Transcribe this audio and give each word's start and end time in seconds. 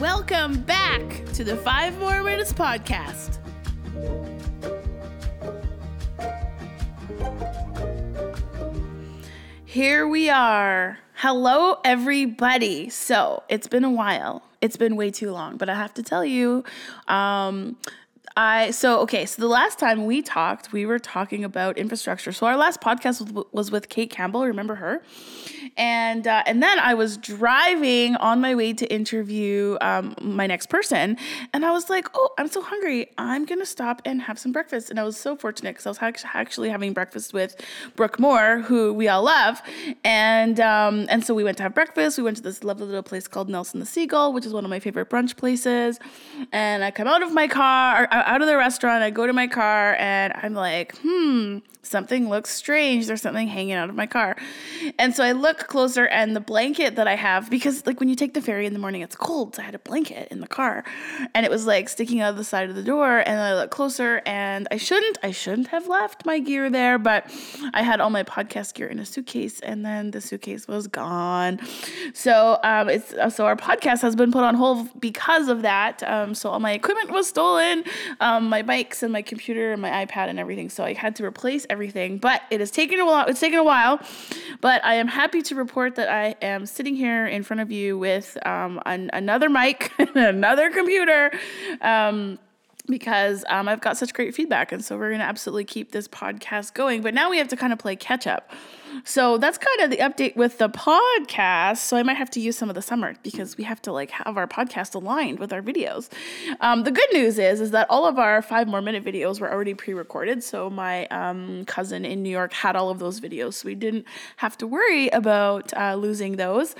Welcome 0.00 0.62
back 0.62 1.24
to 1.32 1.42
the 1.42 1.56
Five 1.56 1.98
Moore 1.98 2.22
Minutes 2.22 2.52
podcast. 2.52 3.38
Here 9.64 10.06
we 10.06 10.30
are. 10.30 11.00
Hello, 11.14 11.78
everybody. 11.84 12.90
So 12.90 13.42
it's 13.48 13.66
been 13.66 13.82
a 13.82 13.90
while. 13.90 14.44
It's 14.60 14.76
been 14.76 14.94
way 14.94 15.10
too 15.10 15.32
long, 15.32 15.56
but 15.56 15.68
I 15.68 15.74
have 15.74 15.94
to 15.94 16.04
tell 16.04 16.24
you, 16.24 16.62
um, 17.08 17.76
I 18.38 18.70
so 18.70 19.00
okay. 19.00 19.26
So 19.26 19.42
the 19.42 19.48
last 19.48 19.80
time 19.80 20.06
we 20.06 20.22
talked, 20.22 20.72
we 20.72 20.86
were 20.86 21.00
talking 21.00 21.42
about 21.42 21.76
infrastructure. 21.76 22.30
So 22.30 22.46
our 22.46 22.56
last 22.56 22.80
podcast 22.80 23.44
was, 23.52 23.72
with 23.72 23.88
Kate 23.88 24.10
Campbell. 24.10 24.46
Remember 24.46 24.76
her? 24.76 25.02
and 25.78 26.26
uh, 26.26 26.42
and 26.46 26.62
then 26.62 26.78
I 26.78 26.94
was 26.94 27.16
driving 27.16 28.16
on 28.16 28.40
my 28.40 28.54
way 28.54 28.72
to 28.72 28.86
interview 28.92 29.76
um, 29.80 30.14
my 30.20 30.46
next 30.46 30.66
person, 30.66 31.16
and 31.52 31.64
I 31.64 31.70
was 31.70 31.88
like, 31.88 32.08
"Oh, 32.14 32.30
I'm 32.38 32.48
so 32.48 32.62
hungry! 32.62 33.08
I'm 33.18 33.44
gonna 33.44 33.66
stop 33.66 34.02
and 34.04 34.22
have 34.22 34.38
some 34.38 34.52
breakfast." 34.52 34.90
And 34.90 34.98
I 34.98 35.04
was 35.04 35.16
so 35.16 35.36
fortunate 35.36 35.70
because 35.76 35.86
I 35.86 35.90
was 35.90 36.24
actually 36.34 36.70
having 36.70 36.92
breakfast 36.92 37.32
with 37.32 37.60
Brooke 37.96 38.18
Moore, 38.18 38.60
who 38.60 38.92
we 38.92 39.08
all 39.08 39.22
love, 39.22 39.62
and 40.04 40.58
um, 40.60 41.06
and 41.10 41.24
so 41.24 41.34
we 41.34 41.44
went 41.44 41.56
to 41.58 41.62
have 41.62 41.74
breakfast. 41.74 42.18
We 42.18 42.24
went 42.24 42.36
to 42.38 42.42
this 42.42 42.64
lovely 42.64 42.86
little 42.86 43.02
place 43.02 43.28
called 43.28 43.48
Nelson 43.48 43.80
the 43.80 43.86
Seagull, 43.86 44.32
which 44.32 44.46
is 44.46 44.52
one 44.52 44.64
of 44.64 44.70
my 44.70 44.80
favorite 44.80 45.08
brunch 45.10 45.36
places. 45.36 45.98
And 46.52 46.84
I 46.84 46.90
come 46.90 47.06
out 47.06 47.22
of 47.22 47.32
my 47.32 47.46
car, 47.46 48.08
out 48.28 48.42
of 48.42 48.46
the 48.46 48.56
restaurant. 48.56 49.02
I 49.02 49.10
go 49.10 49.26
to 49.26 49.32
my 49.32 49.48
car, 49.48 49.96
and 49.98 50.32
I'm 50.36 50.54
like, 50.54 50.96
"Hmm." 50.98 51.58
Something 51.82 52.28
looks 52.28 52.50
strange. 52.50 53.06
There's 53.06 53.22
something 53.22 53.48
hanging 53.48 53.72
out 53.72 53.88
of 53.88 53.94
my 53.94 54.06
car. 54.06 54.36
And 54.98 55.14
so 55.14 55.24
I 55.24 55.32
look 55.32 55.66
closer 55.68 56.06
and 56.06 56.34
the 56.34 56.40
blanket 56.40 56.96
that 56.96 57.08
I 57.08 57.14
have, 57.14 57.50
because 57.50 57.86
like 57.86 58.00
when 58.00 58.08
you 58.08 58.14
take 58.14 58.34
the 58.34 58.40
ferry 58.40 58.66
in 58.66 58.72
the 58.72 58.78
morning, 58.78 59.02
it's 59.02 59.16
cold. 59.16 59.56
So 59.56 59.62
I 59.62 59.64
had 59.64 59.74
a 59.74 59.78
blanket 59.78 60.28
in 60.30 60.40
the 60.40 60.46
car 60.46 60.84
and 61.34 61.46
it 61.46 61.50
was 61.50 61.66
like 61.66 61.88
sticking 61.88 62.20
out 62.20 62.30
of 62.30 62.36
the 62.36 62.44
side 62.44 62.68
of 62.68 62.76
the 62.76 62.82
door. 62.82 63.18
And 63.18 63.40
I 63.40 63.54
look 63.54 63.70
closer 63.70 64.22
and 64.26 64.66
I 64.70 64.76
shouldn't, 64.76 65.18
I 65.22 65.30
shouldn't 65.30 65.68
have 65.68 65.88
left 65.88 66.26
my 66.26 66.38
gear 66.38 66.68
there, 66.68 66.98
but 66.98 67.30
I 67.72 67.82
had 67.82 68.00
all 68.00 68.10
my 68.10 68.22
podcast 68.22 68.74
gear 68.74 68.88
in 68.88 68.98
a 68.98 69.06
suitcase 69.06 69.60
and 69.60 69.84
then 69.84 70.10
the 70.10 70.20
suitcase 70.20 70.66
was 70.68 70.86
gone. 70.86 71.60
So 72.12 72.58
um, 72.64 72.88
it's, 72.88 73.14
so 73.34 73.46
our 73.46 73.56
podcast 73.56 74.02
has 74.02 74.16
been 74.16 74.32
put 74.32 74.42
on 74.42 74.54
hold 74.54 75.00
because 75.00 75.48
of 75.48 75.62
that. 75.62 76.02
Um, 76.02 76.34
so 76.34 76.50
all 76.50 76.60
my 76.60 76.72
equipment 76.72 77.10
was 77.10 77.28
stolen, 77.28 77.84
um, 78.20 78.48
my 78.48 78.62
bikes 78.62 79.02
and 79.02 79.12
my 79.12 79.22
computer 79.22 79.72
and 79.72 79.80
my 79.80 80.04
iPad 80.04 80.28
and 80.28 80.38
everything. 80.38 80.68
So 80.68 80.84
I 80.84 80.92
had 80.92 81.16
to 81.16 81.24
replace 81.24 81.66
everything. 81.70 82.18
But 82.18 82.42
it 82.50 82.60
has 82.60 82.70
taken 82.70 83.00
a 83.00 83.06
while. 83.06 83.26
It's 83.26 83.40
taken 83.40 83.58
a 83.58 83.64
while, 83.64 84.00
but 84.60 84.84
I 84.84 84.94
am 84.94 85.08
happy 85.08 85.42
to 85.42 85.54
report 85.54 85.96
that 85.96 86.08
I 86.08 86.36
am 86.42 86.66
sitting 86.66 86.96
here 86.96 87.26
in 87.26 87.42
front 87.42 87.60
of 87.60 87.70
you 87.70 87.98
with 87.98 88.36
um, 88.46 88.80
an, 88.86 89.10
another 89.12 89.48
mic, 89.48 89.92
another 89.98 90.70
computer. 90.70 91.30
Um, 91.80 92.38
because 92.88 93.44
um, 93.48 93.68
I've 93.68 93.82
got 93.82 93.96
such 93.98 94.14
great 94.14 94.34
feedback. 94.34 94.72
And 94.72 94.82
so 94.84 94.96
we're 94.96 95.08
going 95.08 95.20
to 95.20 95.26
absolutely 95.26 95.64
keep 95.64 95.92
this 95.92 96.08
podcast 96.08 96.72
going. 96.72 97.02
But 97.02 97.14
now 97.14 97.30
we 97.30 97.38
have 97.38 97.48
to 97.48 97.56
kind 97.56 97.72
of 97.72 97.78
play 97.78 97.96
catch 97.96 98.26
up. 98.26 98.50
So 99.04 99.38
that's 99.38 99.58
kind 99.58 99.80
of 99.80 99.90
the 99.90 99.98
update 99.98 100.36
with 100.36 100.58
the 100.58 100.68
podcast. 100.68 101.78
So 101.78 101.96
I 101.96 102.02
might 102.02 102.16
have 102.16 102.30
to 102.30 102.40
use 102.40 102.56
some 102.56 102.68
of 102.68 102.74
the 102.74 102.82
summer 102.82 103.14
because 103.22 103.56
we 103.56 103.64
have 103.64 103.80
to 103.82 103.92
like 103.92 104.10
have 104.10 104.36
our 104.36 104.46
podcast 104.46 104.94
aligned 104.94 105.38
with 105.38 105.52
our 105.52 105.62
videos. 105.62 106.08
Um, 106.60 106.84
the 106.84 106.90
good 106.90 107.08
news 107.12 107.38
is 107.38 107.60
is 107.60 107.70
that 107.72 107.86
all 107.90 108.06
of 108.06 108.18
our 108.18 108.42
five 108.42 108.68
more 108.68 108.82
minute 108.82 109.04
videos 109.04 109.40
were 109.40 109.50
already 109.50 109.74
pre-recorded. 109.74 110.42
So 110.42 110.70
my 110.70 111.06
um, 111.06 111.64
cousin 111.66 112.04
in 112.04 112.22
New 112.22 112.30
York 112.30 112.52
had 112.52 112.76
all 112.76 112.90
of 112.90 112.98
those 112.98 113.20
videos, 113.20 113.54
so 113.54 113.66
we 113.66 113.74
didn't 113.74 114.04
have 114.36 114.56
to 114.58 114.66
worry 114.66 115.08
about 115.08 115.72
uh, 115.76 115.94
losing 115.94 116.36
those. 116.36 116.74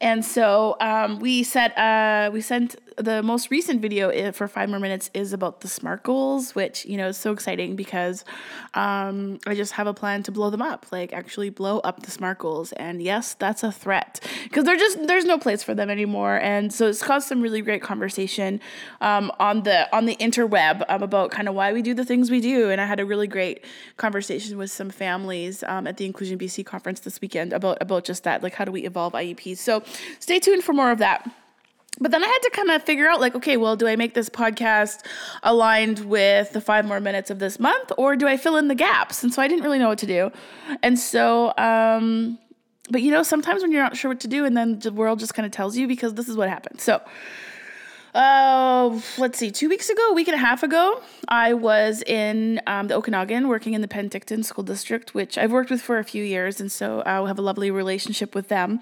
And 0.00 0.24
so 0.24 0.76
um, 0.80 1.18
we 1.18 1.42
set 1.42 1.76
uh, 1.78 2.30
we 2.32 2.40
sent 2.40 2.76
the 2.98 3.22
most 3.22 3.50
recent 3.50 3.80
video 3.80 4.10
eh, 4.10 4.30
for 4.30 4.48
five 4.48 4.68
more 4.68 4.78
minutes 4.78 5.10
is 5.14 5.32
about 5.32 5.60
the 5.60 5.68
smart 5.68 6.02
goals, 6.02 6.54
which 6.54 6.84
you 6.84 6.96
know 6.96 7.08
is 7.08 7.16
so 7.16 7.32
exciting 7.32 7.76
because 7.76 8.24
um, 8.74 9.38
I 9.46 9.54
just 9.54 9.72
have 9.72 9.86
a 9.86 9.94
plan 9.94 10.22
to 10.24 10.32
blow 10.32 10.50
them 10.50 10.62
up, 10.62 10.86
like 10.92 11.12
actually 11.12 11.50
blow 11.54 11.78
up 11.80 12.02
the 12.02 12.10
smart 12.10 12.38
goals. 12.38 12.72
And 12.72 13.02
yes, 13.02 13.34
that's 13.34 13.62
a 13.62 13.72
threat 13.72 14.20
because 14.44 14.64
they're 14.64 14.76
just 14.76 15.06
there's 15.06 15.24
no 15.24 15.38
place 15.38 15.62
for 15.62 15.74
them 15.74 15.90
anymore. 15.90 16.38
And 16.40 16.72
so 16.72 16.88
it's 16.88 17.02
caused 17.02 17.28
some 17.28 17.40
really 17.40 17.60
great 17.62 17.82
conversation 17.82 18.60
um, 19.00 19.30
on 19.38 19.62
the 19.62 19.94
on 19.94 20.06
the 20.06 20.16
interweb 20.16 20.84
um, 20.88 21.02
about 21.02 21.30
kind 21.30 21.48
of 21.48 21.54
why 21.54 21.72
we 21.72 21.82
do 21.82 21.94
the 21.94 22.04
things 22.04 22.30
we 22.30 22.40
do. 22.40 22.70
And 22.70 22.80
I 22.80 22.86
had 22.86 23.00
a 23.00 23.04
really 23.04 23.26
great 23.26 23.64
conversation 23.96 24.58
with 24.58 24.70
some 24.70 24.90
families 24.90 25.62
um, 25.64 25.86
at 25.86 25.96
the 25.96 26.06
Inclusion 26.06 26.38
BC 26.38 26.64
conference 26.64 27.00
this 27.00 27.20
weekend 27.20 27.52
about 27.52 27.78
about 27.80 28.04
just 28.04 28.24
that, 28.24 28.42
like 28.42 28.54
how 28.54 28.64
do 28.64 28.72
we 28.72 28.84
evolve 28.84 29.12
IEPs. 29.12 29.58
So 29.58 29.82
stay 30.18 30.38
tuned 30.38 30.64
for 30.64 30.72
more 30.72 30.90
of 30.90 30.98
that 30.98 31.30
but 32.00 32.10
then 32.10 32.24
I 32.24 32.26
had 32.26 32.38
to 32.38 32.50
kind 32.50 32.70
of 32.70 32.82
figure 32.82 33.08
out 33.08 33.20
like, 33.20 33.34
okay, 33.34 33.56
well, 33.56 33.76
do 33.76 33.86
I 33.86 33.96
make 33.96 34.14
this 34.14 34.28
podcast 34.28 35.04
aligned 35.42 36.00
with 36.00 36.52
the 36.52 36.60
five 36.60 36.86
more 36.86 37.00
minutes 37.00 37.30
of 37.30 37.38
this 37.38 37.60
month 37.60 37.92
or 37.98 38.16
do 38.16 38.26
I 38.26 38.36
fill 38.36 38.56
in 38.56 38.68
the 38.68 38.74
gaps? 38.74 39.22
And 39.22 39.32
so 39.32 39.42
I 39.42 39.48
didn't 39.48 39.62
really 39.62 39.78
know 39.78 39.88
what 39.88 39.98
to 39.98 40.06
do. 40.06 40.32
And 40.82 40.98
so, 40.98 41.52
um, 41.58 42.38
but 42.90 43.02
you 43.02 43.10
know, 43.10 43.22
sometimes 43.22 43.62
when 43.62 43.72
you're 43.72 43.82
not 43.82 43.96
sure 43.96 44.10
what 44.10 44.20
to 44.20 44.28
do 44.28 44.44
and 44.44 44.56
then 44.56 44.78
the 44.78 44.92
world 44.92 45.18
just 45.18 45.34
kind 45.34 45.46
of 45.46 45.52
tells 45.52 45.76
you 45.76 45.86
because 45.86 46.14
this 46.14 46.28
is 46.28 46.36
what 46.36 46.48
happened. 46.48 46.80
So, 46.80 47.00
uh, 48.14 49.00
let's 49.16 49.38
see, 49.38 49.50
two 49.50 49.70
weeks 49.70 49.88
ago, 49.88 50.10
a 50.10 50.12
week 50.12 50.28
and 50.28 50.34
a 50.34 50.38
half 50.38 50.62
ago, 50.62 51.00
I 51.28 51.54
was 51.54 52.02
in 52.02 52.60
um, 52.66 52.88
the 52.88 52.94
Okanagan 52.94 53.48
working 53.48 53.72
in 53.72 53.80
the 53.80 53.88
Penticton 53.88 54.44
School 54.44 54.64
District, 54.64 55.14
which 55.14 55.38
I've 55.38 55.50
worked 55.50 55.70
with 55.70 55.80
for 55.80 55.98
a 55.98 56.04
few 56.04 56.22
years, 56.22 56.60
and 56.60 56.70
so 56.70 57.02
I 57.06 57.26
have 57.26 57.38
a 57.38 57.42
lovely 57.42 57.70
relationship 57.70 58.34
with 58.34 58.48
them. 58.48 58.80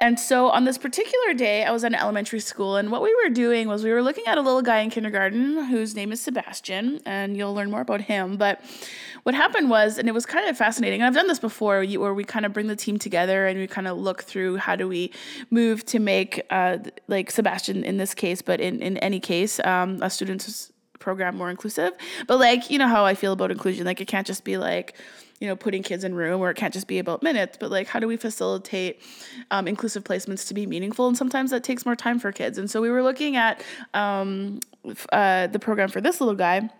And 0.00 0.18
so 0.18 0.48
on 0.48 0.64
this 0.64 0.78
particular 0.78 1.32
day, 1.32 1.64
I 1.64 1.70
was 1.70 1.84
at 1.84 1.92
an 1.92 1.98
elementary 1.98 2.40
school, 2.40 2.74
and 2.76 2.90
what 2.90 3.02
we 3.02 3.14
were 3.22 3.30
doing 3.30 3.68
was 3.68 3.84
we 3.84 3.92
were 3.92 4.02
looking 4.02 4.26
at 4.26 4.36
a 4.36 4.40
little 4.40 4.62
guy 4.62 4.80
in 4.80 4.90
kindergarten 4.90 5.66
whose 5.66 5.94
name 5.94 6.10
is 6.10 6.20
Sebastian, 6.20 7.00
and 7.06 7.36
you'll 7.36 7.54
learn 7.54 7.70
more 7.70 7.82
about 7.82 8.00
him. 8.00 8.36
But 8.36 8.60
what 9.22 9.34
happened 9.34 9.70
was, 9.70 9.98
and 9.98 10.08
it 10.08 10.12
was 10.12 10.26
kind 10.26 10.48
of 10.48 10.56
fascinating, 10.56 11.00
and 11.00 11.06
I've 11.06 11.14
done 11.14 11.28
this 11.28 11.38
before, 11.38 11.84
where 11.84 12.14
we 12.14 12.24
kind 12.24 12.44
of 12.44 12.52
bring 12.52 12.66
the 12.66 12.76
team 12.76 12.98
together 12.98 13.46
and 13.46 13.58
we 13.58 13.66
kind 13.66 13.86
of 13.86 13.96
look 13.98 14.22
through 14.24 14.56
how 14.56 14.74
do 14.76 14.88
we 14.88 15.12
move 15.50 15.84
to 15.86 15.98
make, 15.98 16.42
uh, 16.50 16.78
like 17.08 17.30
Sebastian 17.30 17.84
in 17.84 17.98
this 17.98 18.14
case, 18.14 18.42
but 18.42 18.60
in, 18.60 18.82
in 18.82 18.96
any 18.98 19.20
case, 19.20 19.60
um, 19.60 20.02
a 20.02 20.10
student's 20.10 20.72
program 20.98 21.36
more 21.36 21.50
inclusive. 21.50 21.92
But 22.26 22.38
like, 22.38 22.70
you 22.70 22.78
know 22.78 22.88
how 22.88 23.04
I 23.04 23.14
feel 23.14 23.32
about 23.32 23.50
inclusion. 23.50 23.84
Like, 23.86 24.00
it 24.00 24.06
can't 24.06 24.26
just 24.26 24.44
be 24.44 24.56
like, 24.56 24.96
you 25.40 25.48
know, 25.48 25.56
putting 25.56 25.82
kids 25.82 26.04
in 26.04 26.14
room, 26.14 26.40
or 26.40 26.50
it 26.50 26.56
can't 26.56 26.72
just 26.72 26.86
be 26.86 27.00
about 27.00 27.22
minutes, 27.22 27.56
but 27.58 27.70
like, 27.70 27.88
how 27.88 27.98
do 27.98 28.06
we 28.06 28.16
facilitate 28.16 29.02
um, 29.50 29.66
inclusive 29.66 30.04
placements 30.04 30.46
to 30.46 30.54
be 30.54 30.66
meaningful? 30.66 31.08
And 31.08 31.16
sometimes 31.16 31.50
that 31.50 31.64
takes 31.64 31.84
more 31.84 31.96
time 31.96 32.20
for 32.20 32.30
kids. 32.30 32.58
And 32.58 32.70
so 32.70 32.80
we 32.80 32.90
were 32.90 33.02
looking 33.02 33.34
at 33.36 33.62
um, 33.92 34.60
uh, 35.12 35.48
the 35.48 35.58
program 35.58 35.88
for 35.88 36.00
this 36.00 36.20
little 36.20 36.36
guy 36.36 36.70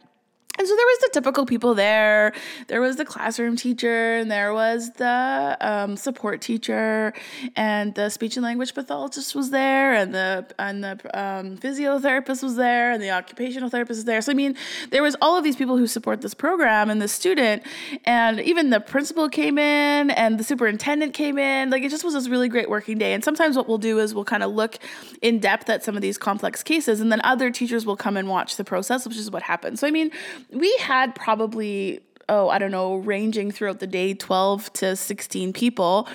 and 0.58 0.68
so 0.68 0.76
there 0.76 0.86
was 0.86 0.98
the 0.98 1.10
typical 1.14 1.46
people 1.46 1.74
there. 1.74 2.34
There 2.68 2.82
was 2.82 2.96
the 2.96 3.06
classroom 3.06 3.56
teacher, 3.56 4.16
and 4.16 4.30
there 4.30 4.52
was 4.52 4.90
the 4.92 5.56
um, 5.60 5.96
support 5.96 6.42
teacher, 6.42 7.14
and 7.56 7.94
the 7.94 8.10
speech 8.10 8.36
and 8.36 8.44
language 8.44 8.74
pathologist 8.74 9.34
was 9.34 9.50
there, 9.50 9.94
and 9.94 10.14
the 10.14 10.46
and 10.58 10.84
the 10.84 10.92
um, 11.18 11.56
physiotherapist 11.56 12.42
was 12.42 12.56
there, 12.56 12.92
and 12.92 13.02
the 13.02 13.10
occupational 13.10 13.70
therapist 13.70 13.98
was 13.98 14.04
there. 14.04 14.20
So 14.20 14.30
I 14.30 14.34
mean, 14.34 14.54
there 14.90 15.02
was 15.02 15.16
all 15.22 15.38
of 15.38 15.44
these 15.44 15.56
people 15.56 15.78
who 15.78 15.86
support 15.86 16.20
this 16.20 16.34
program 16.34 16.90
and 16.90 17.00
the 17.00 17.08
student, 17.08 17.62
and 18.04 18.38
even 18.40 18.68
the 18.68 18.80
principal 18.80 19.30
came 19.30 19.56
in, 19.56 20.10
and 20.10 20.38
the 20.38 20.44
superintendent 20.44 21.14
came 21.14 21.38
in. 21.38 21.70
Like 21.70 21.82
it 21.82 21.90
just 21.90 22.04
was 22.04 22.12
this 22.12 22.28
really 22.28 22.50
great 22.50 22.68
working 22.68 22.98
day. 22.98 23.14
And 23.14 23.24
sometimes 23.24 23.56
what 23.56 23.68
we'll 23.68 23.78
do 23.78 23.98
is 23.98 24.14
we'll 24.14 24.24
kind 24.24 24.42
of 24.42 24.52
look 24.52 24.78
in 25.22 25.38
depth 25.38 25.70
at 25.70 25.82
some 25.82 25.96
of 25.96 26.02
these 26.02 26.18
complex 26.18 26.62
cases, 26.62 27.00
and 27.00 27.10
then 27.10 27.22
other 27.24 27.50
teachers 27.50 27.86
will 27.86 27.96
come 27.96 28.18
and 28.18 28.28
watch 28.28 28.56
the 28.56 28.64
process, 28.64 29.06
which 29.06 29.16
is 29.16 29.30
what 29.30 29.42
happened. 29.42 29.78
So 29.78 29.86
I 29.86 29.90
mean 29.90 30.10
we 30.50 30.74
had 30.78 31.14
probably, 31.14 32.00
oh, 32.28 32.48
I 32.48 32.58
don't 32.58 32.70
know, 32.70 32.96
ranging 32.96 33.50
throughout 33.50 33.80
the 33.80 33.86
day 33.86 34.14
12 34.14 34.72
to 34.74 34.96
16 34.96 35.52
people. 35.52 36.08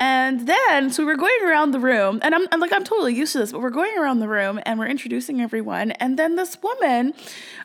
And 0.00 0.46
then, 0.46 0.90
so 0.90 1.02
we 1.02 1.06
were 1.06 1.16
going 1.16 1.36
around 1.42 1.72
the 1.72 1.80
room, 1.80 2.20
and 2.22 2.32
I'm, 2.32 2.46
I'm, 2.52 2.60
like, 2.60 2.72
I'm 2.72 2.84
totally 2.84 3.16
used 3.16 3.32
to 3.32 3.38
this, 3.38 3.50
but 3.50 3.60
we're 3.60 3.70
going 3.70 3.98
around 3.98 4.20
the 4.20 4.28
room 4.28 4.60
and 4.64 4.78
we're 4.78 4.86
introducing 4.86 5.40
everyone. 5.40 5.90
And 5.92 6.16
then 6.16 6.36
this 6.36 6.56
woman, 6.62 7.14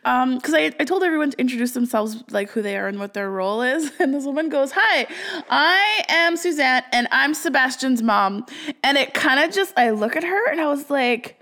because 0.01 0.53
um, 0.53 0.56
I, 0.56 0.73
I 0.79 0.83
told 0.83 1.03
everyone 1.03 1.29
to 1.29 1.39
introduce 1.39 1.73
themselves, 1.73 2.23
like 2.31 2.50
who 2.50 2.63
they 2.63 2.75
are 2.75 2.88
and 2.88 2.97
what 2.97 3.13
their 3.13 3.29
role 3.29 3.62
is. 3.62 3.91
And 4.00 4.13
this 4.13 4.25
woman 4.25 4.50
goes, 4.50 4.71
Hi, 4.75 5.07
I 5.50 6.03
am 6.09 6.35
Suzanne, 6.35 6.83
and 6.91 7.07
I'm 7.12 7.35
Sebastian's 7.35 8.01
mom. 8.01 8.47
And 8.83 8.97
it 8.97 9.13
kind 9.13 9.39
of 9.39 9.56
just, 9.56 9.77
I 9.77 9.91
look 9.91 10.15
at 10.15 10.23
her 10.23 10.51
and 10.51 10.59
I 10.59 10.65
was 10.65 10.89
like, 10.89 11.39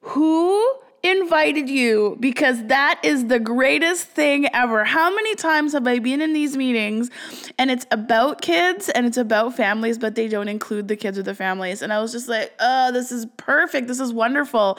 Who 0.00 0.62
invited 1.06 1.68
you 1.68 2.16
because 2.20 2.64
that 2.66 3.00
is 3.02 3.26
the 3.26 3.38
greatest 3.38 4.06
thing 4.06 4.46
ever. 4.52 4.84
How 4.84 5.14
many 5.14 5.34
times 5.34 5.72
have 5.72 5.86
I 5.86 5.98
been 5.98 6.20
in 6.20 6.32
these 6.32 6.56
meetings 6.56 7.10
and 7.58 7.70
it's 7.70 7.86
about 7.90 8.40
kids 8.40 8.88
and 8.88 9.06
it's 9.06 9.16
about 9.16 9.56
families, 9.56 9.98
but 9.98 10.14
they 10.14 10.28
don't 10.28 10.48
include 10.48 10.88
the 10.88 10.96
kids 10.96 11.18
or 11.18 11.22
the 11.22 11.34
families? 11.34 11.82
And 11.82 11.92
I 11.92 12.00
was 12.00 12.12
just 12.12 12.28
like, 12.28 12.52
oh, 12.60 12.92
this 12.92 13.12
is 13.12 13.26
perfect. 13.36 13.88
This 13.88 14.00
is 14.00 14.12
wonderful. 14.12 14.78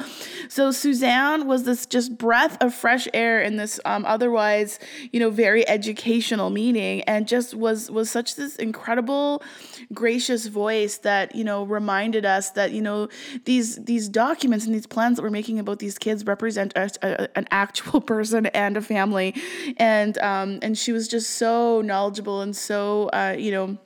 So 0.50 0.72
Suzanne 0.72 1.48
was 1.48 1.64
this 1.64 1.86
just 1.86 2.18
breath 2.18 2.58
of 2.62 2.74
fresh 2.74 3.08
air 3.14 3.42
in 3.42 3.58
this 3.58 3.80
um, 3.86 4.06
otherwise, 4.06 4.80
you 5.12 5.20
know, 5.20 5.30
very 5.30 5.68
educational 5.68 6.50
meeting 6.50 7.02
and 7.02 7.28
just 7.28 7.54
was 7.54 7.90
was 7.90 8.10
such 8.10 8.36
this 8.36 8.56
incredible, 8.58 9.44
gracious 9.94 10.48
voice 10.48 10.98
that, 11.00 11.36
you 11.36 11.44
know, 11.44 11.64
reminded 11.64 12.26
us 12.26 12.52
that, 12.52 12.72
you 12.72 12.82
know, 12.82 13.10
these 13.46 13.78
these 13.78 14.10
documents 14.10 14.66
and 14.66 14.74
these 14.74 14.88
plans 14.88 15.18
that 15.18 15.24
we're 15.24 15.30
making 15.30 15.60
about 15.60 15.80
these 15.80 15.98
kids 15.98 16.17
represent 16.26 16.74
a, 16.76 16.90
a, 17.02 17.38
an 17.38 17.48
actual 17.52 18.02
person 18.14 18.46
and 18.48 18.78
a 18.78 18.82
family, 18.82 19.36
and 19.78 20.18
um, 20.20 20.60
and 20.62 20.78
she 20.78 20.92
was 20.92 21.08
just 21.08 21.32
so 21.32 21.82
knowledgeable 21.82 22.42
and 22.42 22.56
so 22.56 23.10
uh, 23.14 23.36
you 23.38 23.52
know 23.52 23.78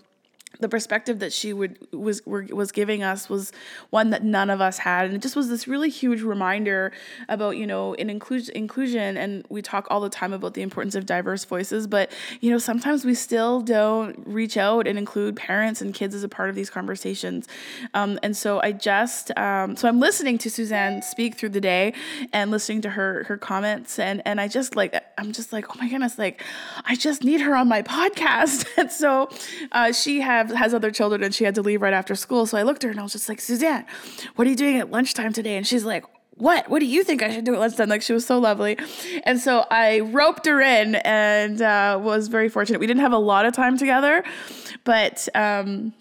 the 0.62 0.70
perspective 0.70 1.20
that 1.20 1.34
she 1.34 1.54
would 1.54 1.78
was 1.92 2.22
was 2.26 2.72
giving 2.72 3.04
us 3.04 3.30
was 3.30 3.52
one 3.90 4.12
that 4.12 4.24
none 4.24 4.50
of 4.50 4.62
us 4.62 4.78
had. 4.78 5.06
And 5.06 5.16
it 5.16 5.22
just 5.22 5.36
was 5.36 5.50
this 5.50 5.68
really 5.68 5.90
huge 5.90 6.22
reminder 6.22 6.92
about 7.28 7.58
you 7.58 7.68
know 7.68 7.94
in 7.94 8.10
inclusion 8.10 8.56
inclusion 8.56 9.18
and 9.18 9.46
we 9.50 9.62
talk 9.62 9.88
all 9.90 10.00
the 10.00 10.10
time 10.10 10.34
about 10.34 10.54
the 10.54 10.62
importance 10.62 10.96
of 10.96 11.06
diverse 11.06 11.46
voices 11.46 11.88
but 11.88 12.12
you 12.40 12.50
know 12.52 12.58
sometimes 12.58 13.04
we 13.04 13.14
still 13.16 13.62
don't 13.62 14.22
reach 14.26 14.58
out 14.58 14.88
and 14.88 14.98
include 14.98 15.36
parents 15.36 15.82
and 15.82 15.94
kids 15.94 16.16
as 16.16 16.24
a 16.24 16.30
part 16.30 16.50
of 16.50 16.56
these 16.56 16.70
conversations. 16.70 17.48
Um, 17.94 18.20
and 18.24 18.36
so 18.38 18.62
I 18.62 18.72
just 18.72 19.38
um, 19.38 19.76
so 19.76 19.88
I'm 19.88 20.00
listening 20.00 20.38
to 20.40 20.50
Suzanne 20.50 21.02
speak 21.02 21.36
through 21.36 21.50
the 21.50 21.62
day 21.62 21.94
and 22.34 22.52
listening 22.52 22.82
to 22.82 22.92
her 22.92 23.24
her 23.28 23.38
comments 23.38 24.00
and 24.00 24.22
and 24.26 24.40
I 24.40 24.48
just 24.48 24.76
like 24.76 24.96
I'm 25.18 25.32
just 25.32 25.52
like 25.52 25.70
oh 25.70 25.80
my 25.80 25.90
goodness 25.90 26.18
like 26.18 26.44
I 26.86 26.96
just 26.96 27.24
need 27.24 27.42
her 27.42 27.56
on 27.56 27.68
my 27.68 27.82
podcast. 27.82 28.68
And 28.82 28.92
so 28.92 29.30
uh, 29.74 29.92
she 29.92 30.22
have 30.22 30.51
has 30.56 30.74
other 30.74 30.92
children 30.92 31.24
and 31.24 31.34
she 31.34 31.44
had 31.44 31.56
to 31.56 31.62
leave 31.62 31.82
right 31.82 31.94
after 31.94 32.16
school. 32.16 32.46
So 32.46 32.58
I 32.58 32.64
looked 32.64 32.84
at 32.84 32.88
her 32.88 32.92
and 32.92 33.00
I 33.00 33.04
was 33.04 33.14
just 33.14 33.30
like, 33.30 33.42
Suzanne, 33.42 33.86
what 34.36 34.48
are 34.48 34.50
you 34.50 34.56
doing 34.56 34.78
at 34.78 34.92
lunchtime 34.92 35.34
today? 35.34 35.56
And 35.58 35.66
she's 35.66 35.86
like, 35.86 36.06
what? 36.36 36.70
What 36.70 36.80
do 36.80 36.86
you 36.86 37.04
think 37.04 37.22
I 37.22 37.32
should 37.32 37.44
do 37.44 37.54
at 37.54 37.60
lunchtime? 37.60 37.90
Like 37.90 38.02
she 38.02 38.14
was 38.14 38.26
so 38.26 38.40
lovely. 38.40 38.78
And 39.24 39.40
so 39.40 39.66
I 39.70 40.00
roped 40.00 40.46
her 40.48 40.60
in 40.62 40.96
and 40.96 41.62
uh, 41.62 42.00
was 42.02 42.30
very 42.30 42.50
fortunate. 42.50 42.80
We 42.80 42.88
didn't 42.88 43.02
have 43.02 43.14
a 43.14 43.18
lot 43.18 43.46
of 43.46 43.54
time 43.54 43.78
together, 43.78 44.24
but 44.84 45.28
um, 45.36 45.94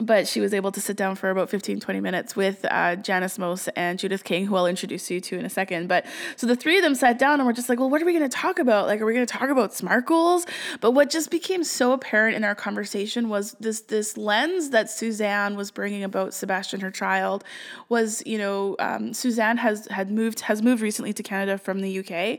but 0.00 0.28
she 0.28 0.40
was 0.40 0.54
able 0.54 0.72
to 0.72 0.80
sit 0.80 0.96
down 0.96 1.16
for 1.16 1.30
about 1.30 1.50
15 1.50 1.80
20 1.80 2.00
minutes 2.00 2.36
with 2.36 2.64
uh, 2.70 2.96
janice 2.96 3.38
mose 3.38 3.68
and 3.76 3.98
judith 3.98 4.24
king 4.24 4.46
who 4.46 4.56
i'll 4.56 4.66
introduce 4.66 5.10
you 5.10 5.20
to 5.20 5.38
in 5.38 5.44
a 5.44 5.50
second. 5.50 5.88
But 5.88 6.06
so 6.36 6.46
the 6.46 6.56
three 6.56 6.76
of 6.76 6.82
them 6.82 6.94
sat 6.94 7.18
down 7.18 7.40
and 7.40 7.46
we're 7.46 7.52
just 7.52 7.68
like 7.68 7.78
well 7.78 7.90
what 7.90 8.02
are 8.02 8.04
we 8.04 8.12
going 8.12 8.28
to 8.28 8.36
talk 8.36 8.58
about? 8.58 8.86
Like 8.86 9.00
are 9.00 9.06
we 9.06 9.14
going 9.14 9.26
to 9.26 9.32
talk 9.32 9.48
about 9.50 9.74
smart 9.74 10.06
goals 10.06 10.46
but 10.80 10.92
what 10.92 11.10
just 11.10 11.30
became 11.30 11.64
so 11.64 11.92
apparent 11.92 12.36
in 12.36 12.44
our 12.44 12.54
conversation 12.54 13.28
was 13.28 13.52
this 13.60 13.80
this 13.82 14.16
lens 14.16 14.70
that 14.70 14.90
suzanne 14.90 15.56
was 15.56 15.70
bringing 15.70 16.02
about 16.02 16.34
sebastian 16.34 16.80
her 16.80 16.90
child 16.90 17.44
was 17.88 18.22
you 18.26 18.38
know 18.38 18.76
um, 18.78 19.12
suzanne 19.12 19.56
has 19.56 19.86
had 19.88 20.10
moved 20.10 20.40
has 20.40 20.62
moved 20.62 20.82
recently 20.82 21.12
to 21.12 21.22
canada 21.22 21.58
from 21.58 21.80
the 21.80 21.98
uk 21.98 22.38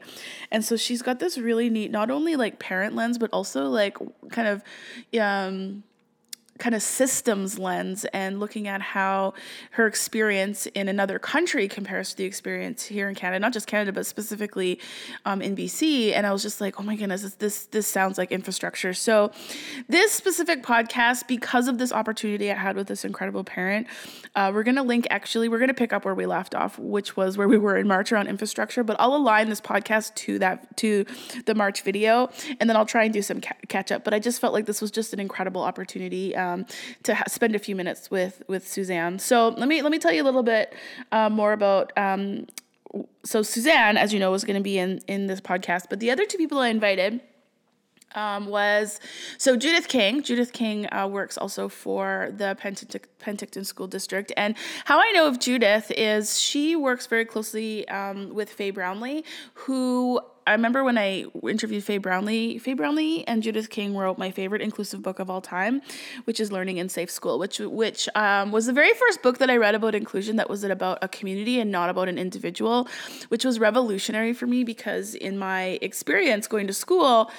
and 0.51 0.63
so 0.63 0.75
she's 0.75 1.01
got 1.01 1.19
this 1.19 1.37
really 1.37 1.69
neat 1.69 1.91
not 1.91 2.09
only 2.09 2.35
like 2.35 2.59
parent 2.59 2.95
lens 2.95 3.17
but 3.17 3.29
also 3.31 3.67
like 3.67 3.97
kind 4.31 4.47
of 4.47 4.63
um 5.19 5.83
kind 6.59 6.75
of 6.75 6.81
systems 6.81 7.57
lens 7.57 8.05
and 8.13 8.39
looking 8.39 8.67
at 8.67 8.81
how 8.81 9.33
her 9.71 9.87
experience 9.87 10.65
in 10.67 10.87
another 10.87 11.17
country 11.17 11.67
compares 11.67 12.11
to 12.11 12.17
the 12.17 12.25
experience 12.25 12.85
here 12.85 13.09
in 13.09 13.15
Canada, 13.15 13.39
not 13.39 13.53
just 13.53 13.65
Canada, 13.67 13.91
but 13.91 14.05
specifically 14.05 14.79
um, 15.25 15.41
in 15.41 15.55
BC. 15.55 16.13
And 16.13 16.27
I 16.27 16.31
was 16.31 16.43
just 16.43 16.61
like, 16.61 16.79
oh 16.79 16.83
my 16.83 16.95
goodness, 16.95 17.21
this, 17.21 17.35
this, 17.35 17.65
this 17.67 17.87
sounds 17.87 18.17
like 18.17 18.31
infrastructure. 18.31 18.93
So 18.93 19.31
this 19.87 20.11
specific 20.11 20.63
podcast, 20.63 21.27
because 21.27 21.67
of 21.67 21.77
this 21.77 21.91
opportunity 21.91 22.51
I 22.51 22.55
had 22.55 22.75
with 22.75 22.87
this 22.87 23.05
incredible 23.05 23.43
parent, 23.43 23.87
uh, 24.35 24.51
we're 24.53 24.63
to 24.63 24.83
link 24.83 25.07
actually, 25.09 25.49
we're 25.49 25.65
to 25.65 25.73
pick 25.73 25.93
up 25.93 26.05
where 26.05 26.13
we 26.13 26.25
left 26.25 26.53
off, 26.53 26.77
which 26.77 27.15
was 27.15 27.37
where 27.37 27.47
we 27.47 27.57
were 27.57 27.77
in 27.77 27.87
March 27.87 28.11
around 28.11 28.27
infrastructure, 28.27 28.83
but 28.83 28.97
I'll 28.99 29.15
align 29.15 29.49
this 29.49 29.61
podcast 29.61 30.13
to 30.15 30.39
that, 30.39 30.77
to 30.77 31.05
the 31.45 31.55
March 31.55 31.81
video, 31.81 32.29
and 32.59 32.69
then 32.69 32.75
I'll 32.75 32.85
try 32.85 33.05
and 33.05 33.13
do 33.13 33.21
some 33.21 33.41
ca- 33.41 33.55
catch 33.67 33.91
up. 33.91 34.03
But 34.03 34.13
I 34.13 34.19
just 34.19 34.41
felt 34.41 34.53
like 34.53 34.65
this 34.65 34.81
was 34.81 34.91
just 34.91 35.13
an 35.13 35.19
incredible 35.19 35.61
opportunity. 35.61 36.35
Um, 36.35 36.48
um, 36.49 36.65
to 37.03 37.15
ha- 37.15 37.23
spend 37.27 37.55
a 37.55 37.59
few 37.59 37.75
minutes 37.75 38.11
with 38.11 38.43
with 38.47 38.67
Suzanne. 38.67 39.19
So 39.19 39.49
let 39.49 39.67
me 39.67 39.81
let 39.81 39.91
me 39.91 39.99
tell 39.99 40.13
you 40.13 40.23
a 40.23 40.27
little 40.29 40.43
bit 40.43 40.73
uh, 41.11 41.29
more 41.29 41.53
about. 41.53 41.91
Um, 41.97 42.47
so 43.23 43.43
Suzanne, 43.43 43.97
as 43.97 44.13
you 44.13 44.19
know, 44.19 44.31
was 44.31 44.43
going 44.43 44.57
to 44.57 44.63
be 44.63 44.77
in 44.77 44.99
in 45.07 45.27
this 45.27 45.41
podcast, 45.41 45.85
but 45.89 45.99
the 45.99 46.11
other 46.11 46.25
two 46.25 46.37
people 46.37 46.59
I 46.59 46.69
invited 46.69 47.21
um, 48.15 48.47
was 48.47 48.99
so 49.37 49.55
Judith 49.55 49.87
King. 49.87 50.23
Judith 50.23 50.51
King 50.51 50.91
uh, 50.91 51.07
works 51.07 51.37
also 51.37 51.69
for 51.69 52.29
the 52.35 52.57
Penticton, 52.59 53.01
Penticton 53.21 53.65
School 53.65 53.87
District. 53.87 54.31
And 54.37 54.55
how 54.85 54.99
I 54.99 55.11
know 55.11 55.27
of 55.27 55.39
Judith 55.39 55.91
is 55.95 56.39
she 56.39 56.75
works 56.75 57.05
very 57.07 57.25
closely 57.25 57.87
um, 57.89 58.33
with 58.33 58.49
Faye 58.49 58.71
Brownlee, 58.71 59.23
who 59.53 60.19
I 60.49 60.53
remember 60.53 60.83
when 60.83 60.97
I 60.97 61.25
interviewed 61.47 61.83
Faye 61.83 61.99
Brownlee. 61.99 62.57
Faye 62.57 62.73
Brownlee 62.73 63.23
and 63.25 63.43
Judith 63.43 63.69
King 63.69 63.95
wrote 63.95 64.17
my 64.17 64.31
favorite 64.31 64.63
inclusive 64.63 65.03
book 65.03 65.19
of 65.19 65.29
all 65.29 65.41
time, 65.41 65.79
which 66.23 66.39
is 66.39 66.51
Learning 66.51 66.77
in 66.77 66.89
Safe 66.89 67.11
School, 67.11 67.37
which 67.37 67.59
which 67.59 68.09
um, 68.15 68.51
was 68.51 68.65
the 68.65 68.73
very 68.73 68.91
first 68.95 69.21
book 69.21 69.37
that 69.37 69.51
I 69.51 69.57
read 69.57 69.75
about 69.75 69.93
inclusion 69.93 70.37
that 70.37 70.49
was 70.49 70.63
about 70.63 70.97
a 71.03 71.07
community 71.07 71.59
and 71.59 71.71
not 71.71 71.91
about 71.91 72.09
an 72.09 72.17
individual, 72.17 72.87
which 73.27 73.45
was 73.45 73.59
revolutionary 73.59 74.33
for 74.33 74.47
me 74.47 74.63
because 74.63 75.13
in 75.13 75.37
my 75.37 75.77
experience 75.83 76.47
going 76.47 76.65
to 76.65 76.73
school 76.73 77.29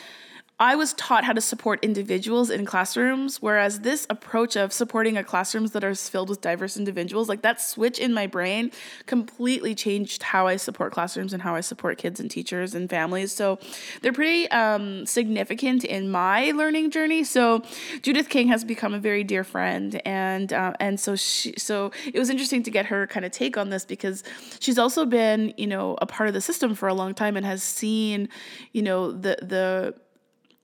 I 0.61 0.77
was 0.77 0.93
taught 0.93 1.25
how 1.25 1.33
to 1.33 1.41
support 1.41 1.83
individuals 1.83 2.51
in 2.51 2.67
classrooms, 2.67 3.41
whereas 3.41 3.81
this 3.81 4.07
approach 4.11 4.57
of 4.57 4.75
supporting 4.75 5.17
a 5.17 5.25
classrooms 5.25 5.73
that 5.73 5.83
are 5.83 5.95
filled 5.95 6.29
with 6.29 6.43
diverse 6.43 6.77
individuals, 6.77 7.31
like 7.31 7.41
that 7.41 7.63
switch 7.63 7.99
in 7.99 8.13
my 8.13 8.27
brain 8.27 8.71
completely 9.07 9.75
changed 9.75 10.23
how 10.23 10.47
I 10.47 10.57
support 10.57 10.93
classrooms 10.93 11.33
and 11.33 11.41
how 11.41 11.55
I 11.55 11.63
support 11.63 11.97
kids 11.97 12.21
and 12.21 12.31
teachers 12.31 12.75
and 12.75 12.91
families. 12.91 13.33
So 13.33 13.59
they're 14.03 14.13
pretty 14.13 14.51
um, 14.51 15.07
significant 15.07 15.83
in 15.83 16.11
my 16.11 16.51
learning 16.51 16.91
journey. 16.91 17.25
So 17.25 17.63
Judith 18.03 18.29
King 18.29 18.49
has 18.49 18.63
become 18.63 18.93
a 18.93 18.99
very 18.99 19.25
dear 19.25 19.45
friend, 19.45 19.99
and 20.05 20.53
uh, 20.53 20.75
and 20.79 21.01
so 21.01 21.17
she 21.17 21.55
so 21.57 21.91
it 22.05 22.19
was 22.19 22.29
interesting 22.29 22.63
to 22.65 22.71
get 22.71 22.85
her 22.87 23.07
kind 23.07 23.25
of 23.25 23.33
take 23.33 23.57
on 23.57 23.71
this 23.71 23.87
because 23.87 24.23
she's 24.59 24.79
also 24.79 25.07
been 25.07 25.55
you 25.57 25.67
know 25.67 25.97
a 26.03 26.07
part 26.07 26.29
of 26.29 26.35
the 26.35 26.41
system 26.43 26.75
for 26.75 26.87
a 26.87 26.95
long 26.95 27.15
time 27.15 27.39
and 27.39 27.47
has 27.47 27.63
seen 27.63 28.29
you 28.73 28.83
know 28.83 29.11
the 29.11 29.39
the 29.41 29.95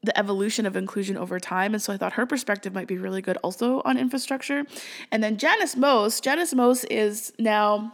the 0.07 0.19
evolution 0.19 0.65
of 0.65 0.77
inclusion 0.77 1.17
over 1.17 1.39
time. 1.39 1.75
And 1.75 1.83
so 1.83 1.93
I 1.93 1.97
thought 1.97 2.15
her 2.15 2.27
perspective 2.27 2.73
might 2.73 2.89
be 2.89 2.97
really 2.97 3.21
good 3.21 3.37
also 3.39 3.83
on 3.85 3.99
infrastructure. 3.99 4.65
And 5.13 5.23
then 5.23 5.37
Janice 5.37 5.77
Mose, 5.77 6.21
Janice 6.21 6.55
Mose 6.55 6.85
is 6.85 7.33
now 7.39 7.93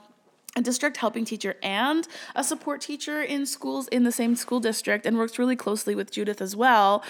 a 0.55 0.61
district 0.61 0.99
helping 0.99 1.25
teacher 1.25 1.57
and 1.63 2.07
a 2.35 2.45
support 2.45 2.83
teacher 2.83 3.23
in 3.23 3.47
schools 3.47 3.89
in 3.89 4.05
the 4.05 4.13
same 4.13 4.37
school 4.37 4.61
district 4.61 5.07
and 5.07 5.17
works 5.17 5.39
really 5.39 5.57
closely 5.57 5.95
with 5.95 6.11
Judith 6.11 6.43
as 6.43 6.55
well. 6.55 7.03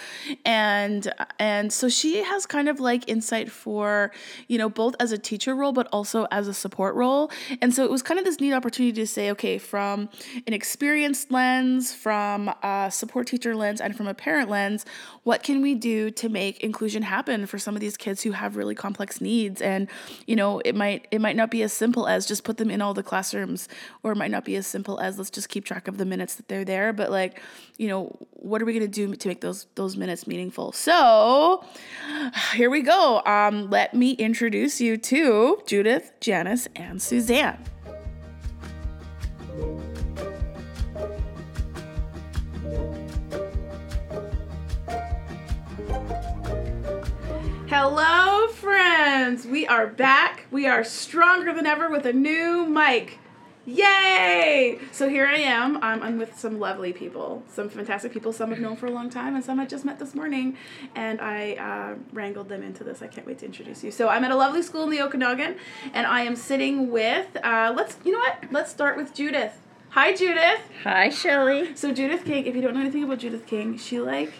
And 0.44 1.12
and 1.40 1.72
so 1.72 1.88
she 1.88 2.22
has 2.22 2.46
kind 2.46 2.68
of 2.68 2.78
like 2.78 3.08
insight 3.08 3.50
for 3.50 4.12
you 4.46 4.58
know 4.58 4.68
both 4.68 4.94
as 5.00 5.10
a 5.10 5.18
teacher 5.18 5.56
role 5.56 5.72
but 5.72 5.88
also 5.92 6.28
as 6.30 6.46
a 6.46 6.54
support 6.54 6.94
role. 6.94 7.32
And 7.60 7.74
so 7.74 7.84
it 7.84 7.90
was 7.90 8.00
kind 8.00 8.20
of 8.20 8.24
this 8.24 8.38
neat 8.38 8.52
opportunity 8.52 8.92
to 9.00 9.06
say 9.08 9.30
okay 9.32 9.58
from 9.58 10.08
an 10.46 10.52
experienced 10.52 11.32
lens 11.32 11.92
from 11.92 12.48
a 12.62 12.90
support 12.92 13.26
teacher 13.26 13.56
lens 13.56 13.80
and 13.80 13.96
from 13.96 14.06
a 14.06 14.14
parent 14.14 14.50
lens 14.50 14.86
what 15.24 15.42
can 15.42 15.62
we 15.62 15.74
do 15.74 16.10
to 16.12 16.28
make 16.28 16.60
inclusion 16.60 17.02
happen 17.02 17.46
for 17.46 17.58
some 17.58 17.74
of 17.74 17.80
these 17.80 17.96
kids 17.96 18.22
who 18.22 18.32
have 18.32 18.56
really 18.56 18.74
complex 18.74 19.20
needs? 19.20 19.60
And 19.60 19.88
you 20.26 20.36
know 20.36 20.60
it 20.64 20.76
might 20.76 21.08
it 21.10 21.20
might 21.20 21.34
not 21.34 21.50
be 21.50 21.64
as 21.64 21.72
simple 21.72 22.06
as 22.06 22.24
just 22.24 22.44
put 22.44 22.58
them 22.58 22.70
in 22.70 22.80
all 22.80 22.94
the 22.94 23.02
classes 23.02 23.31
classrooms 23.32 23.68
or 24.02 24.12
it 24.12 24.16
might 24.16 24.30
not 24.30 24.44
be 24.44 24.56
as 24.56 24.66
simple 24.66 25.00
as 25.00 25.18
let's 25.18 25.30
just 25.30 25.48
keep 25.48 25.64
track 25.64 25.88
of 25.88 25.96
the 25.96 26.04
minutes 26.04 26.34
that 26.34 26.48
they're 26.48 26.64
there 26.64 26.92
but 26.92 27.10
like 27.10 27.40
you 27.78 27.88
know 27.88 28.14
what 28.32 28.60
are 28.60 28.64
we 28.64 28.72
going 28.72 28.84
to 28.84 28.88
do 28.88 29.14
to 29.14 29.28
make 29.28 29.40
those 29.40 29.66
those 29.74 29.96
minutes 29.96 30.26
meaningful 30.26 30.72
so 30.72 31.64
here 32.54 32.70
we 32.70 32.82
go 32.82 33.22
um, 33.24 33.70
let 33.70 33.94
me 33.94 34.12
introduce 34.12 34.80
you 34.80 34.96
to 34.96 35.60
judith 35.66 36.12
janice 36.20 36.68
and 36.76 37.00
suzanne 37.00 37.62
Hello, 47.68 48.48
friends. 48.48 49.46
We 49.46 49.66
are 49.66 49.86
back. 49.86 50.46
We 50.50 50.66
are 50.66 50.84
stronger 50.84 51.54
than 51.54 51.64
ever 51.64 51.88
with 51.88 52.04
a 52.04 52.12
new 52.12 52.66
mic. 52.66 53.18
Yay! 53.64 54.78
So 54.90 55.08
here 55.08 55.24
I 55.24 55.36
am. 55.36 55.76
I'm, 55.82 56.02
I'm 56.02 56.18
with 56.18 56.36
some 56.38 56.58
lovely 56.58 56.92
people, 56.92 57.44
some 57.48 57.68
fantastic 57.68 58.12
people. 58.12 58.32
Some 58.32 58.52
I've 58.52 58.58
known 58.58 58.76
for 58.76 58.86
a 58.86 58.90
long 58.90 59.08
time, 59.08 59.36
and 59.36 59.44
some 59.44 59.60
I 59.60 59.66
just 59.66 59.84
met 59.84 60.00
this 60.00 60.14
morning. 60.14 60.56
And 60.96 61.20
I 61.20 61.52
uh, 61.54 61.94
wrangled 62.12 62.48
them 62.48 62.62
into 62.62 62.82
this. 62.82 63.02
I 63.02 63.06
can't 63.06 63.26
wait 63.26 63.38
to 63.38 63.46
introduce 63.46 63.84
you. 63.84 63.92
So 63.92 64.08
I'm 64.08 64.24
at 64.24 64.32
a 64.32 64.36
lovely 64.36 64.62
school 64.62 64.84
in 64.84 64.90
the 64.90 65.00
Okanagan, 65.00 65.56
and 65.94 66.06
I 66.06 66.22
am 66.22 66.34
sitting 66.34 66.90
with. 66.90 67.36
Uh, 67.42 67.72
let's. 67.76 67.96
You 68.04 68.12
know 68.12 68.18
what? 68.18 68.44
Let's 68.50 68.70
start 68.72 68.96
with 68.96 69.14
Judith. 69.14 69.56
Hi, 69.90 70.12
Judith. 70.12 70.60
Hi, 70.82 71.08
Shelley. 71.10 71.76
So 71.76 71.92
Judith 71.92 72.24
King, 72.24 72.46
if 72.46 72.56
you 72.56 72.62
don't 72.62 72.74
know 72.74 72.80
anything 72.80 73.04
about 73.04 73.18
Judith 73.18 73.46
King, 73.46 73.78
she 73.78 74.00
like, 74.00 74.32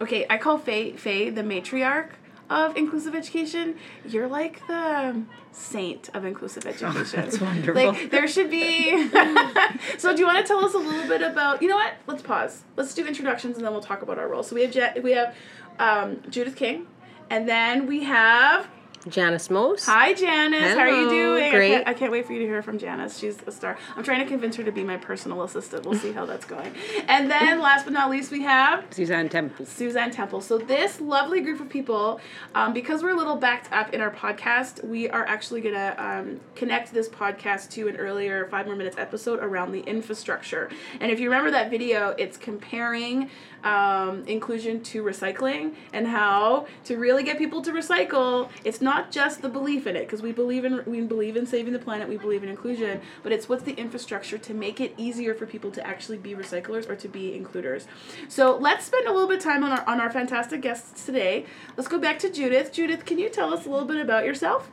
okay, 0.00 0.26
I 0.28 0.36
call 0.38 0.58
Faye 0.58 0.96
Faye 0.96 1.30
the 1.30 1.42
matriarch 1.42 2.10
of 2.50 2.76
inclusive 2.76 3.14
education. 3.14 3.76
You're 4.06 4.28
like 4.28 4.66
the 4.66 5.22
saint 5.52 6.10
of 6.14 6.24
inclusive 6.24 6.66
education. 6.66 7.20
That's 7.20 7.40
wonderful. 7.40 7.92
Like 7.92 8.10
there 8.10 8.28
should 8.28 8.50
be. 8.50 9.08
so 9.98 10.14
do 10.14 10.20
you 10.20 10.26
want 10.26 10.38
to 10.38 10.44
tell 10.44 10.64
us 10.64 10.74
a 10.74 10.78
little 10.78 11.08
bit 11.08 11.22
about? 11.22 11.62
You 11.62 11.68
know 11.68 11.76
what? 11.76 11.94
Let's 12.06 12.22
pause. 12.22 12.62
Let's 12.76 12.94
do 12.94 13.06
introductions 13.06 13.56
and 13.56 13.64
then 13.64 13.72
we'll 13.72 13.82
talk 13.82 14.02
about 14.02 14.18
our 14.18 14.28
role. 14.28 14.42
So 14.42 14.54
we 14.54 14.62
have 14.62 14.70
Je- 14.72 15.00
we 15.00 15.12
have 15.12 15.34
um, 15.78 16.22
Judith 16.30 16.56
King, 16.56 16.86
and 17.30 17.48
then 17.48 17.86
we 17.86 18.04
have 18.04 18.68
Janice 19.08 19.50
Mose. 19.50 19.86
Hi, 19.86 20.14
Janice. 20.14 20.74
How 20.74 20.80
are 20.80 20.88
you 20.88 21.08
doing? 21.08 21.50
Great. 21.52 21.72
I 21.72 21.74
can't, 21.74 21.88
I 21.88 21.94
can't 21.94 22.12
wait 22.12 22.26
for 22.26 22.32
you 22.32 22.40
to 22.40 22.44
hear 22.46 22.62
from 22.62 22.78
Janice. 22.78 23.18
She's 23.18 23.38
a 23.46 23.52
star. 23.52 23.78
I'm 23.96 24.02
trying 24.02 24.20
to 24.20 24.26
convince 24.26 24.56
her 24.56 24.64
to 24.64 24.72
be 24.72 24.82
my 24.82 24.96
personal 24.96 25.42
assistant. 25.42 25.86
We'll 25.86 25.98
see 25.98 26.12
how 26.12 26.26
that's 26.26 26.44
going. 26.44 26.74
And 27.06 27.30
then, 27.30 27.60
last 27.62 27.84
but 27.84 27.92
not 27.92 28.10
least, 28.10 28.32
we 28.32 28.42
have 28.42 28.84
Suzanne 28.90 29.28
Temple. 29.28 29.64
Suzanne 29.66 30.10
Temple. 30.10 30.40
So 30.40 30.58
this 30.58 31.00
lovely 31.00 31.40
group 31.40 31.60
of 31.60 31.68
people, 31.68 32.20
um, 32.54 32.72
because 32.72 33.02
we're 33.02 33.10
a 33.10 33.16
little 33.16 33.36
backed 33.36 33.72
up 33.72 33.94
in 33.94 34.00
our 34.00 34.10
podcast, 34.10 34.84
we 34.84 35.08
are 35.08 35.24
actually 35.26 35.60
gonna 35.60 35.94
um, 35.98 36.40
connect 36.54 36.92
this 36.92 37.08
podcast 37.08 37.70
to 37.70 37.88
an 37.88 37.96
earlier 37.96 38.46
five 38.46 38.66
more 38.66 38.76
minutes 38.76 38.96
episode 38.98 39.38
around 39.40 39.72
the 39.72 39.80
infrastructure. 39.80 40.68
And 41.00 41.12
if 41.12 41.20
you 41.20 41.30
remember 41.30 41.52
that 41.52 41.70
video, 41.70 42.10
it's 42.18 42.36
comparing 42.36 43.30
um, 43.66 44.22
inclusion 44.26 44.80
to 44.80 45.02
recycling 45.02 45.74
and 45.92 46.06
how 46.06 46.68
to 46.84 46.96
really 46.96 47.24
get 47.24 47.36
people 47.36 47.60
to 47.62 47.72
recycle. 47.72 48.48
It's 48.64 48.80
not 48.80 49.10
just 49.10 49.42
the 49.42 49.48
belief 49.48 49.88
in 49.88 49.96
it, 49.96 50.02
because 50.02 50.22
we 50.22 50.30
believe 50.30 50.64
in 50.64 50.84
we 50.86 51.00
believe 51.00 51.36
in 51.36 51.46
saving 51.46 51.72
the 51.72 51.80
planet, 51.80 52.08
we 52.08 52.16
believe 52.16 52.44
in 52.44 52.48
inclusion, 52.48 53.00
but 53.24 53.32
it's 53.32 53.48
what's 53.48 53.64
the 53.64 53.74
infrastructure 53.74 54.38
to 54.38 54.54
make 54.54 54.80
it 54.80 54.94
easier 54.96 55.34
for 55.34 55.46
people 55.46 55.72
to 55.72 55.84
actually 55.84 56.18
be 56.18 56.34
recyclers 56.34 56.88
or 56.88 56.94
to 56.94 57.08
be 57.08 57.34
includers. 57.34 57.88
So 58.28 58.56
let's 58.56 58.86
spend 58.86 59.08
a 59.08 59.12
little 59.12 59.28
bit 59.28 59.38
of 59.38 59.42
time 59.42 59.64
on 59.64 59.72
our 59.72 59.88
on 59.88 60.00
our 60.00 60.10
fantastic 60.10 60.62
guests 60.62 61.04
today. 61.04 61.46
Let's 61.76 61.88
go 61.88 61.98
back 61.98 62.20
to 62.20 62.30
Judith. 62.30 62.72
Judith, 62.72 63.04
can 63.04 63.18
you 63.18 63.28
tell 63.28 63.52
us 63.52 63.66
a 63.66 63.68
little 63.68 63.86
bit 63.86 63.98
about 63.98 64.24
yourself? 64.24 64.70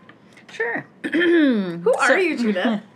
Sure. 0.51 0.85
Who 1.11 1.93
are 1.99 2.19
you, 2.19 2.37
Judith? 2.37 2.81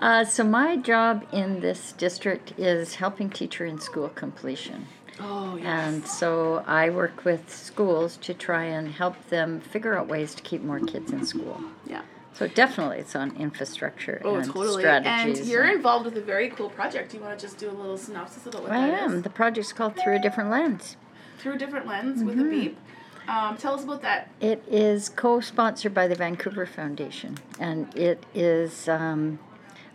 Uh, 0.00 0.24
so, 0.24 0.44
my 0.44 0.76
job 0.76 1.26
in 1.32 1.58
this 1.58 1.90
district 1.90 2.52
is 2.56 2.94
helping 2.94 3.28
teacher 3.28 3.64
in 3.64 3.80
school 3.80 4.08
completion. 4.08 4.86
Oh 5.20 5.56
And 5.58 6.06
so, 6.06 6.62
I 6.66 6.90
work 6.90 7.24
with 7.24 7.52
schools 7.52 8.16
to 8.18 8.34
try 8.34 8.64
and 8.64 8.88
help 8.92 9.28
them 9.28 9.60
figure 9.60 9.96
out 9.98 10.08
ways 10.08 10.34
to 10.36 10.42
keep 10.42 10.62
more 10.62 10.80
kids 10.80 11.12
in 11.12 11.24
school. 11.24 11.60
Yeah. 11.86 12.02
So, 12.34 12.46
definitely 12.46 12.98
it's 12.98 13.16
on 13.16 13.36
infrastructure 13.36 14.22
Oh, 14.24 14.36
and 14.36 14.46
totally. 14.46 14.82
strategies. 14.82 15.40
And 15.40 15.48
you're 15.48 15.66
involved 15.66 16.04
with 16.04 16.16
a 16.16 16.20
very 16.20 16.50
cool 16.50 16.70
project. 16.70 17.10
Do 17.10 17.16
you 17.18 17.22
want 17.24 17.38
to 17.38 17.44
just 17.44 17.58
do 17.58 17.68
a 17.68 17.72
little 17.72 17.98
synopsis 17.98 18.46
about 18.46 18.62
what 18.62 18.72
I 18.72 18.88
that 18.90 19.04
is? 19.06 19.12
am. 19.14 19.22
The 19.22 19.30
project's 19.30 19.72
called 19.72 19.96
Through 19.96 20.16
a 20.16 20.18
Different 20.20 20.50
Lens. 20.50 20.96
Through 21.38 21.54
a 21.54 21.58
different 21.58 21.86
lens 21.86 22.22
with 22.22 22.38
a 22.38 22.42
Mm-hmm. 22.42 22.50
beep. 22.50 22.78
Um, 23.28 23.56
tell 23.58 23.74
us 23.74 23.84
about 23.84 24.00
that. 24.02 24.30
It 24.40 24.62
is 24.70 25.08
co 25.10 25.40
sponsored 25.40 25.92
by 25.92 26.08
the 26.08 26.14
Vancouver 26.14 26.64
Foundation, 26.64 27.36
and 27.60 27.94
it 27.94 28.24
is 28.34 28.88
um, 28.88 29.38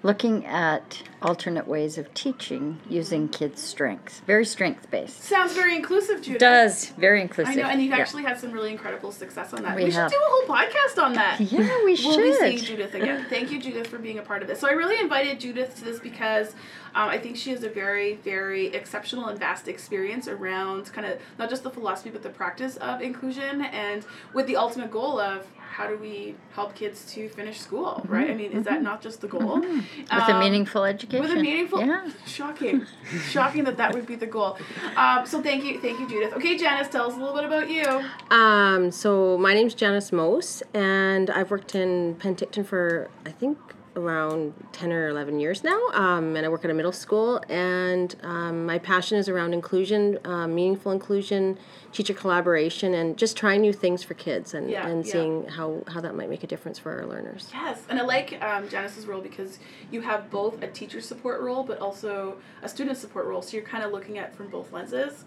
looking 0.04 0.46
at 0.46 1.02
alternate 1.22 1.66
ways 1.66 1.98
of 1.98 2.14
teaching 2.14 2.80
using 2.90 3.30
kids' 3.30 3.62
strengths. 3.62 4.20
Very 4.22 4.44
strength 4.46 4.92
based. 4.92 5.24
Sounds 5.24 5.54
very 5.54 5.76
inclusive, 5.76 6.22
Judith. 6.22 6.42
Does 6.42 6.90
very 6.98 7.22
inclusive. 7.22 7.54
I 7.54 7.56
know, 7.56 7.68
and 7.68 7.82
you've 7.82 7.92
Yeah. 7.92 8.00
actually 8.00 8.24
had 8.24 8.38
some 8.38 8.52
really 8.52 8.72
incredible 8.72 9.12
success 9.14 9.54
on 9.54 9.64
that. 9.64 9.76
We 9.78 9.86
We, 9.86 9.92
should 9.92 10.10
do 10.10 10.16
a 10.18 10.30
whole 10.30 10.56
podcast 10.56 11.02
on 11.02 11.14
that. 11.14 11.40
Yeah, 11.40 11.84
we 11.86 11.96
should. 11.96 12.08
We'll 12.18 12.18
be 12.18 12.34
seeing. 12.34 12.58
Judith 12.58 12.94
again. 12.94 13.26
Thank 13.30 13.52
you, 13.52 13.60
Judith, 13.60 13.88
for 13.88 13.98
being 13.98 14.20
a 14.20 14.22
part 14.24 14.42
of 14.42 14.48
this. 14.50 14.60
So 14.60 14.68
I 14.68 14.74
really 14.74 15.00
invited 15.00 15.40
Judith 15.40 15.76
to 15.78 15.86
this 15.86 16.00
because 16.00 16.54
um, 16.96 17.10
I 17.10 17.18
think 17.18 17.38
she 17.38 17.50
has 17.52 17.64
a 17.64 17.70
very, 17.70 18.16
very 18.16 18.68
exceptional 18.68 19.28
and 19.28 19.40
vast 19.40 19.68
experience 19.68 20.28
around 20.28 20.92
kind 20.94 21.08
of 21.08 21.20
not 21.40 21.50
just 21.50 21.64
the 21.64 21.70
philosophy 21.72 22.10
but 22.10 22.24
the 22.24 22.30
practice 22.30 22.78
of 22.78 23.02
inclusion, 23.02 23.62
and 23.62 24.06
with 24.34 24.48
the 24.48 24.56
ultimate 24.58 24.92
goal 24.92 25.20
of 25.20 25.46
how 25.58 25.88
do 25.88 25.98
we 25.98 26.36
help 26.54 26.76
kids 26.76 27.04
to 27.12 27.28
finish 27.30 27.60
school, 27.60 28.06
right? 28.08 28.30
I 28.30 28.36
mean, 28.36 28.52
is 28.52 28.64
that 28.66 28.84
not 28.84 29.02
just 29.02 29.22
the 29.22 29.28
goal? 29.28 29.58
Mm-hmm. 29.60 30.02
With 30.02 30.12
a 30.12 30.34
Um, 30.36 30.40
meaningful 30.40 30.84
education. 30.84 31.24
with 31.26 31.32
a 31.32 31.42
meaningful, 31.42 31.80
Yeah. 31.80 32.08
shocking, 32.28 32.86
shocking 33.32 33.64
that 33.64 33.78
that 33.78 33.92
would 33.96 34.06
be 34.06 34.16
the 34.16 34.28
goal. 34.28 34.56
Um, 34.96 35.26
so 35.26 35.42
thank 35.42 35.64
you, 35.64 35.80
thank 35.82 36.00
you, 36.00 36.08
Judith. 36.08 36.34
Okay, 36.36 36.58
Janice, 36.60 36.90
tell 36.90 37.08
us 37.10 37.16
a 37.16 37.18
little 37.18 37.34
bit 37.34 37.46
about 37.46 37.72
you. 37.72 37.86
Um, 38.30 38.92
so 38.92 39.36
my 39.40 39.56
name's 39.56 39.74
Janice 39.74 40.12
Mose, 40.12 40.62
and 40.76 41.32
I've 41.32 41.50
worked 41.50 41.74
in 41.74 42.18
Penticton 42.18 42.64
for 42.64 43.10
I 43.26 43.32
think 43.32 43.58
around 43.96 44.54
ten 44.72 44.92
or 44.92 45.10
eleven 45.10 45.40
years 45.40 45.64
now. 45.64 45.80
Um, 45.94 46.36
and 46.36 46.46
I 46.46 46.50
work 46.50 46.64
at 46.66 46.72
a 46.72 46.74
middle 46.74 46.92
school, 46.92 47.42
and 47.50 48.16
um, 48.24 48.66
my 48.66 48.80
passion 48.80 49.18
is 49.18 49.30
around 49.30 49.54
inclusion, 49.54 50.18
um, 50.26 50.56
meaningful 50.56 50.92
inclusion, 50.92 51.58
teacher 51.92 52.14
collaboration, 52.14 52.94
and 52.94 53.18
just 53.18 53.38
trying 53.38 53.62
new 53.62 53.74
things 53.74 54.04
for 54.04 54.14
kids, 54.14 54.54
and, 54.54 54.70
Yeah, 54.70 54.88
and 54.88 55.06
yeah. 55.06 55.12
seeing 55.12 55.48
how 55.48 55.84
how 55.88 56.02
that 56.02 56.16
might 56.16 56.30
make 56.30 56.44
a 56.44 56.48
difference 56.48 56.80
for 56.80 56.92
our 57.00 57.06
learners. 57.06 57.50
Yes, 57.54 57.82
and 57.90 58.00
I 58.00 58.04
like 58.04 58.42
um, 58.44 58.68
Janice's 58.70 59.06
role 59.06 59.22
because 59.22 59.60
you 59.92 60.02
have 60.02 60.30
both 60.30 60.62
a 60.64 60.68
teacher 60.68 61.02
support 61.02 61.42
role, 61.42 61.64
but 61.64 61.80
also 61.80 62.38
a 62.62 62.70
student 62.70 62.98
support 62.98 63.26
role. 63.26 63.42
So 63.42 63.58
you're 63.58 63.66
kind 63.66 63.84
of 63.84 63.92
looking 63.92 64.18
at 64.18 64.36
from 64.36 64.48
both 64.50 64.72
lenses. 64.72 65.26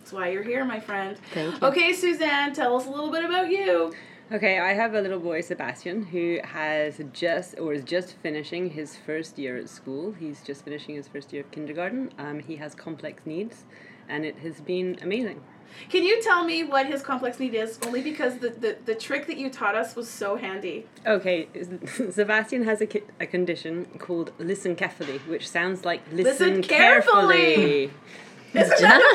That's 0.00 0.12
why 0.12 0.28
you're 0.30 0.42
here, 0.42 0.64
my 0.64 0.80
friend. 0.80 1.18
Thank 1.34 1.60
you. 1.60 1.66
Okay, 1.68 1.92
Suzanne, 1.92 2.54
tell 2.54 2.76
us 2.76 2.86
a 2.86 2.90
little 2.90 3.10
bit 3.10 3.24
about 3.24 3.50
you. 3.50 3.92
Okay, 4.30 4.58
I 4.58 4.74
have 4.74 4.92
a 4.94 5.00
little 5.00 5.20
boy, 5.20 5.40
Sebastian, 5.40 6.02
who 6.02 6.38
has 6.44 7.00
just 7.14 7.58
or 7.58 7.72
is 7.72 7.82
just 7.82 8.12
finishing 8.22 8.68
his 8.70 8.94
first 8.94 9.38
year 9.38 9.56
at 9.56 9.70
school. 9.70 10.12
He's 10.12 10.42
just 10.42 10.64
finishing 10.64 10.96
his 10.96 11.08
first 11.08 11.32
year 11.32 11.42
of 11.44 11.50
kindergarten. 11.50 12.10
Um, 12.18 12.40
he 12.40 12.56
has 12.56 12.74
complex 12.74 13.22
needs, 13.24 13.64
and 14.06 14.26
it 14.26 14.38
has 14.40 14.60
been 14.60 14.98
amazing. 15.00 15.40
Can 15.88 16.02
you 16.04 16.20
tell 16.22 16.44
me 16.44 16.62
what 16.62 16.86
his 16.86 17.00
complex 17.02 17.38
need 17.40 17.54
is? 17.54 17.78
Only 17.86 18.02
because 18.02 18.38
the, 18.38 18.50
the, 18.50 18.76
the 18.84 18.94
trick 18.94 19.26
that 19.28 19.38
you 19.38 19.48
taught 19.48 19.74
us 19.74 19.96
was 19.96 20.10
so 20.10 20.36
handy. 20.36 20.86
Okay, 21.06 21.48
Sebastian 22.10 22.64
has 22.64 22.82
a, 22.82 22.86
ki- 22.86 23.02
a 23.20 23.26
condition 23.26 23.86
called 23.98 24.32
lissencephaly, 24.38 25.20
which 25.26 25.48
sounds 25.48 25.86
like 25.86 26.02
listen, 26.12 26.24
Listen 26.56 26.62
carefully. 26.62 27.36
carefully. 27.54 27.90
Isn't 28.54 28.80
that 28.80 29.14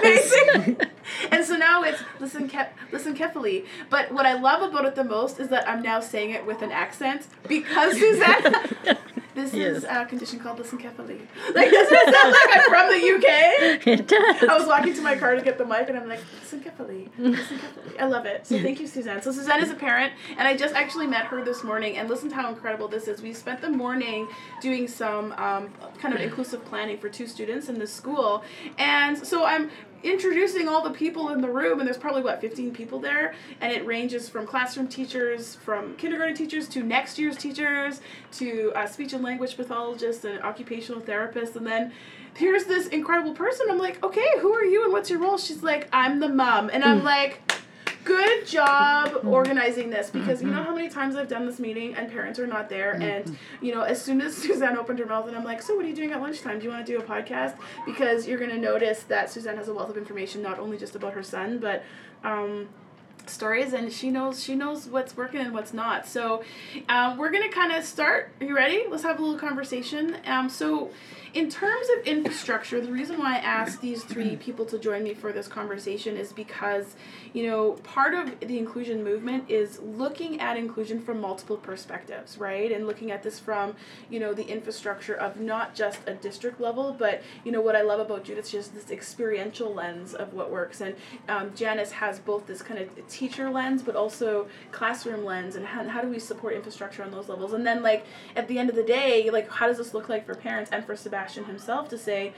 amazing? 0.64 0.78
and 1.32 1.46
so 1.46 1.56
now 1.56 1.84
it's 1.84 2.02
listen, 2.20 2.50
ke- 2.50 2.70
listen 2.92 3.16
carefully. 3.16 3.66
But 3.90 4.12
what 4.12 4.26
I 4.26 4.34
love 4.34 4.62
about 4.62 4.86
it 4.86 4.96
the 4.96 5.04
most 5.04 5.40
is 5.40 5.50
that 5.50 5.68
I'm 5.68 5.82
now 5.82 6.00
saying 6.00 6.32
it 6.32 6.46
with 6.46 6.62
an 6.62 6.72
accent 6.72 7.28
because 7.48 7.98
Suzanne. 7.98 8.56
This 9.36 9.52
Yes. 9.52 9.78
is 9.78 9.84
a 9.86 10.06
condition 10.06 10.38
called 10.38 10.60
listen 10.60 10.78
carefully. 10.78 11.20
Like 11.56 11.72
doesn't 11.72 11.92
it 11.92 12.14
sound 12.14 12.34
like 12.34 12.56
I'm 12.56 12.64
from 12.70 12.88
the 12.90 13.16
UK? 13.16 13.88
It 14.00 14.08
does. 14.08 14.44
I 14.48 14.56
was 14.56 14.68
walking 14.68 14.94
to 14.94 15.02
my 15.02 15.16
car 15.16 15.34
to 15.34 15.42
get 15.42 15.58
the 15.58 15.66
mic 15.66 15.90
and 15.90 15.98
I'm 15.98 16.08
like, 16.08 16.20
listen 16.40 16.60
carefully, 16.62 17.10
listen 17.18 17.58
carefully. 17.58 17.98
I 18.00 18.06
love 18.06 18.28
it. 18.28 18.46
So 18.46 18.60
thank 18.62 18.80
you, 18.80 18.86
Suzanne. 18.86 19.24
So 19.24 19.32
Suzanne 19.32 19.64
is 19.64 19.72
a 19.72 19.74
parent 19.76 20.14
and 20.38 20.48
I 20.48 20.56
just 20.56 20.76
actually 20.76 21.08
met 21.08 21.26
her 21.26 21.44
this 21.44 21.64
morning 21.64 21.98
and 21.98 22.08
listen 22.10 22.30
to 22.30 22.36
how 22.36 22.48
incredible 22.48 22.88
this 22.88 23.08
is. 23.08 23.24
We 23.24 23.34
spent 23.34 23.60
the 23.62 23.72
morning 23.72 24.28
doing 24.62 24.88
some 24.88 25.32
um, 25.32 25.74
kind 26.00 26.14
of 26.14 26.22
inclusive 26.22 26.64
planning 26.66 27.00
for 27.00 27.10
two 27.10 27.26
students 27.26 27.70
in 27.70 27.80
the 27.80 27.88
school. 27.88 28.44
And 28.78 29.18
so 29.18 29.46
I'm 29.46 29.72
introducing 30.04 30.68
all 30.68 30.82
the 30.82 30.92
people 30.92 31.30
in 31.30 31.42
the 31.42 31.50
room 31.50 31.80
and 31.80 31.88
there's 31.88 31.98
probably 31.98 32.22
what 32.22 32.42
15 32.42 32.74
people 32.74 33.00
there 33.00 33.34
and 33.62 33.72
it 33.72 33.86
ranges 33.86 34.28
from 34.30 34.46
classroom 34.46 34.88
teachers 34.88 35.56
from 35.56 35.96
kindergarten 35.96 36.36
teachers 36.36 36.68
to 36.68 36.84
next 36.84 37.18
year's 37.18 37.38
teachers 37.38 38.02
to 38.32 38.72
uh, 38.76 38.86
speech 38.86 39.14
and 39.14 39.24
language 39.24 39.56
pathologists 39.56 40.26
and 40.26 40.42
occupational 40.42 41.02
therapists 41.02 41.56
and 41.56 41.66
then 41.66 41.92
here's 42.36 42.66
this 42.66 42.88
incredible 42.88 43.34
person. 43.34 43.68
I'm 43.70 43.78
like 43.78 44.04
okay 44.04 44.28
who 44.40 44.54
are 44.54 44.66
you 44.66 44.84
and 44.84 44.92
what's 44.92 45.10
your 45.10 45.20
role? 45.20 45.38
She's 45.38 45.64
like 45.64 45.88
i'm 45.94 46.20
the 46.20 46.30
mom. 46.30 46.70
And 46.72 46.84
i'm 46.84 47.04
like 47.04 47.53
good 48.04 48.46
job 48.46 49.26
organizing 49.26 49.90
this 49.90 50.10
because 50.10 50.42
you 50.42 50.50
know 50.50 50.64
how 50.64 50.74
many 50.74 50.90
times 50.90 51.16
I've 51.16 51.28
done 51.28 51.46
this 51.46 51.60
meeting 51.60 51.96
and 51.96 52.12
parents 52.12 52.40
are 52.40 52.48
not 52.48 52.70
there 52.70 52.94
and 53.02 53.38
you 53.62 53.74
know 53.74 53.82
as 53.82 54.02
soon 54.02 54.22
as 54.22 54.36
Suzanne 54.44 54.78
opened 54.78 55.00
her 55.00 55.06
mouth 55.06 55.28
and 55.28 55.36
I'm 55.36 55.44
like 55.44 55.62
so 55.62 55.76
what 55.76 55.86
are 55.86 55.88
you 55.88 55.96
doing 55.96 56.12
at 56.12 56.22
lunchtime? 56.22 56.60
Do 56.60 56.66
you 56.66 56.72
want 56.72 56.86
to 56.86 56.92
do 56.92 57.00
a 57.00 57.04
podcast? 57.04 57.56
Because 57.86 58.28
you're 58.28 58.40
gonna 58.40 58.58
notice 58.58 59.04
that 59.04 59.30
Suzanne 59.30 59.58
has 59.58 59.68
a 59.68 59.74
wealth 59.74 59.90
of 59.90 59.98
information 59.98 60.42
not 60.42 60.60
only 60.60 60.78
just 60.78 60.96
about 60.96 61.14
her 61.14 61.24
son 61.24 61.60
but 61.60 61.84
um, 62.24 62.68
stories 63.26 63.74
and 63.74 63.92
she 63.92 64.10
knows 64.10 64.44
she 64.44 64.56
knows 64.56 64.88
what's 64.88 65.16
working 65.16 65.40
and 65.42 65.54
what's 65.54 65.74
not. 65.74 66.08
So 66.08 66.44
um, 66.90 67.18
we're 67.18 67.32
gonna 67.32 67.50
kind 67.50 67.72
of 67.72 67.84
start. 67.84 68.32
Are 68.40 68.46
you 68.46 68.56
ready? 68.56 68.86
Let's 68.90 69.04
have 69.04 69.20
a 69.20 69.22
little 69.22 69.40
conversation. 69.40 70.18
Um, 70.26 70.50
so 70.50 70.92
in 71.34 71.50
terms 71.50 71.88
of 71.98 72.06
infrastructure 72.06 72.80
the 72.80 72.92
reason 72.92 73.18
why 73.18 73.36
i 73.36 73.40
asked 73.40 73.82
these 73.82 74.04
three 74.04 74.36
people 74.36 74.66
to 74.66 74.78
join 74.78 75.04
me 75.04 75.14
for 75.14 75.32
this 75.32 75.48
conversation 75.48 76.16
is 76.16 76.32
because 76.32 76.96
you 77.34 77.46
know 77.46 77.74
part 77.84 78.14
of 78.14 78.40
the 78.42 78.58
inclusion 78.58 79.04
movement 79.04 79.50
is 79.50 79.80
looking 79.80 80.40
at 80.40 80.58
inclusion 80.58 81.02
from 81.02 81.20
multiple 81.20 81.58
perspectives 81.58 82.38
right? 82.38 82.72
And 82.72 82.88
looking 82.88 83.12
at 83.12 83.24
this 83.24 83.40
from 83.40 83.76
you 84.10 84.20
know 84.20 84.34
the 84.34 84.46
infrastructure 84.46 85.16
of 85.16 85.40
not 85.40 85.76
just 85.76 86.00
a 86.08 86.14
district 86.14 86.60
level 86.62 86.96
but 86.98 87.22
you 87.44 87.52
know 87.52 87.62
what 87.62 87.76
i 87.76 87.82
love 87.82 88.00
about 88.00 88.24
judith 88.24 88.48
she 88.48 88.58
has 88.58 88.70
this 88.70 88.92
experiential 88.92 89.74
lens 89.74 90.14
of 90.14 90.34
what 90.34 90.52
works. 90.52 90.82
And 90.82 90.96
um, 91.28 91.52
janice 91.56 91.92
has 91.92 92.20
both 92.20 92.46
this 92.46 92.62
kind 92.62 92.80
of 92.80 93.08
teacher 93.08 93.50
lens, 93.50 93.82
but 93.82 93.96
also 93.96 94.48
classroom 94.72 95.26
lens, 95.26 95.56
and 95.56 95.66
how, 95.66 95.88
how 95.88 96.02
do 96.02 96.08
we 96.08 96.20
support 96.20 96.54
infrastructure 96.54 97.04
on 97.04 97.12
those 97.12 97.30
levels? 97.30 97.54
And 97.54 97.66
then, 97.66 97.84
like, 97.84 98.06
at 98.36 98.48
the 98.48 98.58
end 98.58 98.70
of 98.70 98.76
the 98.76 98.84
day, 98.84 99.30
like, 99.30 99.50
how 99.50 99.68
does 99.68 99.78
this 99.78 99.94
look 99.94 100.10
like 100.10 100.26
for 100.26 100.36
parents 100.36 100.72
and 100.72 100.86
for 100.86 100.96
Sebastian 100.96 101.23
himself 101.32 101.90
to 101.90 101.98
say, 101.98 102.34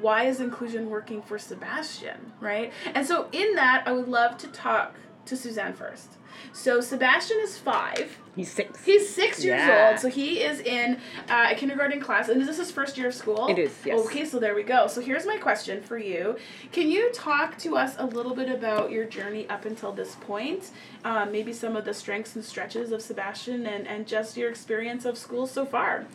why 0.00 0.24
is 0.24 0.40
inclusion 0.40 0.90
working 0.90 1.22
for 1.22 1.38
Sebastian, 1.38 2.32
right? 2.40 2.72
And 2.94 3.06
so, 3.06 3.28
in 3.32 3.54
that, 3.54 3.84
I 3.86 3.92
would 3.92 4.08
love 4.08 4.36
to 4.38 4.48
talk 4.48 4.94
to 5.26 5.36
Suzanne 5.36 5.72
first. 5.72 6.16
So, 6.52 6.80
Sebastian 6.80 7.38
is 7.40 7.58
five. 7.58 8.18
He's 8.36 8.50
six. 8.50 8.84
He's 8.84 9.08
six 9.08 9.44
years 9.44 9.60
Yeah. 9.60 9.88
old, 9.90 9.98
so 9.98 10.08
he 10.08 10.40
is 10.40 10.60
in 10.60 10.98
uh, 11.28 11.48
a 11.50 11.54
kindergarten 11.54 12.00
class. 12.00 12.28
And 12.28 12.40
is 12.40 12.46
this 12.46 12.58
his 12.58 12.70
first 12.70 12.96
year 12.96 13.08
of 13.08 13.14
school? 13.14 13.48
It 13.48 13.58
is, 13.58 13.76
yes. 13.84 13.98
Okay, 14.06 14.24
so 14.24 14.38
there 14.38 14.54
we 14.54 14.62
go. 14.62 14.86
So 14.86 15.00
here's 15.00 15.26
my 15.26 15.36
question 15.36 15.82
for 15.82 15.98
you: 15.98 16.36
Can 16.72 16.90
you 16.90 17.10
talk 17.12 17.58
to 17.58 17.76
us 17.76 17.96
a 17.98 18.06
little 18.06 18.34
bit 18.34 18.48
about 18.48 18.90
your 18.90 19.04
journey 19.04 19.48
up 19.48 19.64
until 19.64 19.92
this 19.92 20.14
point? 20.16 20.70
Um, 21.04 21.32
maybe 21.32 21.52
some 21.52 21.76
of 21.76 21.84
the 21.84 21.92
strengths 21.92 22.34
and 22.36 22.44
stretches 22.44 22.92
of 22.92 23.02
Sebastian, 23.02 23.66
and 23.66 23.86
and 23.86 24.06
just 24.06 24.36
your 24.36 24.48
experience 24.48 25.04
of 25.04 25.18
school 25.18 25.46
so 25.46 25.66
far. 25.66 26.06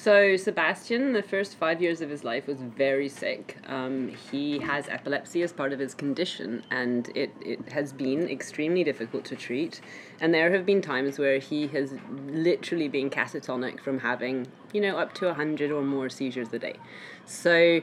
So 0.00 0.36
Sebastian, 0.36 1.12
the 1.12 1.24
first 1.24 1.56
five 1.56 1.82
years 1.82 2.00
of 2.00 2.08
his 2.08 2.22
life, 2.22 2.46
was 2.46 2.58
very 2.60 3.08
sick. 3.08 3.58
Um, 3.66 4.06
he 4.30 4.60
has 4.60 4.88
epilepsy 4.88 5.42
as 5.42 5.52
part 5.52 5.72
of 5.72 5.80
his 5.80 5.92
condition, 5.92 6.62
and 6.70 7.08
it, 7.16 7.32
it 7.40 7.72
has 7.72 7.92
been 7.92 8.28
extremely 8.28 8.84
difficult 8.84 9.24
to 9.24 9.34
treat. 9.34 9.80
And 10.20 10.32
there 10.32 10.52
have 10.52 10.64
been 10.64 10.80
times 10.80 11.18
where 11.18 11.40
he 11.40 11.66
has 11.68 11.94
literally 12.28 12.86
been 12.86 13.10
catatonic 13.10 13.80
from 13.80 13.98
having, 13.98 14.46
you 14.72 14.80
know, 14.80 14.96
up 14.96 15.14
to 15.14 15.34
hundred 15.34 15.72
or 15.72 15.82
more 15.82 16.08
seizures 16.08 16.52
a 16.52 16.60
day. 16.60 16.76
So 17.24 17.80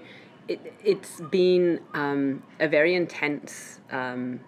it, 0.47 0.73
it's 0.85 1.19
been 1.19 1.81
um, 1.93 2.43
a 2.61 2.69
very 2.69 2.95
intense 2.95 3.81
um, 3.91 4.39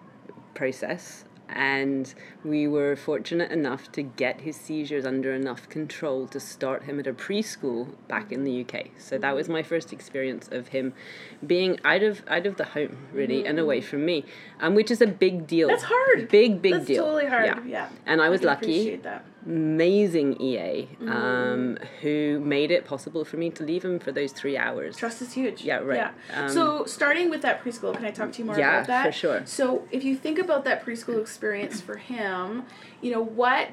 process 0.54 1.26
and 1.48 2.14
we 2.44 2.68
were 2.68 2.96
fortunate 2.96 3.50
enough 3.50 3.90
to 3.92 4.02
get 4.02 4.42
his 4.42 4.56
seizures 4.56 5.06
under 5.06 5.32
enough 5.32 5.68
control 5.68 6.26
to 6.28 6.40
start 6.40 6.84
him 6.84 7.00
at 7.00 7.06
a 7.06 7.12
preschool 7.12 7.88
back 8.06 8.30
in 8.32 8.44
the 8.44 8.60
UK. 8.62 8.88
So 8.98 9.18
that 9.18 9.34
was 9.34 9.48
my 9.48 9.62
first 9.62 9.92
experience 9.92 10.48
of 10.52 10.68
him 10.68 10.92
being 11.46 11.78
out 11.84 12.02
of 12.02 12.22
out 12.28 12.46
of 12.46 12.56
the 12.56 12.64
home 12.64 12.96
really 13.12 13.46
and 13.46 13.58
away 13.58 13.80
from 13.80 14.04
me, 14.04 14.24
um, 14.60 14.74
which 14.74 14.90
is 14.90 15.00
a 15.00 15.06
big 15.06 15.46
deal. 15.46 15.68
That's 15.68 15.84
hard. 15.84 16.28
Big 16.28 16.60
big 16.60 16.74
That's 16.74 16.86
deal. 16.86 17.04
totally 17.04 17.26
hard. 17.26 17.46
Yeah. 17.46 17.64
yeah. 17.66 17.88
And 18.06 18.20
I 18.20 18.28
was 18.28 18.42
lucky 18.42 18.66
Appreciate 18.66 19.02
that. 19.04 19.24
Amazing 19.48 20.40
EA 20.40 20.86
um, 21.06 21.78
who 22.02 22.38
made 22.40 22.70
it 22.70 22.84
possible 22.84 23.24
for 23.24 23.38
me 23.38 23.48
to 23.50 23.64
leave 23.64 23.84
him 23.84 23.98
for 23.98 24.12
those 24.12 24.30
three 24.32 24.56
hours. 24.58 24.96
Trust 24.96 25.22
is 25.22 25.32
huge. 25.32 25.62
Yeah, 25.62 25.78
right. 25.78 25.96
Yeah. 25.96 26.42
Um, 26.42 26.48
so 26.50 26.84
starting 26.84 27.30
with 27.30 27.40
that 27.42 27.64
preschool, 27.64 27.94
can 27.96 28.04
I 28.04 28.10
talk 28.10 28.30
to 28.32 28.38
you 28.40 28.44
more 28.44 28.58
Yeah, 28.58 28.76
about 28.76 28.86
that? 28.88 29.04
Yeah, 29.04 29.10
for 29.10 29.12
sure. 29.12 29.42
So 29.46 29.88
if 29.90 30.04
you 30.04 30.16
think 30.16 30.38
about 30.38 30.64
that 30.64 30.84
preschool 30.84 31.18
experience 31.20 31.80
for 31.80 31.96
him, 31.96 32.64
you 33.00 33.10
know 33.10 33.22
what, 33.22 33.70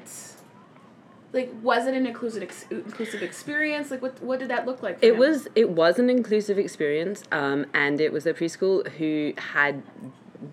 like, 1.32 1.52
was 1.62 1.86
it 1.86 1.94
an 1.94 2.06
inclusive 2.06 2.42
ex- 2.42 2.64
inclusive 2.70 3.22
experience? 3.22 3.90
Like, 3.90 4.00
what 4.00 4.20
what 4.22 4.38
did 4.38 4.48
that 4.48 4.64
look 4.64 4.82
like? 4.82 5.00
For 5.00 5.04
It 5.06 5.12
him? 5.12 5.18
was 5.18 5.48
it 5.54 5.68
was 5.70 5.98
an 5.98 6.08
inclusive 6.08 6.58
experience, 6.58 7.22
um, 7.30 7.66
and 7.74 8.00
it 8.00 8.12
was 8.12 8.24
a 8.26 8.32
preschool 8.32 8.86
who 8.92 9.34
had 9.36 9.82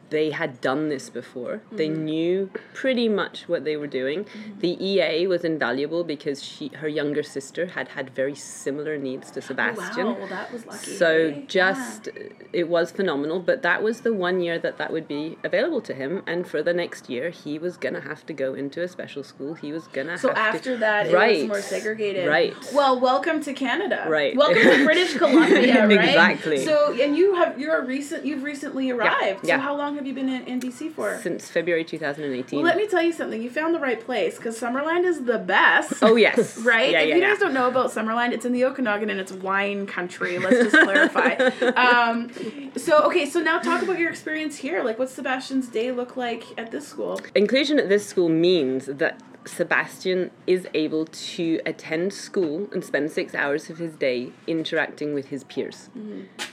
they 0.09 0.31
had 0.31 0.61
done 0.61 0.89
this 0.89 1.09
before. 1.09 1.61
They 1.71 1.89
Mm-hmm. 1.89 2.05
knew 2.05 2.49
pretty 2.73 3.09
much 3.09 3.47
what 3.49 3.65
they 3.65 3.75
were 3.77 3.87
doing. 3.87 4.25
The 4.59 4.77
EA 4.83 5.27
was 5.27 5.43
invaluable 5.43 6.03
because 6.03 6.41
she 6.43 6.69
her 6.75 6.87
younger 6.87 7.23
sister 7.23 7.67
had 7.67 7.89
had 7.89 8.09
very 8.11 8.35
similar 8.35 8.97
needs 8.97 9.29
to 9.31 9.41
Sebastian. 9.41 10.07
Oh, 10.07 10.11
Wow, 10.13 10.17
well, 10.19 10.27
that 10.29 10.51
was 10.53 10.65
lucky. 10.65 10.91
So 10.95 11.31
just 11.47 12.09
it 12.53 12.69
was 12.69 12.91
phenomenal, 12.91 13.39
but 13.39 13.61
that 13.63 13.83
was 13.83 14.01
the 14.01 14.13
one 14.13 14.39
year 14.41 14.57
that 14.59 14.77
that 14.77 14.91
would 14.91 15.07
be 15.07 15.37
available 15.43 15.81
to 15.81 15.93
him, 15.93 16.23
and 16.25 16.47
for 16.47 16.61
the 16.63 16.73
next 16.73 17.09
year 17.09 17.29
he 17.29 17.59
was 17.59 17.77
gonna 17.77 18.01
have 18.01 18.25
to 18.27 18.33
go 18.33 18.53
into 18.53 18.81
a 18.81 18.87
special 18.87 19.23
school. 19.23 19.53
He 19.55 19.71
was 19.71 19.87
gonna 19.87 20.17
So 20.17 20.29
have 20.29 20.55
after 20.55 20.73
to, 20.73 20.77
that, 20.77 21.07
it 21.07 21.13
right, 21.13 21.39
was 21.41 21.47
more 21.47 21.61
segregated. 21.61 22.27
Right. 22.27 22.53
Well, 22.73 22.99
welcome 22.99 23.41
to 23.43 23.53
Canada. 23.53 24.05
Right. 24.07 24.35
Welcome 24.35 24.61
to 24.63 24.85
British 24.85 25.15
Columbia. 25.17 25.87
Right. 25.87 26.09
Exactly. 26.09 26.63
So, 26.65 26.93
and 26.99 27.15
you 27.17 27.35
have 27.35 27.59
you're 27.59 27.79
a 27.79 27.85
recent 27.85 28.25
you've 28.25 28.43
recently 28.43 28.89
arrived. 28.91 29.45
yeah. 29.47 29.57
So 29.57 29.61
how 29.61 29.72
long 29.75 29.95
have 29.95 30.05
you 30.05 30.13
been 30.13 30.29
in, 30.29 30.43
in 30.45 30.59
BC 30.59 30.93
for? 30.93 31.19
since 31.21 31.49
February 31.49 31.83
two 31.83 31.97
thousand 31.97 32.25
and 32.25 32.35
eighteen. 32.35 32.59
Well, 32.59 32.67
let 32.67 32.77
me 32.77 32.87
tell 32.87 33.01
you 33.01 33.13
something. 33.13 33.41
You 33.41 33.49
found 33.49 33.73
the 33.73 33.79
right 33.79 34.03
place 34.03 34.37
because 34.37 34.59
Summerland 34.59 35.05
is 35.05 35.25
the 35.25 35.37
best. 35.37 35.93
Oh 36.01 36.15
yes. 36.15 36.57
Right? 36.63 36.91
Yeah, 36.91 37.01
if 37.01 37.09
yeah, 37.09 37.15
you 37.15 37.21
yeah. 37.21 37.29
guys 37.31 37.39
don't 37.39 37.53
know 37.53 37.67
about 37.67 37.91
Summerland, 37.91 38.31
it's 38.31 38.45
in 38.45 38.53
the 38.53 38.63
Okanagan 38.63 39.09
and 39.09 39.19
it's 39.19 39.31
wine 39.31 39.85
country. 39.85 40.37
Let's 40.39 40.71
just 40.71 40.83
clarify. 40.83 41.49
Um, 41.73 42.31
so, 42.77 43.01
okay, 43.03 43.29
so 43.29 43.39
now 43.39 43.59
talk 43.59 43.81
about 43.81 43.99
your 43.99 44.09
experience 44.09 44.55
here. 44.57 44.83
Like, 44.83 44.99
what's 44.99 45.13
Sebastian's 45.13 45.67
day 45.67 45.91
look 45.91 46.15
like 46.15 46.43
at 46.57 46.71
this 46.71 46.87
school? 46.87 47.19
Inclusion 47.35 47.79
at 47.79 47.89
this 47.89 48.07
school 48.07 48.29
means 48.29 48.85
that 48.85 49.21
Sebastian 49.45 50.31
is 50.47 50.67
able 50.73 51.05
to 51.05 51.59
attend 51.65 52.13
school 52.13 52.67
and 52.71 52.83
spend 52.83 53.11
six 53.11 53.35
hours 53.35 53.69
of 53.69 53.77
his 53.77 53.95
day 53.95 54.31
interacting 54.47 55.13
with 55.13 55.27
his 55.27 55.43
peers. 55.43 55.89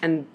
And 0.03 0.27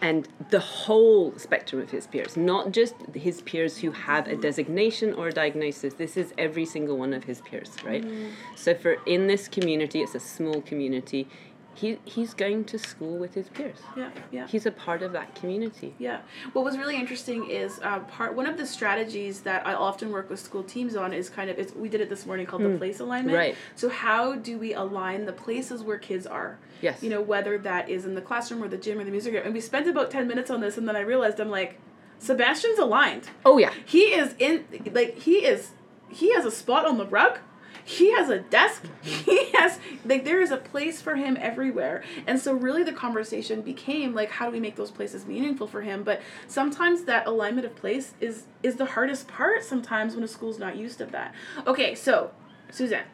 and 0.00 0.28
the 0.50 0.60
whole 0.60 1.36
spectrum 1.36 1.80
of 1.80 1.90
his 1.90 2.06
peers, 2.06 2.36
not 2.36 2.72
just 2.72 2.94
his 3.14 3.42
peers 3.42 3.78
who 3.78 3.90
have 3.90 4.26
a 4.28 4.36
designation 4.36 5.12
or 5.14 5.28
a 5.28 5.32
diagnosis. 5.32 5.94
This 5.94 6.16
is 6.16 6.32
every 6.38 6.64
single 6.64 6.96
one 6.96 7.12
of 7.12 7.24
his 7.24 7.40
peers, 7.40 7.70
right? 7.84 8.04
Mm. 8.04 8.30
So 8.54 8.74
for 8.74 8.96
in 9.06 9.26
this 9.26 9.48
community, 9.48 10.02
it's 10.02 10.14
a 10.14 10.20
small 10.20 10.62
community. 10.62 11.28
He 11.74 11.98
he's 12.04 12.34
going 12.34 12.64
to 12.66 12.78
school 12.78 13.18
with 13.18 13.34
his 13.34 13.48
peers. 13.48 13.78
Yeah, 13.96 14.10
yeah. 14.30 14.46
He's 14.46 14.64
a 14.66 14.70
part 14.70 15.02
of 15.02 15.12
that 15.12 15.34
community. 15.34 15.94
Yeah. 15.98 16.20
What 16.52 16.64
was 16.64 16.78
really 16.78 16.96
interesting 16.96 17.50
is 17.50 17.80
uh, 17.82 18.00
part 18.00 18.34
one 18.34 18.46
of 18.46 18.56
the 18.56 18.66
strategies 18.66 19.40
that 19.40 19.66
I 19.66 19.74
often 19.74 20.10
work 20.12 20.30
with 20.30 20.38
school 20.38 20.62
teams 20.62 20.94
on 20.94 21.12
is 21.12 21.28
kind 21.28 21.50
of 21.50 21.58
it's, 21.58 21.74
we 21.74 21.88
did 21.88 22.00
it 22.00 22.08
this 22.08 22.26
morning 22.26 22.46
called 22.46 22.62
the 22.62 22.78
place 22.78 23.00
alignment. 23.00 23.36
Right. 23.36 23.56
So 23.74 23.88
how 23.88 24.36
do 24.36 24.58
we 24.58 24.72
align 24.74 25.26
the 25.26 25.32
places 25.32 25.82
where 25.82 25.98
kids 25.98 26.26
are? 26.26 26.58
Yes. 26.80 27.02
You 27.02 27.10
know 27.10 27.20
whether 27.20 27.58
that 27.58 27.88
is 27.88 28.04
in 28.04 28.14
the 28.14 28.22
classroom 28.22 28.62
or 28.62 28.68
the 28.68 28.76
gym 28.76 28.98
or 28.98 29.04
the 29.04 29.10
music 29.10 29.34
room. 29.34 29.42
And 29.44 29.54
we 29.54 29.60
spent 29.60 29.88
about 29.88 30.10
ten 30.10 30.28
minutes 30.28 30.50
on 30.50 30.60
this, 30.60 30.78
and 30.78 30.86
then 30.86 30.96
I 30.96 31.00
realized 31.00 31.40
I'm 31.40 31.50
like, 31.50 31.80
Sebastian's 32.18 32.78
aligned. 32.78 33.30
Oh 33.44 33.58
yeah. 33.58 33.72
He 33.84 34.14
is 34.14 34.34
in 34.38 34.64
like 34.92 35.18
he 35.18 35.44
is 35.44 35.72
he 36.08 36.32
has 36.34 36.44
a 36.44 36.50
spot 36.50 36.86
on 36.86 36.98
the 36.98 37.06
rug. 37.06 37.38
He 37.84 38.12
has 38.12 38.30
a 38.30 38.38
desk. 38.38 38.84
He 39.02 39.52
has 39.52 39.78
like 40.04 40.24
there 40.24 40.40
is 40.40 40.50
a 40.50 40.56
place 40.56 41.00
for 41.00 41.14
him 41.16 41.36
everywhere. 41.40 42.02
And 42.26 42.40
so 42.40 42.52
really 42.52 42.82
the 42.82 42.92
conversation 42.92 43.62
became 43.62 44.14
like 44.14 44.30
how 44.30 44.46
do 44.46 44.52
we 44.52 44.60
make 44.60 44.76
those 44.76 44.90
places 44.90 45.26
meaningful 45.26 45.66
for 45.66 45.82
him? 45.82 46.02
But 46.02 46.20
sometimes 46.46 47.04
that 47.04 47.26
alignment 47.26 47.66
of 47.66 47.76
place 47.76 48.14
is 48.20 48.44
is 48.62 48.76
the 48.76 48.86
hardest 48.86 49.28
part 49.28 49.62
sometimes 49.62 50.14
when 50.14 50.24
a 50.24 50.28
school's 50.28 50.58
not 50.58 50.76
used 50.76 50.98
to 50.98 51.06
that. 51.06 51.34
Okay, 51.66 51.94
so 51.94 52.30
Suzanne. 52.70 53.04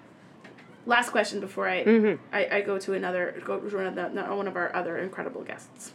Last 0.86 1.10
question 1.10 1.40
before 1.40 1.68
I 1.68 1.84
mm-hmm. 1.84 2.22
I, 2.34 2.48
I 2.56 2.60
go 2.62 2.78
to 2.78 2.94
another 2.94 3.40
go 3.44 3.60
to 3.60 3.78
another, 3.78 4.34
one 4.34 4.48
of 4.48 4.56
our 4.56 4.74
other 4.74 4.96
incredible 4.98 5.42
guests. 5.42 5.92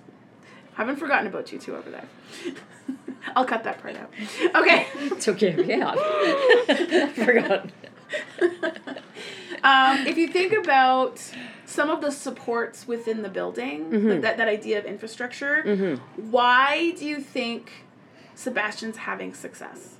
Haven't 0.76 0.98
forgotten 0.98 1.28
about 1.28 1.52
you 1.52 1.58
two 1.58 1.76
over 1.76 1.90
there. 1.90 2.08
I'll 3.36 3.46
cut 3.46 3.64
that 3.64 3.82
part 3.82 3.96
out. 3.96 4.12
Okay. 4.56 4.88
It's 5.16 5.28
okay. 5.30 5.56
Yeah. 5.66 5.96
Forgot. 7.14 7.70
Um, 9.64 10.06
if 10.06 10.16
you 10.16 10.28
think 10.28 10.54
about 10.54 11.20
some 11.66 11.90
of 11.90 12.00
the 12.02 12.12
supports 12.12 12.88
within 12.88 13.24
the 13.24 13.30
building, 13.30 13.86
Mm-hmm. 13.86 14.10
like 14.10 14.22
that, 14.22 14.38
that 14.38 14.48
idea 14.48 14.78
of 14.78 14.86
infrastructure, 14.86 15.98
why 16.18 16.92
do 16.92 17.04
you 17.06 17.20
think 17.20 17.72
Sebastian's 18.36 18.98
having 18.98 19.34
success? 19.34 19.95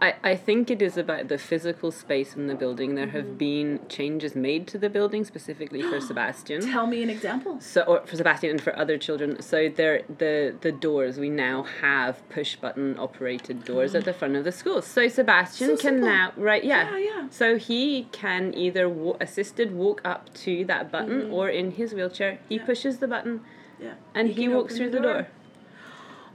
I, 0.00 0.14
I 0.22 0.36
think 0.36 0.70
it 0.70 0.80
is 0.82 0.96
about 0.96 1.28
the 1.28 1.38
physical 1.38 1.90
space 1.90 2.34
in 2.34 2.46
the 2.46 2.54
building. 2.54 2.94
There 2.94 3.08
have 3.08 3.36
been 3.38 3.80
changes 3.88 4.34
made 4.36 4.66
to 4.68 4.78
the 4.78 4.88
building 4.88 5.24
specifically 5.24 5.82
for 5.82 6.00
Sebastian. 6.10 6.60
Tell 6.62 6.86
me 6.86 7.02
an 7.02 7.10
example. 7.10 7.60
So, 7.60 7.82
or 7.82 8.06
for 8.06 8.16
Sebastian 8.16 8.50
and 8.50 8.60
for 8.60 8.76
other 8.78 8.98
children. 8.98 9.40
So 9.42 9.68
there, 9.68 10.02
the 10.18 10.54
the 10.60 10.72
doors 10.72 11.18
we 11.18 11.30
now 11.30 11.64
have 11.80 12.26
push 12.28 12.56
button 12.56 12.96
operated 12.98 13.64
doors 13.64 13.94
at 13.94 14.04
the 14.04 14.12
front 14.12 14.36
of 14.36 14.44
the 14.44 14.52
school. 14.52 14.82
So 14.82 15.08
Sebastian 15.08 15.68
So 15.68 15.76
can 15.76 15.94
simple. 15.94 16.08
now 16.08 16.32
right 16.36 16.64
yeah. 16.64 16.90
Yeah, 16.90 16.98
yeah. 16.98 17.28
So 17.30 17.56
he 17.58 18.04
can 18.12 18.54
either 18.54 18.88
wa- 18.88 19.16
assisted 19.20 19.74
walk 19.74 20.00
up 20.04 20.32
to 20.44 20.64
that 20.66 20.90
button 20.92 21.30
or 21.30 21.48
in 21.48 21.72
his 21.72 21.92
wheelchair 21.94 22.38
he 22.48 22.56
Mm-hmm. 22.56 22.62
Yeah. 22.62 22.66
pushes 22.66 22.98
the 22.98 23.08
button 23.08 23.40
Yeah. 23.80 23.94
and 24.14 24.28
he, 24.28 24.44
can 24.44 24.54
walks 24.54 24.76
through 24.76 24.90
the 24.90 25.00
door. 25.00 25.28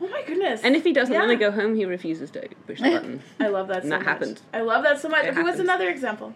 Oh 0.01 0.07
my 0.07 0.23
goodness. 0.25 0.61
And 0.63 0.75
if 0.75 0.83
he 0.83 0.93
doesn't 0.93 1.15
want 1.15 1.29
to 1.29 1.35
go 1.35 1.51
home, 1.51 1.75
he 1.75 1.85
refuses 1.85 2.31
to 2.31 2.47
push 2.67 2.79
the 2.81 2.89
button. 2.91 3.21
I 3.39 3.47
love 3.47 3.67
that 3.67 3.83
so 3.83 3.89
that 3.89 3.99
much. 3.99 4.05
happened. 4.07 4.41
I 4.53 4.61
love 4.61 4.83
that 4.83 4.99
so 4.99 5.09
much. 5.09 5.25
It 5.25 5.29
okay, 5.31 5.43
what's 5.43 5.59
another 5.59 5.89
example? 5.89 6.33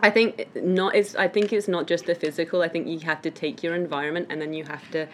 I 0.00 0.10
think 0.10 0.48
not. 0.56 0.96
It's. 0.96 1.14
I 1.14 1.28
think 1.28 1.52
it's 1.52 1.68
not 1.68 1.86
just 1.86 2.06
the 2.06 2.14
physical. 2.16 2.62
I 2.62 2.68
think 2.68 2.88
you 2.88 2.98
have 3.00 3.22
to 3.22 3.30
take 3.30 3.62
your 3.62 3.74
environment 3.76 4.26
and 4.28 4.40
then 4.42 4.52
you 4.52 4.64
have 4.64 4.90
to 4.90 5.06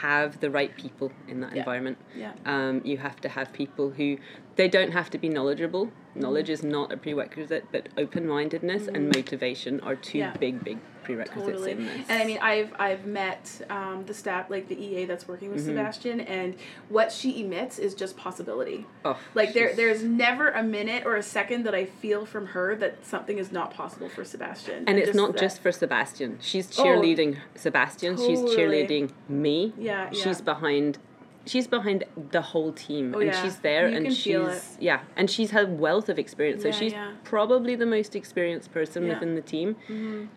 have 0.00 0.38
the 0.40 0.50
right 0.50 0.74
people 0.76 1.10
in 1.26 1.40
that 1.40 1.52
Yeah. 1.52 1.58
environment. 1.60 1.98
Yeah. 2.14 2.32
Um, 2.46 2.80
you 2.84 2.96
have 2.98 3.20
to 3.22 3.28
have 3.28 3.52
people 3.52 3.90
who 3.90 4.18
they 4.60 4.68
don't 4.68 4.92
have 4.92 5.08
to 5.10 5.18
be 5.18 5.28
knowledgeable. 5.30 5.86
Mm-hmm. 5.86 6.20
Knowledge 6.20 6.50
is 6.50 6.62
not 6.62 6.92
a 6.92 6.96
prerequisite, 6.98 7.64
but 7.72 7.88
open 7.96 8.26
mindedness 8.28 8.86
and 8.88 9.06
motivation 9.06 9.80
are 9.80 9.96
two 9.96 10.18
Mm-hmm. 10.18 10.18
Yeah. 10.18 10.36
big, 10.38 10.64
big 10.64 10.78
prerequisites 11.02 11.46
Totally. 11.62 11.70
in 11.72 11.86
this. 11.86 12.06
And 12.10 12.22
I 12.22 12.26
mean, 12.26 12.38
I've 12.42 12.72
I've 12.78 13.06
met 13.06 13.44
um, 13.70 14.04
the 14.06 14.12
staff, 14.12 14.50
like 14.50 14.68
the 14.68 14.78
EA 14.86 15.06
that's 15.06 15.26
working 15.26 15.48
Mm-hmm. 15.48 15.56
with 15.56 15.64
Sebastian, 15.64 16.20
and 16.20 16.56
what 16.90 17.10
she 17.10 17.40
emits 17.42 17.78
is 17.78 17.94
just 17.94 18.16
possibility. 18.18 18.84
oh, 19.06 19.16
Like 19.34 19.54
there, 19.54 19.74
there's 19.74 20.02
never 20.02 20.48
a 20.50 20.62
minute 20.62 21.06
or 21.06 21.16
a 21.16 21.22
second 21.22 21.64
that 21.66 21.74
I 21.74 21.84
feel 21.86 22.26
from 22.26 22.44
her 22.48 22.76
that 22.76 23.06
something 23.06 23.38
is 23.38 23.50
not 23.50 23.72
possible 23.72 24.08
for 24.10 24.24
Sebastian. 24.24 24.84
And 24.88 24.98
it's 24.98 25.14
not 25.14 25.32
that- 25.32 25.40
just 25.40 25.62
for 25.62 25.72
Sebastian. 25.72 26.38
She's 26.42 26.66
Oh, 26.78 26.84
cheerleading 26.84 27.38
Sebastian. 27.54 28.16
She's 28.18 28.40
cheerleading 28.40 29.06
me. 29.28 29.72
Yeah, 29.78 30.10
She's 30.10 30.26
yeah. 30.40 30.52
behind. 30.52 30.98
She's 31.46 31.66
behind 31.66 32.04
the 32.32 32.42
whole 32.42 32.72
team, 32.72 33.14
Oh, 33.14 33.20
and 33.20 33.32
yeah. 33.32 33.42
she's 33.42 33.56
there, 33.60 33.88
You 33.88 33.96
and 33.96 34.12
she's 34.14 34.76
yeah, 34.78 35.00
and 35.16 35.30
she's 35.30 35.50
had 35.50 35.80
wealth 35.80 36.08
of 36.10 36.18
experience. 36.18 36.62
Yeah, 36.64 36.70
so 36.70 36.78
she's 36.78 36.92
yeah. 36.92 37.12
probably 37.24 37.74
the 37.76 37.86
most 37.86 38.14
experienced 38.14 38.72
person 38.72 39.04
Yeah. 39.06 39.14
within 39.14 39.34
the 39.34 39.40
team, 39.40 39.76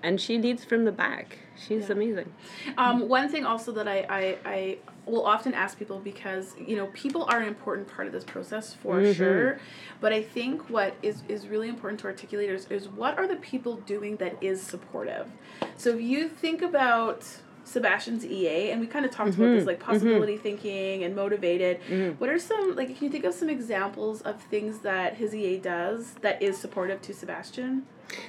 and 0.01 0.19
she 0.19 0.37
leads 0.37 0.63
from 0.63 0.85
the 0.85 0.91
back. 0.93 1.39
She's 1.55 1.87
Yeah. 1.89 1.95
amazing. 1.95 2.33
Um, 2.77 3.07
one 3.09 3.27
thing 3.29 3.45
also 3.45 3.71
that 3.73 3.87
I, 3.87 3.99
I, 4.09 4.37
I 4.45 4.77
will 5.05 5.25
often 5.25 5.53
ask 5.53 5.77
people 5.77 5.99
because 5.99 6.55
you 6.57 6.77
know 6.77 6.87
people 6.93 7.25
are 7.25 7.39
an 7.41 7.47
important 7.47 7.87
part 7.89 8.07
of 8.07 8.13
this 8.13 8.23
process 8.23 8.73
for 8.73 8.95
Mm-hmm. 9.01 9.11
sure, 9.13 9.59
but 9.99 10.13
I 10.13 10.23
think 10.23 10.69
what 10.69 10.95
is 11.03 11.23
is 11.27 11.47
really 11.49 11.67
important 11.67 11.99
to 11.99 12.07
articulate 12.07 12.49
is, 12.49 12.65
is 12.71 12.87
what 12.87 13.17
are 13.19 13.27
the 13.27 13.35
people 13.51 13.75
doing 13.95 14.15
that 14.17 14.41
is 14.41 14.61
supportive. 14.61 15.27
So 15.75 15.89
if 15.95 16.01
you 16.01 16.29
think 16.29 16.61
about 16.61 17.27
Sebastian's 17.65 18.25
EA, 18.25 18.71
and 18.71 18.81
we 18.81 18.87
kind 18.87 19.05
of 19.05 19.11
talked 19.11 19.35
about 19.35 19.43
Mm-hmm. 19.45 19.55
this 19.57 19.65
like 19.65 19.79
possibility 19.79 20.37
thinking 20.37 21.03
and 21.03 21.15
motivated. 21.15 21.79
What 22.19 22.29
are 22.29 22.39
some 22.39 22.75
like? 22.75 22.95
Can 22.97 23.05
you 23.05 23.09
think 23.11 23.23
of 23.25 23.33
some 23.33 23.49
examples 23.49 24.21
of 24.21 24.41
things 24.41 24.79
that 24.79 25.15
his 25.15 25.33
EA 25.33 25.57
does 25.59 26.15
that 26.21 26.41
is 26.41 26.57
supportive 26.57 27.01
to 27.03 27.13
Sebastian? 27.13 27.83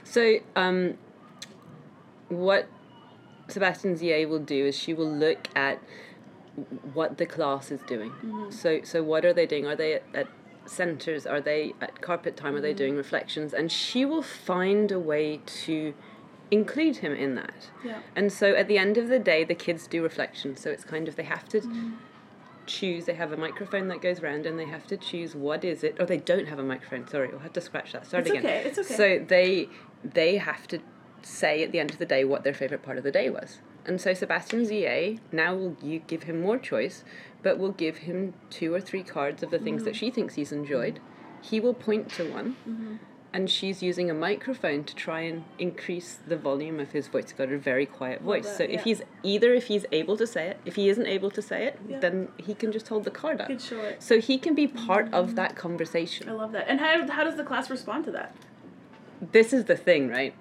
So, 0.04 0.36
um, 0.56 0.94
what 2.28 2.68
Sebastian's 3.48 4.02
EA 4.02 4.26
will 4.26 4.38
do 4.38 4.66
is 4.66 4.76
she 4.78 4.94
will 4.94 5.10
look 5.10 5.48
at 5.56 5.80
what 6.92 7.18
the 7.18 7.26
class 7.26 7.70
is 7.72 7.80
doing. 7.82 8.12
So, 8.50 8.80
so 8.84 9.02
what 9.02 9.24
are 9.24 9.32
they 9.32 9.46
doing? 9.46 9.66
Are 9.66 9.74
they 9.76 9.94
at, 9.94 10.04
at 10.14 10.28
centers? 10.66 11.26
Are 11.26 11.40
they 11.40 11.74
at 11.80 12.00
carpet 12.00 12.36
time? 12.36 12.54
Are 12.54 12.60
they 12.60 12.72
doing 12.72 12.96
reflections? 12.96 13.52
And 13.52 13.70
she 13.72 14.04
will 14.04 14.22
find 14.22 14.92
a 14.92 15.00
way 15.00 15.40
to 15.64 15.94
include 16.54 16.96
him 16.98 17.12
in 17.12 17.34
that. 17.34 17.68
Yeah. 17.84 18.00
And 18.16 18.32
so 18.32 18.54
at 18.54 18.66
the 18.68 18.78
end 18.78 18.96
of 18.96 19.08
the 19.08 19.18
day, 19.18 19.44
the 19.44 19.54
kids 19.54 19.86
do 19.86 20.02
reflection. 20.02 20.56
So 20.56 20.70
it's 20.70 20.84
kind 20.84 21.06
of 21.08 21.16
they 21.16 21.24
have 21.24 21.46
to 21.48 21.60
choose. 22.66 23.04
They 23.04 23.14
have 23.14 23.32
a 23.32 23.36
microphone 23.36 23.88
that 23.88 24.00
goes 24.00 24.22
round, 24.22 24.46
and 24.46 24.58
they 24.58 24.64
have 24.66 24.86
to 24.86 24.96
choose 24.96 25.34
what 25.34 25.64
is 25.64 25.84
it. 25.84 25.96
Or 26.00 26.06
they 26.06 26.16
don't 26.16 26.46
have 26.48 26.58
a 26.58 26.62
microphone. 26.62 27.06
Sorry, 27.08 27.28
we'll 27.28 27.40
have 27.40 27.52
to 27.54 27.60
scratch 27.60 27.92
that. 27.92 28.06
Start 28.06 28.22
It's 28.26 28.30
again. 28.30 28.44
okay, 28.46 28.62
it's 28.68 28.78
okay. 28.78 28.94
So 28.94 29.24
they 29.26 29.68
they 30.02 30.36
have 30.38 30.66
to 30.68 30.78
say 31.22 31.62
at 31.62 31.72
the 31.72 31.78
end 31.80 31.90
of 31.90 31.98
the 31.98 32.06
day 32.06 32.24
what 32.24 32.44
their 32.44 32.54
favorite 32.54 32.82
part 32.82 32.98
of 32.98 33.04
the 33.04 33.10
day 33.12 33.30
was. 33.30 33.58
And 33.86 34.00
so 34.00 34.14
Sebastian's 34.14 34.72
EA 34.72 35.18
now 35.30 35.54
will 35.54 35.76
you 35.82 35.98
give 36.00 36.22
him 36.22 36.40
more 36.40 36.58
choice, 36.58 37.04
but 37.42 37.58
will 37.58 37.72
give 37.72 37.98
him 37.98 38.32
two 38.48 38.72
or 38.72 38.80
three 38.80 39.02
cards 39.02 39.42
of 39.42 39.50
the 39.50 39.58
things 39.58 39.82
Mm-hmm. 39.82 39.84
that 39.86 39.96
she 39.96 40.10
thinks 40.10 40.34
he's 40.34 40.52
enjoyed. 40.52 41.00
He 41.42 41.60
will 41.60 41.74
point 41.74 42.10
to 42.12 42.30
one. 42.32 42.56
Mm-hmm. 42.68 42.94
And 43.34 43.50
she's 43.50 43.82
using 43.82 44.10
a 44.10 44.14
microphone 44.14 44.84
to 44.84 44.94
try 44.94 45.20
and 45.22 45.44
increase 45.58 46.18
the 46.26 46.36
volume 46.36 46.78
of 46.80 46.92
his 46.92 47.08
voice. 47.08 47.24
He's 47.24 47.32
got 47.32 47.50
a 47.50 47.58
very 47.58 47.84
quiet 47.84 48.22
voice. 48.22 48.44
that, 48.46 48.56
so 48.58 48.62
yeah. 48.64 48.70
if 48.76 48.84
he's 48.84 49.02
either 49.24 49.52
if 49.52 49.66
he's 49.66 49.84
able 49.92 50.16
to 50.16 50.26
say 50.26 50.46
it, 50.46 50.60
if 50.64 50.76
he 50.76 50.88
isn't 50.88 51.06
able 51.06 51.30
to 51.32 51.42
say 51.42 51.66
it, 51.66 51.78
Yeah. 51.88 51.98
then 51.98 52.28
he 52.38 52.54
can 52.54 52.70
just 52.72 52.86
hold 52.88 53.02
the 53.04 53.10
card 53.10 53.40
up. 53.40 53.48
Could 53.48 53.60
show 53.60 53.80
it. 53.80 54.02
So 54.02 54.20
he 54.20 54.38
can 54.38 54.54
be 54.54 54.66
part 54.68 55.06
Mm-hmm. 55.06 55.14
of 55.14 55.34
that 55.34 55.56
conversation. 55.56 56.28
I 56.28 56.32
love 56.32 56.52
that. 56.52 56.66
And 56.68 56.78
how, 56.80 57.06
how 57.10 57.24
does 57.24 57.36
the 57.36 57.44
class 57.44 57.68
respond 57.68 58.04
to 58.06 58.12
that? 58.12 58.34
this 59.32 59.52
is 59.52 59.64
the 59.64 59.76
thing, 59.76 60.08
right? 60.08 60.34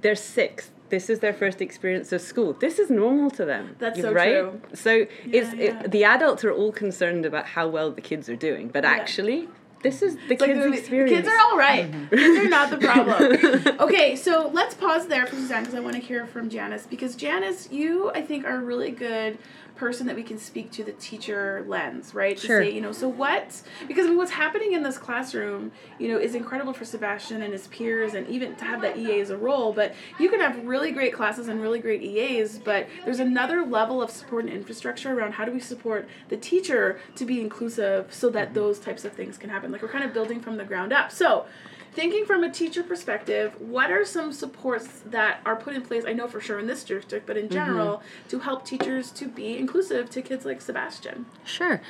They're 0.00 0.14
six. 0.14 0.70
This 0.90 1.08
is 1.10 1.18
their 1.20 1.32
first 1.32 1.60
experience 1.60 2.12
of 2.12 2.20
school. 2.20 2.52
This 2.52 2.78
is 2.78 2.88
normal 2.90 3.30
to 3.32 3.44
them. 3.44 3.74
That's 3.78 4.00
so 4.00 4.12
right? 4.12 4.40
true. 4.40 4.60
So 4.74 5.06
it's 5.24 5.52
yeah. 5.54 5.80
It, 5.82 5.90
the 5.90 6.04
adults 6.04 6.44
are 6.44 6.52
all 6.52 6.72
concerned 6.72 7.24
about 7.26 7.46
how 7.46 7.66
well 7.68 7.90
the 7.90 8.00
kids 8.00 8.28
are 8.28 8.36
doing, 8.36 8.68
but 8.68 8.84
actually, 8.84 9.48
this 9.84 10.02
is 10.02 10.16
the 10.28 10.36
Like 10.36 10.38
kids' 10.38 10.78
experience. 10.78 11.10
kids 11.10 11.28
are 11.28 11.38
all 11.38 11.58
right. 11.58 11.92
Mm-hmm. 11.92 12.16
kids 12.16 12.38
are 12.38 12.48
not 12.48 12.70
the 12.70 12.78
problem. 12.78 13.76
okay, 13.80 14.16
so 14.16 14.50
let's 14.52 14.74
pause 14.74 15.06
there 15.06 15.26
for 15.26 15.36
Suzanne 15.36 15.62
because 15.62 15.74
I 15.76 15.80
want 15.80 15.94
to 15.94 16.02
hear 16.02 16.26
from 16.26 16.48
Janice 16.48 16.86
because 16.86 17.14
Janice, 17.14 17.70
you 17.70 18.10
I 18.10 18.22
think 18.22 18.46
are 18.46 18.56
a 18.56 18.64
really 18.64 18.90
good 18.90 19.38
person 19.76 20.06
that 20.06 20.14
we 20.14 20.22
can 20.22 20.38
speak 20.38 20.70
to 20.70 20.84
the 20.84 20.92
teacher 20.92 21.64
lens, 21.66 22.14
right? 22.14 22.38
Sure. 22.38 22.60
To 22.60 22.66
say, 22.66 22.74
you 22.74 22.80
know, 22.80 22.92
so 22.92 23.08
what? 23.08 23.60
Because 23.88 24.06
I 24.06 24.08
mean, 24.08 24.18
what's 24.18 24.30
happening 24.30 24.72
in 24.72 24.82
this 24.82 24.98
classroom, 24.98 25.72
you 25.98 26.08
know, 26.08 26.18
is 26.18 26.34
incredible 26.34 26.72
for 26.72 26.84
Sebastian 26.84 27.42
and 27.42 27.52
his 27.52 27.66
peers, 27.68 28.14
and 28.14 28.26
even 28.28 28.54
to 28.56 28.64
have 28.64 28.80
that 28.82 28.96
EA 28.96 29.20
as 29.20 29.30
a 29.30 29.36
role. 29.36 29.72
But 29.72 29.94
you 30.18 30.28
can 30.28 30.40
have 30.40 30.64
really 30.64 30.92
great 30.92 31.12
classes 31.12 31.48
and 31.48 31.60
really 31.60 31.80
great 31.80 32.02
EAs, 32.02 32.58
but 32.58 32.86
there's 33.04 33.20
another 33.20 33.64
level 33.64 34.02
of 34.02 34.10
support 34.10 34.44
and 34.44 34.52
infrastructure 34.52 35.12
around 35.12 35.32
how 35.32 35.44
do 35.44 35.52
we 35.52 35.60
support 35.60 36.08
the 36.28 36.36
teacher 36.36 37.00
to 37.16 37.24
be 37.24 37.40
inclusive 37.40 38.12
so 38.14 38.30
that 38.30 38.46
mm-hmm. 38.46 38.54
those 38.54 38.78
types 38.78 39.04
of 39.04 39.12
things 39.12 39.36
can 39.38 39.50
happen. 39.50 39.72
Like 39.74 39.82
we're 39.82 39.88
kind 39.88 40.04
of 40.04 40.14
building 40.14 40.40
from 40.40 40.56
the 40.56 40.64
ground 40.64 40.92
up. 40.92 41.10
So 41.10 41.46
thinking 41.92 42.24
from 42.24 42.44
a 42.44 42.50
teacher 42.50 42.82
perspective, 42.82 43.60
what 43.60 43.90
are 43.90 44.04
some 44.04 44.32
supports 44.32 45.02
that 45.06 45.40
are 45.44 45.56
put 45.56 45.74
in 45.74 45.82
place? 45.82 46.04
I 46.06 46.12
know 46.12 46.28
for 46.28 46.40
sure 46.40 46.58
in 46.58 46.66
this 46.66 46.84
district, 46.84 47.26
but 47.26 47.36
in 47.36 47.48
general, 47.48 48.02
to 48.28 48.38
help 48.38 48.64
teachers 48.64 49.10
to 49.12 49.26
be 49.26 49.58
inclusive 49.58 50.10
to 50.10 50.22
kids 50.22 50.44
like 50.44 50.60
Sebastian. 50.60 51.26
Sure. 51.44 51.82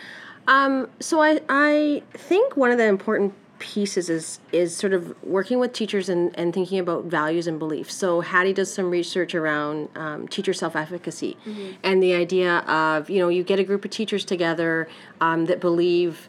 Um, 0.47 0.89
so 0.99 1.21
I, 1.23 1.41
I 1.49 2.03
think 2.13 2.57
one 2.57 2.71
of 2.71 2.79
the 2.79 2.87
important 2.87 3.35
pieces 3.61 4.11
is 4.11 4.41
is 4.53 4.77
sort 4.77 4.93
of 4.93 5.15
working 5.23 5.59
with 5.59 5.73
teachers 5.73 6.09
and, 6.09 6.37
and 6.37 6.53
thinking 6.53 6.79
about 6.79 7.05
values 7.05 7.47
and 7.47 7.59
beliefs. 7.59 7.95
So 7.95 8.21
Hattie 8.21 8.53
does 8.53 8.73
some 8.73 8.91
research 8.91 9.35
around 9.35 9.89
um, 9.95 10.29
teacher 10.29 10.53
self 10.53 10.77
efficacy 10.77 11.37
and 11.83 12.03
the 12.03 12.15
idea 12.15 12.59
of 12.59 13.09
you 13.09 13.21
know 13.21 13.29
you 13.29 13.43
get 13.43 13.59
a 13.59 13.65
group 13.65 13.85
of 13.85 13.91
teachers 13.91 14.25
together 14.25 14.89
um, 15.21 15.47
that 15.47 15.61
believe 15.61 16.29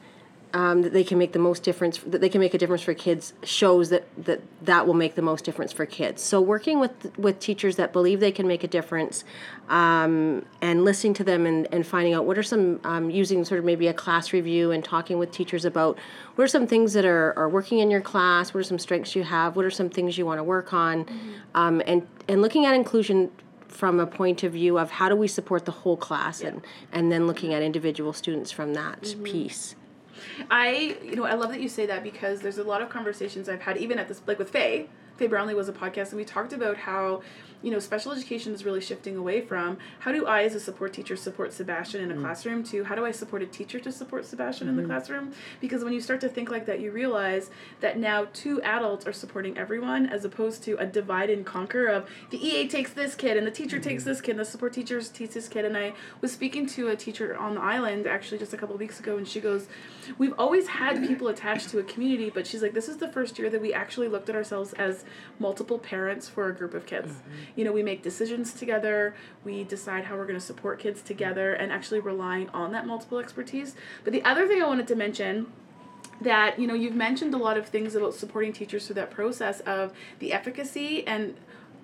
um, 0.55 0.83
that 0.83 0.93
they 0.93 1.03
can 1.03 1.17
make 1.17 1.33
the 1.33 1.39
most 1.39 1.63
difference 1.63 1.97
that 1.97 2.21
they 2.21 2.29
can 2.29 2.39
make 2.39 2.53
a 2.53 2.57
difference 2.57 2.81
for 2.81 2.93
kids 2.93 3.33
shows 3.43 3.89
that 3.89 4.07
that 4.25 4.39
that 4.61 4.87
will 4.87 4.93
make 4.93 5.15
the 5.15 5.21
most 5.21 5.43
difference 5.43 5.73
for 5.73 5.85
kids. 5.85 6.21
So 6.21 6.39
working 6.39 6.79
with 6.79 7.17
with 7.17 7.39
teachers 7.39 7.75
that 7.75 7.91
believe 7.91 8.21
they 8.21 8.31
can 8.31 8.47
make 8.47 8.63
a 8.63 8.67
difference 8.67 9.25
um, 9.67 10.45
and 10.61 10.85
listening 10.85 11.13
to 11.15 11.25
them 11.25 11.45
and, 11.45 11.67
and 11.73 11.85
finding 11.85 12.13
out 12.13 12.23
what 12.23 12.37
are 12.37 12.43
some 12.43 12.79
um, 12.85 13.09
using 13.09 13.43
sort 13.43 13.59
of 13.59 13.65
maybe 13.65 13.87
a 13.87 13.93
class 13.93 14.31
review 14.31 14.71
and 14.71 14.81
talking 14.81 15.19
with 15.19 15.29
teachers 15.29 15.65
about 15.65 15.99
what 16.35 16.45
are 16.45 16.47
some 16.47 16.67
things 16.67 16.93
that 16.93 17.03
are, 17.03 17.37
are 17.37 17.49
working 17.49 17.79
in 17.79 17.91
your 17.91 18.01
class 18.01 18.53
what 18.53 18.61
are 18.61 18.63
some 18.63 18.79
strengths 18.79 19.13
you 19.13 19.23
have 19.23 19.57
what 19.57 19.65
are 19.65 19.71
some 19.71 19.89
things 19.89 20.17
you 20.17 20.25
want 20.25 20.39
to 20.39 20.43
work 20.43 20.73
on 20.73 21.05
um, 21.53 21.81
and 21.85 22.07
and 22.29 22.41
looking 22.41 22.65
at 22.65 22.73
inclusion 22.73 23.29
from 23.67 23.99
a 23.99 24.07
point 24.07 24.41
of 24.43 24.53
view 24.53 24.79
of 24.79 24.89
how 24.89 25.09
do 25.09 25.17
we 25.17 25.27
support 25.27 25.65
the 25.65 25.71
whole 25.71 25.97
class 25.97 26.39
and 26.39 26.61
and 26.93 27.11
then 27.11 27.27
looking 27.27 27.53
at 27.53 27.61
individual 27.61 28.13
students 28.13 28.51
from 28.51 28.73
that 28.73 29.15
piece 29.23 29.75
I, 30.49 30.97
you 31.03 31.15
know, 31.15 31.25
I 31.25 31.33
love 31.33 31.49
that 31.49 31.61
you 31.61 31.69
say 31.69 31.85
that 31.85 32.03
because 32.03 32.41
there's 32.41 32.57
a 32.57 32.63
lot 32.63 32.81
of 32.81 32.89
conversations 32.89 33.49
I've 33.49 33.61
had, 33.61 33.77
even 33.77 33.99
at 33.99 34.07
this, 34.07 34.21
like 34.27 34.39
with 34.39 34.49
Faye. 34.49 34.89
Faye 35.17 35.27
Brownlee 35.27 35.53
was 35.53 35.69
a 35.69 35.73
podcast, 35.73 36.09
and 36.09 36.17
we 36.17 36.25
talked 36.25 36.51
about 36.51 36.75
how, 36.75 37.21
you 37.61 37.71
know, 37.71 37.79
special 37.79 38.11
education 38.11 38.53
is 38.53 38.65
really 38.65 38.81
shifting 38.81 39.15
away 39.15 39.39
from 39.39 39.77
how 39.99 40.11
do 40.11 40.25
I, 40.25 40.43
as 40.43 40.55
a 40.55 40.59
support 40.59 40.91
teacher, 40.91 41.15
support 41.15 41.53
Sebastian 41.53 42.01
in 42.01 42.11
a 42.11 42.15
mm. 42.15 42.21
classroom 42.21 42.63
to 42.65 42.83
how 42.83 42.95
do 42.95 43.05
I 43.05 43.11
support 43.11 43.41
a 43.41 43.45
teacher 43.45 43.79
to 43.79 43.91
support 43.93 44.25
Sebastian 44.25 44.67
in 44.67 44.75
the 44.75 44.81
mm-hmm. 44.81 44.91
classroom? 44.91 45.33
Because 45.61 45.83
when 45.83 45.93
you 45.93 46.01
start 46.01 46.19
to 46.21 46.29
think 46.29 46.51
like 46.51 46.65
that, 46.65 46.81
you 46.81 46.91
realize 46.91 47.49
that 47.79 47.97
now 47.97 48.27
two 48.33 48.61
adults 48.61 49.07
are 49.07 49.13
supporting 49.13 49.57
everyone 49.57 50.07
as 50.07 50.25
opposed 50.25 50.63
to 50.63 50.75
a 50.77 50.85
divide 50.85 51.29
and 51.29 51.45
conquer 51.45 51.87
of 51.87 52.09
the 52.29 52.45
EA 52.45 52.67
takes 52.67 52.91
this 52.91 53.15
kid 53.15 53.37
and 53.37 53.47
the 53.47 53.51
teacher 53.51 53.79
takes 53.79 54.03
mm-hmm. 54.03 54.09
this 54.09 54.21
kid 54.21 54.31
and 54.31 54.39
the 54.41 54.45
support 54.45 54.73
teachers 54.73 55.09
teach 55.09 55.31
this 55.31 55.47
kid. 55.47 55.63
And 55.63 55.77
I 55.77 55.93
was 56.19 56.33
speaking 56.33 56.67
to 56.67 56.89
a 56.89 56.95
teacher 56.95 57.37
on 57.37 57.55
the 57.55 57.61
island 57.61 58.05
actually 58.05 58.37
just 58.37 58.53
a 58.53 58.57
couple 58.57 58.75
of 58.75 58.81
weeks 58.81 58.99
ago, 58.99 59.17
and 59.17 59.27
she 59.27 59.39
goes, 59.39 59.67
We've 60.17 60.33
always 60.37 60.67
had 60.67 61.07
people 61.07 61.29
attached 61.29 61.69
to 61.69 61.79
a 61.79 61.83
community, 61.83 62.29
but 62.29 62.45
she's 62.45 62.61
like, 62.61 62.73
This 62.73 62.89
is 62.89 62.97
the 62.97 63.07
first 63.07 63.39
year 63.39 63.49
that 63.49 63.61
we 63.61 63.73
actually 63.73 64.09
looked 64.09 64.29
at 64.29 64.35
ourselves 64.35 64.73
as 64.73 65.04
multiple 65.39 65.79
parents 65.79 66.27
for 66.27 66.47
a 66.49 66.53
group 66.53 66.73
of 66.73 66.85
kids. 66.85 67.13
Mm-hmm. 67.13 67.31
You 67.55 67.65
know, 67.65 67.71
we 67.71 67.83
make 67.83 68.01
decisions 68.01 68.53
together, 68.53 69.15
we 69.43 69.63
decide 69.63 70.05
how 70.05 70.15
we're 70.15 70.25
going 70.25 70.39
to 70.39 70.45
support 70.45 70.79
kids 70.79 71.01
together, 71.01 71.53
and 71.53 71.71
actually 71.71 71.99
relying 71.99 72.49
on 72.49 72.71
that 72.71 72.85
multiple 72.85 73.19
expertise. 73.19 73.75
But 74.03 74.13
the 74.13 74.23
other 74.23 74.47
thing 74.47 74.61
I 74.61 74.67
wanted 74.67 74.87
to 74.87 74.95
mention 74.95 75.51
that 76.21 76.57
you 76.57 76.65
know 76.65 76.73
you've 76.73 76.95
mentioned 76.95 77.33
a 77.33 77.37
lot 77.37 77.57
of 77.57 77.67
things 77.67 77.93
about 77.93 78.13
supporting 78.13 78.53
teachers 78.53 78.85
through 78.85 78.95
that 78.95 79.11
process 79.11 79.59
of 79.61 79.91
the 80.19 80.31
efficacy 80.31 81.05
and 81.05 81.35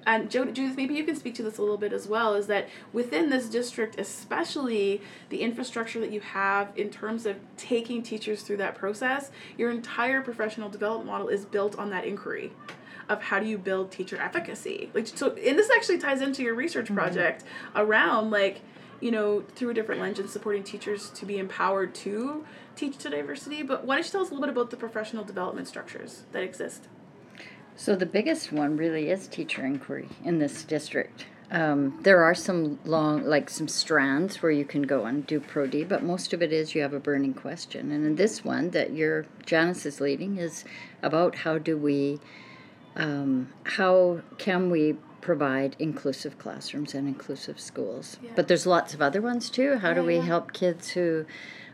and 0.06 0.32
Jo- 0.32 0.46
Judith, 0.46 0.78
maybe 0.78 0.96
you 0.96 1.04
can 1.04 1.16
speak 1.16 1.36
to 1.36 1.44
this 1.44 1.58
a 1.58 1.62
little 1.62 1.78
bit 1.78 1.94
as 1.94 2.08
well. 2.08 2.34
Is 2.34 2.48
that 2.48 2.68
within 2.92 3.30
this 3.30 3.48
district, 3.48 4.00
especially 4.00 5.02
the 5.30 5.42
infrastructure 5.42 6.00
that 6.00 6.12
you 6.12 6.22
have 6.22 6.72
in 6.76 6.90
terms 6.90 7.26
of 7.26 7.38
taking 7.58 8.02
teachers 8.02 8.42
through 8.42 8.58
that 8.58 8.76
process, 8.76 9.32
your 9.58 9.70
entire 9.70 10.22
professional 10.22 10.70
development 10.70 11.08
model 11.08 11.28
is 11.28 11.46
built 11.46 11.78
on 11.78 11.90
that 11.92 12.06
inquiry 12.06 12.52
of 13.12 13.22
how 13.22 13.40
do 13.40 13.46
you 13.46 13.58
build 13.58 13.92
teacher 13.92 14.18
efficacy. 14.18 14.90
Like 14.94 15.08
so, 15.08 15.32
and 15.32 15.58
this 15.58 15.70
actually 15.70 15.98
ties 15.98 16.22
into 16.22 16.44
your 16.44 16.56
research 16.56 16.94
project 16.94 17.44
around 17.76 18.32
like 18.32 18.62
you 19.02 19.10
know, 19.12 19.42
through 19.56 19.72
a 19.72 19.74
different 19.74 20.00
lens 20.00 20.20
and 20.20 20.30
supporting 20.30 20.64
teachers 20.64 21.10
to 21.10 21.26
be 21.26 21.40
empowered 21.40 21.94
to 21.96 22.46
teach 22.76 22.98
to 23.00 23.10
diversity. 23.10 23.64
But 23.64 23.84
why 23.84 23.96
don't 23.96 24.06
you 24.06 24.12
tell 24.12 24.22
us 24.22 24.30
a 24.30 24.34
little 24.34 24.46
bit 24.46 24.56
about 24.56 24.70
the 24.70 24.78
professional 24.78 25.24
development 25.24 25.68
structures 25.68 26.24
that 26.32 26.44
exist? 26.44 26.88
So 27.76 27.96
the 27.96 28.06
biggest 28.06 28.52
one 28.52 28.78
really 28.78 29.10
is 29.10 29.28
teacher 29.28 29.66
inquiry 29.66 30.08
in 30.24 30.38
this 30.38 30.64
district. 30.64 31.26
Um, 31.50 32.00
there 32.04 32.24
are 32.24 32.34
some 32.34 32.80
long, 32.86 33.26
like 33.26 33.50
some 33.50 33.68
strands 33.68 34.42
where 34.42 34.52
you 34.52 34.64
can 34.64 34.84
go 34.84 35.06
and 35.06 35.28
do 35.28 35.40
pro 35.42 35.68
D, 35.68 35.84
but 35.84 36.02
most 36.02 36.32
of 36.32 36.42
it 36.42 36.54
is 36.54 36.76
you 36.76 36.82
have 36.82 36.94
a 36.94 37.00
burning 37.00 37.34
question. 37.34 37.92
And 37.92 38.06
in 38.06 38.16
this 38.16 38.46
one 38.46 38.70
that 38.70 38.94
your 38.94 39.26
Janice 39.46 39.86
is 39.86 40.00
leading 40.00 40.38
is 40.38 40.64
about 41.02 41.36
how 41.36 41.58
do 41.58 41.78
we, 41.78 42.20
um, 42.96 43.50
how 43.64 44.22
can 44.38 44.70
we 44.70 44.98
provide 45.22 45.76
inclusive 45.80 46.38
classrooms 46.40 46.94
and 46.94 47.08
inclusive 47.08 47.60
schools? 47.60 48.18
But 48.36 48.48
there's 48.48 48.66
lots 48.66 48.94
of 48.94 49.02
other 49.02 49.22
ones 49.22 49.50
too. 49.50 49.78
How 49.78 49.94
do 49.94 50.04
we 50.04 50.18
help 50.18 50.52
kids 50.54 50.90
who 50.90 51.26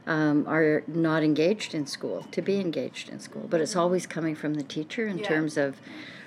um, 0.05 0.45
are 0.47 0.83
not 0.87 1.23
engaged 1.23 1.73
in 1.73 1.85
school 1.87 2.25
to 2.31 2.41
be 2.41 2.59
engaged 2.59 3.09
in 3.09 3.19
school? 3.19 3.47
But 3.49 3.61
it's 3.61 3.75
always 3.75 4.05
coming 4.05 4.35
from 4.35 4.55
the 4.55 4.63
teacher 4.63 5.07
in 5.07 5.17
Yeah. 5.19 5.27
terms 5.27 5.57
of 5.57 5.77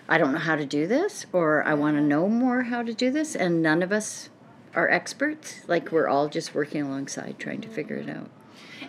I 0.09 0.18
don't 0.18 0.33
know 0.33 0.38
how 0.38 0.57
to 0.57 0.66
do 0.66 0.88
this, 0.88 1.26
or 1.33 1.62
I 1.62 1.74
want 1.74 1.96
to 1.96 2.03
know 2.03 2.26
more 2.26 2.62
how 2.64 2.83
to 2.83 2.92
do 2.92 3.12
this, 3.12 3.37
and 3.37 3.62
none 3.62 3.81
of 3.81 3.92
us 3.92 4.29
are 4.74 4.88
experts. 4.88 5.61
Like 5.68 5.92
we're 5.92 6.09
all 6.09 6.29
just 6.29 6.53
working 6.53 6.83
alongside 6.83 7.38
trying 7.38 7.61
to 7.61 7.68
figure 7.68 7.96
it 7.96 8.09
out. 8.09 8.29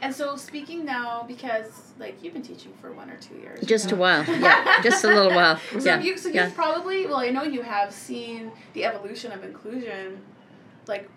And 0.01 0.13
so 0.13 0.35
speaking 0.35 0.83
now, 0.83 1.23
because 1.27 1.93
like 1.99 2.21
you've 2.23 2.33
been 2.33 2.41
teaching 2.41 2.73
for 2.81 2.91
one 2.91 3.09
or 3.11 3.17
two 3.17 3.35
years. 3.35 3.63
Just 3.65 3.91
a 3.91 3.95
while, 3.95 4.23
yeah, 4.27 4.81
just 4.81 5.03
a 5.03 5.07
little 5.07 5.31
while. 5.31 5.59
So 5.71 5.79
yeah, 5.79 5.99
you 6.01 6.17
so 6.17 6.29
yeah. 6.29 6.45
you've 6.45 6.55
probably 6.55 7.05
well, 7.05 7.19
I 7.19 7.29
know 7.29 7.43
you 7.43 7.61
have 7.61 7.93
seen 7.93 8.51
the 8.73 8.83
evolution 8.85 9.31
of 9.31 9.43
inclusion, 9.43 10.19
like 10.87 11.07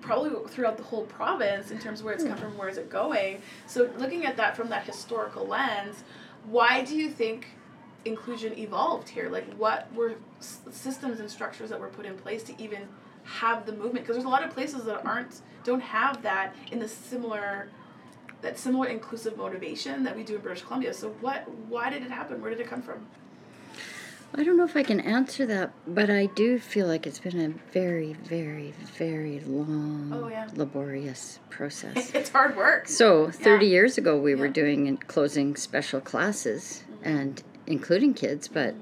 probably 0.00 0.30
throughout 0.48 0.76
the 0.76 0.84
whole 0.84 1.04
province 1.06 1.72
in 1.72 1.78
terms 1.80 1.98
of 1.98 2.06
where 2.06 2.14
it's 2.14 2.22
come 2.22 2.34
hmm. 2.34 2.42
from, 2.42 2.56
where 2.56 2.68
is 2.68 2.78
it 2.78 2.88
going. 2.88 3.42
So 3.66 3.90
looking 3.98 4.24
at 4.24 4.36
that 4.36 4.56
from 4.56 4.68
that 4.68 4.84
historical 4.84 5.46
lens, 5.46 6.04
why 6.46 6.84
do 6.84 6.96
you 6.96 7.10
think 7.10 7.48
inclusion 8.04 8.56
evolved 8.58 9.08
here? 9.08 9.28
Like 9.28 9.52
what 9.54 9.92
were 9.92 10.14
s- 10.38 10.60
systems 10.70 11.18
and 11.18 11.30
structures 11.30 11.70
that 11.70 11.80
were 11.80 11.88
put 11.88 12.06
in 12.06 12.16
place 12.16 12.44
to 12.44 12.62
even 12.62 12.88
have 13.24 13.66
the 13.66 13.72
movement? 13.72 14.06
Because 14.06 14.14
there's 14.14 14.24
a 14.24 14.30
lot 14.30 14.44
of 14.44 14.50
places 14.50 14.84
that 14.84 15.04
aren't 15.04 15.40
don't 15.64 15.80
have 15.80 16.22
that 16.22 16.54
in 16.70 16.78
the 16.78 16.88
similar 16.88 17.68
that 18.42 18.58
similar 18.58 18.86
inclusive 18.86 19.36
motivation 19.36 20.04
that 20.04 20.16
we 20.16 20.22
do 20.22 20.36
in 20.36 20.40
British 20.40 20.62
Columbia. 20.62 20.94
So 20.94 21.10
what 21.20 21.48
why 21.68 21.90
did 21.90 22.02
it 22.02 22.10
happen? 22.10 22.40
Where 22.40 22.50
did 22.50 22.60
it 22.60 22.68
come 22.68 22.82
from? 22.82 23.06
I 24.34 24.44
don't 24.44 24.58
know 24.58 24.64
if 24.64 24.76
I 24.76 24.82
can 24.82 25.00
answer 25.00 25.46
that, 25.46 25.72
but 25.86 26.10
I 26.10 26.26
do 26.26 26.58
feel 26.58 26.86
like 26.86 27.06
it's 27.06 27.18
been 27.18 27.40
a 27.40 27.72
very, 27.72 28.12
very, 28.12 28.74
very 28.98 29.40
long, 29.40 30.12
Oh, 30.14 30.28
yeah. 30.28 30.48
laborious 30.54 31.38
process. 31.48 32.10
It's 32.14 32.28
hard 32.28 32.54
work. 32.54 32.88
So, 32.88 33.30
30 33.30 33.64
Yeah. 33.64 33.72
years 33.72 33.96
ago, 33.96 34.20
we 34.20 34.34
were 34.34 34.48
doing 34.48 34.86
and 34.86 35.04
closing 35.08 35.56
special 35.56 36.00
classes 36.02 36.84
mm-hmm. 36.92 37.08
and 37.08 37.42
including 37.66 38.12
kids, 38.12 38.48
but 38.48 38.74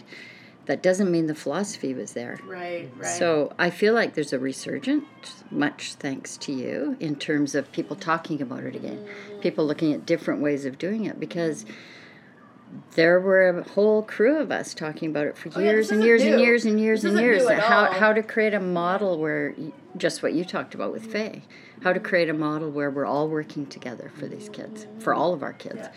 that 0.67 0.83
doesn't 0.83 1.11
mean 1.11 1.27
the 1.27 1.35
philosophy 1.35 1.95
was 1.95 2.13
there. 2.13 2.39
Right, 2.47 2.91
right. 2.97 3.07
So, 3.07 3.53
I 3.59 3.71
feel 3.71 3.95
like 3.95 4.15
there's 4.15 4.33
a 4.33 4.39
resurgence, 4.39 5.45
much 5.51 5.95
thanks 5.95 6.37
to 6.39 6.53
you, 6.53 6.97
in 7.01 7.17
terms 7.17 7.55
of 7.55 7.71
people 7.73 7.97
talking 7.97 8.43
about 8.43 8.65
it 8.65 8.75
again, 8.77 8.99
Mm-hmm. 9.07 9.41
people 9.41 9.65
looking 9.67 9.93
at 9.93 10.05
different 10.07 10.41
ways 10.43 10.65
of 10.65 10.79
doing 10.79 11.05
it 11.05 11.19
because 11.21 11.65
there 12.97 13.21
were 13.21 13.49
a 13.49 13.63
whole 13.71 14.03
crew 14.03 14.39
of 14.39 14.51
us 14.51 14.75
talking 14.75 15.11
about 15.11 15.27
it 15.27 15.39
for 15.39 15.51
Oh, 15.55 15.61
years 15.61 15.89
this 15.89 15.93
and 15.97 16.05
years 16.05 16.23
and 16.23 16.41
years 16.41 16.65
and 16.65 16.81
years 16.81 17.03
This 17.03 17.11
and 17.13 17.21
isn't 17.21 17.49
years 17.49 17.63
how 17.65 17.87
all. 17.87 17.93
how 17.93 18.13
to 18.13 18.23
create 18.23 18.55
a 18.55 18.61
model 18.61 19.19
where 19.19 19.55
just 19.97 20.23
what 20.23 20.33
you 20.33 20.45
talked 20.45 20.75
about 20.75 20.93
with 20.93 21.07
Faye, 21.07 21.43
how 21.83 21.93
to 21.93 22.01
create 22.01 22.29
a 22.29 22.35
model 22.35 22.71
where 22.71 22.91
we're 22.91 23.07
all 23.07 23.29
working 23.29 23.67
together 23.67 24.11
for 24.19 24.27
these 24.27 24.49
kids, 24.49 24.87
for 24.99 25.15
all 25.15 25.33
of 25.33 25.43
our 25.45 25.53
kids, 25.53 25.77
Yeah. 25.77 25.91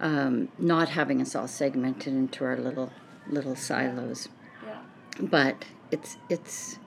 um, 0.00 0.48
not 0.58 0.90
having 0.90 1.22
us 1.22 1.34
all 1.34 1.48
segmented 1.48 2.12
into 2.12 2.44
our 2.44 2.56
little 2.58 2.92
little 3.28 3.56
silos. 3.56 4.28
yeah. 4.64 4.78
But 5.20 5.64
it's 5.90 6.16
it's 6.28 6.78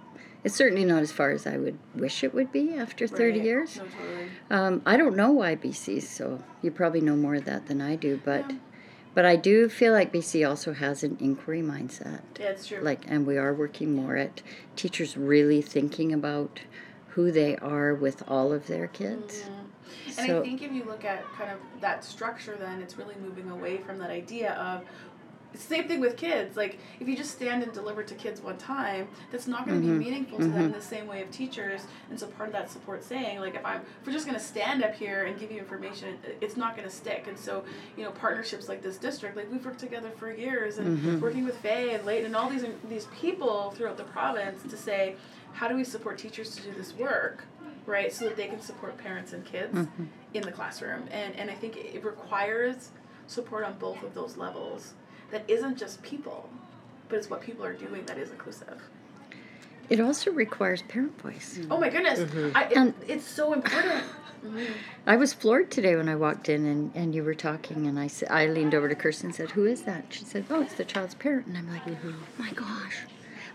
it's 0.44 0.56
certainly 0.56 0.86
not 0.86 1.02
as 1.02 1.12
far 1.12 1.32
as 1.32 1.46
I 1.46 1.58
would 1.58 1.78
wish 1.96 2.24
it 2.24 2.34
would 2.34 2.52
be 2.52 2.74
after 2.74 3.08
thirty 3.08 3.40
Right. 3.40 3.46
years. 3.46 3.78
No, 3.78 3.84
totally. 3.86 4.28
Um, 4.50 4.82
I 4.86 4.98
don't 4.98 5.16
know 5.16 5.32
why 5.32 5.56
BC, 5.56 6.02
so 6.02 6.42
you 6.62 6.72
probably 6.72 7.02
know 7.02 7.16
more 7.16 7.36
of 7.36 7.46
that 7.46 7.68
than 7.68 7.82
I 7.82 7.96
do. 7.96 8.20
But 8.24 8.50
Yeah. 8.50 8.58
but 9.16 9.26
I 9.26 9.36
do 9.36 9.68
feel 9.68 9.92
like 9.94 10.12
BC 10.14 10.46
also 10.48 10.74
has 10.74 11.04
an 11.04 11.18
inquiry 11.20 11.62
mindset. 11.62 12.22
Yeah, 12.40 12.48
it's 12.48 12.68
true. 12.68 12.80
Like, 12.82 13.02
and 13.08 13.26
we 13.28 13.38
are 13.38 13.54
working 13.54 13.94
more 13.96 14.16
at 14.16 14.42
teachers 14.76 15.18
really 15.18 15.62
thinking 15.62 16.14
about 16.14 16.62
who 17.10 17.32
they 17.32 17.58
are 17.58 17.94
with 17.94 18.24
all 18.30 18.54
of 18.54 18.68
their 18.68 18.88
kids. 18.88 19.44
And 20.18 20.28
So- 20.28 20.40
I 20.40 20.44
think 20.44 20.62
if 20.62 20.72
you 20.72 20.84
look 20.84 21.04
at 21.04 21.24
kind 21.34 21.50
of 21.52 21.58
that 21.82 22.04
structure, 22.06 22.56
then 22.56 22.82
it's 22.82 22.98
really 22.98 23.16
moving 23.22 23.50
away 23.50 23.78
from 23.80 23.98
that 24.00 24.10
idea 24.12 24.54
of 24.54 24.84
same 25.58 25.88
thing 25.88 26.00
with 26.00 26.16
kids. 26.16 26.56
Like 26.56 26.78
if 27.00 27.08
you 27.08 27.16
just 27.18 27.32
stand 27.32 27.64
and 27.64 27.72
deliver 27.74 28.04
to 28.04 28.14
kids 28.16 28.40
one 28.42 28.58
time, 28.58 29.08
that's 29.32 29.48
not 29.48 29.66
going 29.68 29.82
to 29.82 29.88
Mm-hmm. 29.88 29.98
be 30.00 30.06
meaningful 30.06 30.38
to 30.40 30.46
them 30.48 30.66
in 30.66 30.72
the 30.72 30.82
same 30.82 31.08
way 31.08 31.22
of 31.22 31.32
teachers. 31.32 31.82
And 32.10 32.20
so 32.20 32.28
part 32.28 32.50
of 32.50 32.54
that 32.54 32.70
support 32.70 33.04
saying, 33.04 33.40
like 33.40 33.56
if 33.56 33.66
I'm 33.66 33.82
if 34.02 34.06
we're 34.08 34.14
just 34.14 34.26
going 34.28 34.38
to 34.38 34.44
stand 34.46 34.84
up 34.84 34.94
here 34.94 35.26
and 35.26 35.40
give 35.40 35.52
you 35.52 35.58
information, 35.60 36.18
it's 36.42 36.56
not 36.58 36.76
going 36.78 36.88
to 36.88 36.94
stick. 36.96 37.26
And 37.28 37.38
so 37.38 37.64
you 37.98 38.04
know 38.04 38.12
partnerships 38.12 38.70
like 38.70 38.82
this 38.82 38.98
district, 38.98 39.36
like 39.36 39.52
we've 39.52 39.66
worked 39.66 39.80
together 39.80 40.12
for 40.18 40.32
years 40.32 40.78
and 40.78 40.98
Mm-hmm. 41.00 41.20
working 41.20 41.46
with 41.46 41.58
Faye 41.58 41.94
and 41.96 42.06
Leyton 42.06 42.28
and 42.28 42.36
all 42.36 42.50
these 42.50 42.66
these 42.90 43.08
people 43.20 43.72
throughout 43.72 43.98
the 43.98 44.04
province 44.04 44.62
to 44.70 44.78
say, 44.78 45.16
how 45.54 45.68
do 45.68 45.76
we 45.76 45.84
support 45.84 46.18
teachers 46.18 46.56
to 46.56 46.62
do 46.62 46.72
this 46.74 46.94
work? 46.96 47.46
right? 47.86 48.14
So 48.14 48.26
that 48.26 48.36
they 48.36 48.48
can 48.48 48.62
support 48.62 48.98
parents 49.00 49.34
and 49.34 49.44
kids 49.44 49.74
Mm-hmm. 49.74 50.04
in 50.36 50.44
the 50.44 50.52
classroom. 50.52 51.06
And, 51.10 51.36
and 51.36 51.50
I 51.50 51.56
think 51.56 51.76
it 51.76 52.04
requires 52.04 52.90
support 53.26 53.64
on 53.64 53.74
both 53.80 54.04
of 54.04 54.14
those 54.14 54.38
levels 54.38 54.94
that 55.32 55.44
isn't 55.48 55.78
just 55.78 56.02
people, 56.02 56.50
but 57.08 57.18
it's 57.18 57.30
what 57.30 57.42
people 57.42 57.66
are 57.66 57.74
doing 57.74 58.06
that 58.06 58.18
is 58.18 58.30
inclusive. 58.32 58.82
It 59.90 60.00
also 60.00 60.32
requires 60.32 60.84
parent 60.84 61.20
voice. 61.20 61.60
Oh 61.72 61.80
my 61.80 61.90
goodness, 61.90 62.20
mm-hmm. 62.20 62.56
I, 62.56 62.64
it, 62.66 62.78
And- 62.78 62.94
it's 63.08 63.26
so 63.26 63.54
important. 63.54 64.04
I 65.06 65.18
was 65.18 65.34
floored 65.34 65.70
today 65.70 65.96
when 65.98 66.08
I 66.08 66.16
walked 66.16 66.48
in 66.48 66.66
and, 66.66 66.92
and 66.96 67.14
you 67.14 67.24
were 67.24 67.34
talking, 67.34 67.88
and 67.88 68.00
I, 68.00 68.08
sa- 68.08 68.28
I 68.30 68.46
leaned 68.46 68.74
over 68.74 68.88
to 68.88 68.96
Kirsten 68.96 69.28
and 69.28 69.36
said, 69.36 69.52
Who 69.52 69.66
is 69.66 69.82
that? 69.82 70.06
She 70.12 70.24
said, 70.24 70.46
Oh, 70.50 70.62
it's 70.62 70.76
the 70.76 70.86
child's 70.86 71.16
parent. 71.16 71.48
And 71.48 71.58
I'm 71.58 71.70
like, 71.70 71.84
mm-hmm. 71.84 72.12
Oh 72.12 72.42
my 72.44 72.52
gosh. 72.52 73.00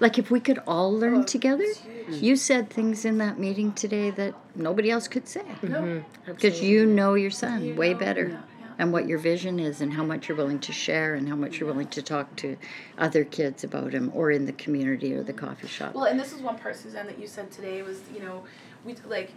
Like, 0.00 0.18
if 0.18 0.30
we 0.30 0.40
could 0.40 0.58
all 0.66 0.92
learn 0.92 1.20
Oh, 1.20 1.22
together, 1.22 1.64
it's 1.64 2.20
you 2.20 2.37
said 2.37 2.68
things 2.68 3.04
in 3.06 3.16
that 3.18 3.38
meeting 3.38 3.72
today 3.72 4.10
that 4.10 4.34
nobody 4.56 4.90
else 4.90 5.08
could 5.08 5.26
say. 5.28 5.44
No, 5.62 5.80
mm-hmm. 5.80 6.32
Because 6.32 6.60
you 6.60 6.84
know 6.84 7.14
your 7.14 7.30
son 7.30 7.64
You 7.64 7.74
way 7.76 7.92
know, 7.94 8.00
better. 8.00 8.28
yeah, 8.28 8.34
yeah. 8.34 8.40
And 8.78 8.92
what 8.92 9.06
your 9.06 9.18
vision 9.18 9.58
is, 9.60 9.80
and 9.80 9.92
how 9.92 10.04
much 10.04 10.28
you're 10.28 10.37
willing 10.37 10.58
to 10.60 10.72
share, 10.72 11.14
and 11.14 11.28
how 11.28 11.37
much 11.37 11.58
you're 11.58 11.68
willing 11.68 11.88
to 11.88 12.02
talk 12.02 12.34
to 12.37 12.56
other 12.98 13.24
kids 13.24 13.62
about 13.62 13.92
him, 13.92 14.10
or 14.14 14.30
in 14.30 14.46
the 14.46 14.52
community 14.52 15.14
or 15.14 15.22
the 15.22 15.32
coffee 15.32 15.68
shop. 15.68 15.94
Well, 15.94 16.04
and 16.04 16.18
this 16.18 16.32
is 16.32 16.40
one 16.40 16.58
part, 16.58 16.76
Suzanne, 16.76 17.06
that 17.06 17.18
you 17.18 17.26
said 17.26 17.50
today 17.50 17.82
was, 17.82 18.00
you 18.12 18.20
know, 18.20 18.44
we 18.84 18.96
like 19.06 19.30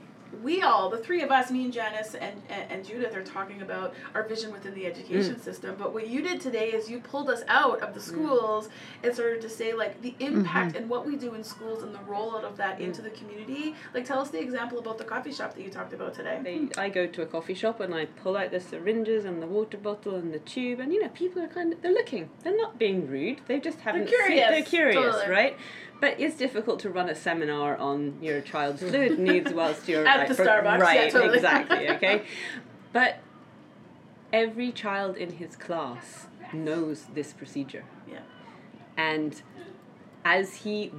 we 0.43 0.61
all, 0.61 0.89
the 0.89 0.97
three 0.97 1.21
of 1.21 1.31
us, 1.31 1.51
me 1.51 1.65
and 1.65 1.73
Janice 1.73 2.15
and, 2.15 2.41
and, 2.49 2.71
and 2.71 2.85
Judith, 2.85 3.15
are 3.15 3.23
talking 3.23 3.61
about 3.61 3.93
our 4.13 4.23
vision 4.27 4.51
within 4.51 4.73
the 4.73 4.85
education 4.85 5.35
mm. 5.35 5.43
system. 5.43 5.75
But 5.77 5.93
what 5.93 6.07
you 6.07 6.21
did 6.21 6.41
today 6.41 6.69
is 6.69 6.89
you 6.89 6.99
pulled 6.99 7.29
us 7.29 7.43
out 7.47 7.81
of 7.81 7.93
the 7.93 7.99
mm. 7.99 8.03
schools 8.03 8.69
and 9.03 9.13
started 9.13 9.41
to 9.41 9.49
say 9.49 9.73
like 9.73 10.01
the 10.01 10.15
impact 10.19 10.73
mm-hmm. 10.73 10.83
and 10.83 10.89
what 10.89 11.05
we 11.05 11.15
do 11.15 11.33
in 11.33 11.43
schools 11.43 11.83
and 11.83 11.93
the 11.93 11.99
rollout 11.99 12.43
of 12.43 12.57
that 12.57 12.79
into 12.79 13.01
the 13.01 13.09
community. 13.11 13.75
Like, 13.93 14.05
tell 14.05 14.19
us 14.19 14.29
the 14.29 14.39
example 14.39 14.79
about 14.79 14.97
the 14.97 15.03
coffee 15.03 15.31
shop 15.31 15.55
that 15.55 15.63
you 15.63 15.69
talked 15.69 15.93
about 15.93 16.13
today. 16.13 16.39
They, 16.43 16.69
I 16.81 16.89
go 16.89 17.07
to 17.07 17.21
a 17.21 17.25
coffee 17.25 17.53
shop 17.53 17.79
and 17.79 17.93
I 17.93 18.05
pull 18.05 18.37
out 18.37 18.51
the 18.51 18.59
syringes 18.59 19.25
and 19.25 19.41
the 19.41 19.47
water 19.47 19.77
bottle 19.77 20.15
and 20.15 20.33
the 20.33 20.39
tube, 20.39 20.79
and 20.79 20.93
you 20.93 21.01
know, 21.01 21.09
people 21.09 21.41
are 21.41 21.47
kind 21.47 21.73
of 21.73 21.81
they're 21.81 21.91
looking. 21.93 22.29
They're 22.43 22.57
not 22.57 22.77
being 22.77 23.07
rude. 23.07 23.41
They 23.47 23.59
just 23.59 23.79
haven't. 23.79 24.07
seen- 24.07 24.17
curious, 24.17 24.49
they're 24.49 24.63
curious, 24.63 25.15
totally. 25.15 25.29
right? 25.29 25.57
But 25.99 26.19
it's 26.19 26.35
difficult 26.37 26.79
to 26.81 26.89
run 26.89 27.09
a 27.09 27.15
seminar 27.15 27.75
on 27.77 28.17
your 28.21 28.41
child's 28.41 28.81
fluid 28.87 29.17
needs 29.19 29.51
whilst 29.53 29.87
you're 29.87 30.05
At 30.07 30.19
like, 30.19 30.27
the 30.29 30.35
for- 30.35 30.45
Starbucks, 30.45 30.79
yeah, 30.79 30.83
right? 30.83 31.11
totally. 31.11 31.35
Exactly. 31.37 31.89
Okay, 31.97 32.23
but 32.93 33.19
every 34.31 34.71
child 34.71 35.17
in 35.17 35.31
his 35.33 35.55
class 35.55 36.27
knows 36.53 37.05
this 37.13 37.33
procedure. 37.33 37.83
Yeah. 38.09 38.19
And 38.97 39.41
as 40.25 40.55
he 40.57 40.91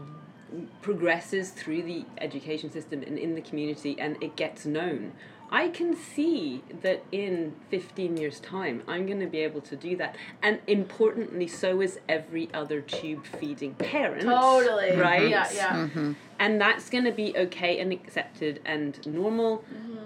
progresses 0.82 1.50
through 1.50 1.82
the 1.82 2.04
education 2.18 2.70
system 2.70 3.02
and 3.02 3.18
in 3.18 3.34
the 3.34 3.40
community 3.42 3.96
and 4.00 4.20
it 4.22 4.34
gets 4.36 4.64
known, 4.66 5.12
I 5.50 5.68
can 5.68 5.96
see 5.96 6.62
that 6.82 7.02
in 7.10 7.54
15 7.70 8.16
years' 8.16 8.40
time, 8.40 8.82
I'm 8.86 9.06
going 9.06 9.20
to 9.20 9.26
be 9.26 9.38
able 9.38 9.60
to 9.62 9.76
do 9.76 9.96
that. 9.96 10.14
And 10.42 10.60
importantly, 10.66 11.46
so 11.46 11.80
is 11.80 11.98
every 12.08 12.48
other 12.52 12.80
tube 12.80 13.24
feeding 13.24 13.74
parent. 13.74 14.22
Totally. 14.22 14.90
Mm-hmm. 14.90 15.00
Right? 15.00 15.28
Yeah, 15.28 15.48
yeah. 15.54 15.76
Mm-hmm. 15.76 16.12
And 16.38 16.60
that's 16.60 16.90
going 16.90 17.04
to 17.04 17.12
be 17.12 17.36
okay 17.36 17.78
and 17.80 17.92
accepted 17.92 18.60
and 18.64 19.04
normal. 19.06 19.58
Mm-hmm. 19.58 19.96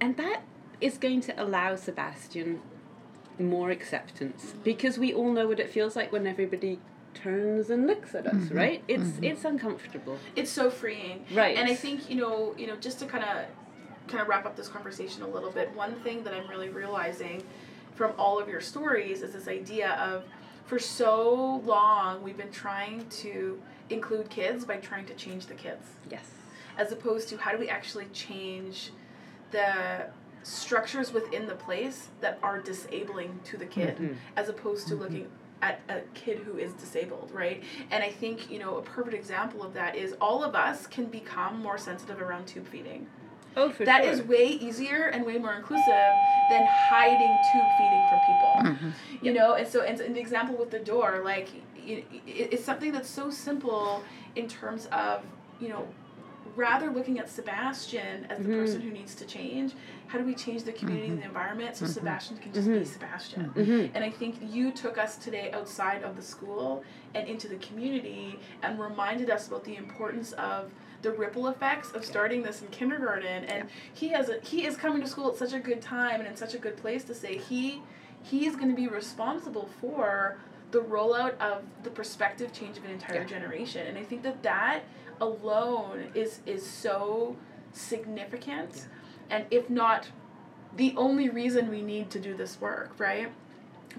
And 0.00 0.16
that 0.18 0.42
is 0.80 0.98
going 0.98 1.20
to 1.22 1.42
allow 1.42 1.76
Sebastian 1.76 2.60
more 3.38 3.70
acceptance 3.70 4.54
because 4.64 4.98
we 4.98 5.14
all 5.14 5.32
know 5.32 5.46
what 5.48 5.58
it 5.58 5.70
feels 5.70 5.96
like 5.96 6.12
when 6.12 6.26
everybody 6.26 6.78
turns 7.14 7.70
and 7.70 7.86
looks 7.86 8.14
at 8.14 8.26
us, 8.26 8.50
right? 8.50 8.84
It's 8.86 9.12
it's 9.22 9.44
uncomfortable. 9.46 10.18
it's 10.36 10.50
so 10.50 10.70
freeing 10.70 11.24
Right. 11.34 11.56
and 11.56 11.68
i 11.68 11.74
think 11.74 12.08
you 12.10 12.16
know 12.16 12.54
you 12.58 12.66
know 12.66 12.76
just 12.76 12.98
to 13.00 13.06
kind 13.06 13.24
of 13.24 13.46
kind 14.10 14.20
of 14.20 14.28
wrap 14.28 14.44
up 14.44 14.56
this 14.56 14.68
conversation 14.68 15.22
a 15.22 15.28
little 15.28 15.50
bit 15.50 15.74
one 15.74 15.94
thing 16.00 16.22
that 16.24 16.34
i'm 16.34 16.48
really 16.48 16.68
realizing 16.68 17.42
from 17.94 18.12
all 18.18 18.38
of 18.38 18.48
your 18.48 18.60
stories 18.60 19.22
is 19.22 19.32
this 19.32 19.48
idea 19.48 19.92
of 19.94 20.24
for 20.66 20.78
so 20.78 21.60
long 21.64 22.22
we've 22.22 22.36
been 22.36 22.50
trying 22.50 23.06
to 23.08 23.60
include 23.90 24.30
kids 24.30 24.64
by 24.64 24.76
trying 24.76 25.04
to 25.06 25.14
change 25.14 25.46
the 25.46 25.54
kids. 25.54 25.84
Yes. 26.08 26.30
as 26.78 26.92
opposed 26.92 27.28
to 27.28 27.36
how 27.36 27.50
do 27.50 27.58
we 27.58 27.68
actually 27.68 28.06
change 28.12 28.92
the 29.50 30.06
structures 30.44 31.12
within 31.12 31.46
the 31.46 31.56
place 31.56 32.08
that 32.20 32.38
are 32.42 32.60
disabling 32.60 33.40
to 33.44 33.56
the 33.56 33.66
kid 33.66 33.96
mm-hmm. 33.96 34.14
as 34.36 34.48
opposed 34.48 34.86
to 34.88 34.94
mm-hmm. 34.94 35.02
looking 35.02 35.28
at 35.60 35.80
a 35.90 36.00
kid 36.14 36.38
who 36.38 36.56
is 36.56 36.72
disabled 36.74 37.30
right? 37.34 37.62
And 37.90 38.02
i 38.02 38.10
think 38.10 38.50
you 38.50 38.58
know 38.58 38.78
a 38.78 38.82
perfect 38.82 39.14
example 39.14 39.62
of 39.62 39.74
that 39.74 39.96
is 39.96 40.14
all 40.20 40.42
of 40.42 40.54
us 40.54 40.86
can 40.86 41.06
become 41.06 41.60
more 41.60 41.76
sensitive 41.76 42.22
around 42.22 42.46
tube 42.46 42.66
feeding 42.66 43.06
Oh, 43.56 43.70
for 43.70 43.84
That 43.84 44.04
sure. 44.04 44.12
is 44.12 44.22
way 44.22 44.46
easier 44.46 45.06
and 45.06 45.26
way 45.26 45.38
more 45.38 45.54
inclusive 45.54 46.12
than 46.50 46.66
hiding 46.68 47.36
tube 47.52 47.64
feeding 47.78 48.06
from 48.08 48.20
people. 48.26 48.54
Mm-hmm. 48.90 49.26
You 49.26 49.32
know, 49.32 49.54
and 49.54 49.66
so 49.66 49.82
and 49.82 50.00
an 50.00 50.16
example 50.16 50.56
with 50.56 50.70
the 50.70 50.78
door, 50.78 51.22
like 51.24 51.48
it, 51.76 52.04
it, 52.26 52.52
it's 52.52 52.64
something 52.64 52.92
that's 52.92 53.10
so 53.10 53.30
simple 53.30 54.02
in 54.36 54.48
terms 54.48 54.86
of 54.92 55.24
you 55.60 55.68
know, 55.68 55.86
rather 56.56 56.90
looking 56.90 57.18
at 57.18 57.30
Sebastian 57.30 58.26
as 58.26 58.38
the 58.38 58.44
mm-hmm. 58.44 58.60
person 58.60 58.80
who 58.80 58.90
needs 58.90 59.14
to 59.14 59.24
change. 59.24 59.74
How 60.08 60.18
do 60.18 60.24
we 60.24 60.34
change 60.34 60.64
the 60.64 60.72
community 60.72 61.08
and 61.08 61.18
the 61.18 61.22
mm-hmm. 61.22 61.28
environment 61.28 61.76
so 61.76 61.86
Sebastian 61.86 62.38
can 62.38 62.52
just 62.52 62.68
be 62.68 62.84
Sebastian? 62.84 63.90
And 63.94 64.04
I 64.04 64.10
think 64.10 64.36
you 64.42 64.72
took 64.72 64.98
us 64.98 65.16
today 65.16 65.52
outside 65.52 66.02
of 66.02 66.16
the 66.16 66.22
school 66.22 66.82
and 67.14 67.28
into 67.28 67.46
the 67.46 67.56
community 67.56 68.38
and 68.62 68.80
reminded 68.80 69.30
us 69.30 69.46
about 69.46 69.64
the 69.64 69.76
importance 69.76 70.32
of 70.32 70.70
the 71.02 71.10
ripple 71.10 71.48
effects 71.48 71.92
of 71.92 72.04
starting 72.04 72.42
this 72.42 72.60
in 72.62 72.68
kindergarten 72.68 73.44
and 73.44 73.68
he 73.92 74.08
has 74.08 74.28
a 74.28 74.38
he 74.42 74.66
is 74.66 74.76
coming 74.76 75.00
to 75.00 75.08
school 75.08 75.30
at 75.30 75.36
such 75.36 75.52
a 75.52 75.58
good 75.58 75.80
time 75.80 76.20
and 76.20 76.28
in 76.28 76.36
such 76.36 76.54
a 76.54 76.58
good 76.58 76.76
place 76.76 77.04
to 77.04 77.14
say 77.14 77.38
he 77.38 77.82
he 78.22 78.46
is 78.46 78.54
going 78.56 78.68
to 78.68 78.76
be 78.76 78.88
responsible 78.88 79.68
for 79.80 80.38
the 80.70 80.80
rollout 80.80 81.36
of 81.38 81.62
the 81.82 81.90
perspective 81.90 82.52
change 82.52 82.78
of 82.78 82.84
an 82.84 82.90
entire 82.90 83.24
generation. 83.24 83.86
And 83.86 83.98
i 83.98 84.04
think 84.04 84.22
that 84.22 84.42
that 84.42 84.82
alone 85.20 86.10
is 86.14 86.40
is 86.46 86.68
so 86.68 87.36
significant. 87.72 88.88
And 89.28 89.46
if 89.50 89.70
not 89.70 90.08
the 90.76 90.94
only 90.96 91.28
reason 91.28 91.70
we 91.70 91.82
need 91.82 92.10
to 92.10 92.20
do 92.20 92.34
this 92.34 92.60
work 92.60 92.92
right? 92.98 93.32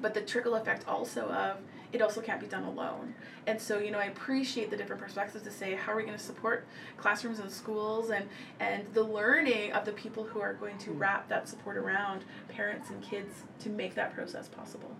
But 0.01 0.13
the 0.13 0.21
trickle 0.21 0.55
effect 0.55 0.87
also 0.87 1.27
of 1.27 1.57
it 1.93 2.01
also 2.01 2.21
can't 2.21 2.39
be 2.39 2.47
done 2.47 2.63
alone. 2.63 3.13
And 3.47 3.59
so, 3.59 3.79
you 3.79 3.91
know, 3.91 3.99
I 3.99 4.05
appreciate 4.05 4.69
the 4.69 4.77
different 4.77 5.01
perspectives 5.01 5.43
to 5.43 5.51
say 5.51 5.75
how 5.75 5.93
are 5.93 5.97
we 5.97 6.03
going 6.03 6.17
to 6.17 6.23
support 6.23 6.65
classrooms 6.97 7.39
and 7.39 7.51
schools 7.51 8.09
and 8.11 8.25
and 8.59 8.85
the 8.93 9.03
learning 9.03 9.73
of 9.73 9.85
the 9.85 9.91
people 9.91 10.23
who 10.23 10.39
are 10.39 10.53
going 10.53 10.77
to 10.79 10.91
wrap 10.91 11.27
that 11.29 11.47
support 11.47 11.77
around 11.77 12.23
parents 12.47 12.89
and 12.89 13.01
kids 13.01 13.43
to 13.59 13.69
make 13.69 13.95
that 13.95 14.13
process 14.13 14.47
possible. 14.47 14.95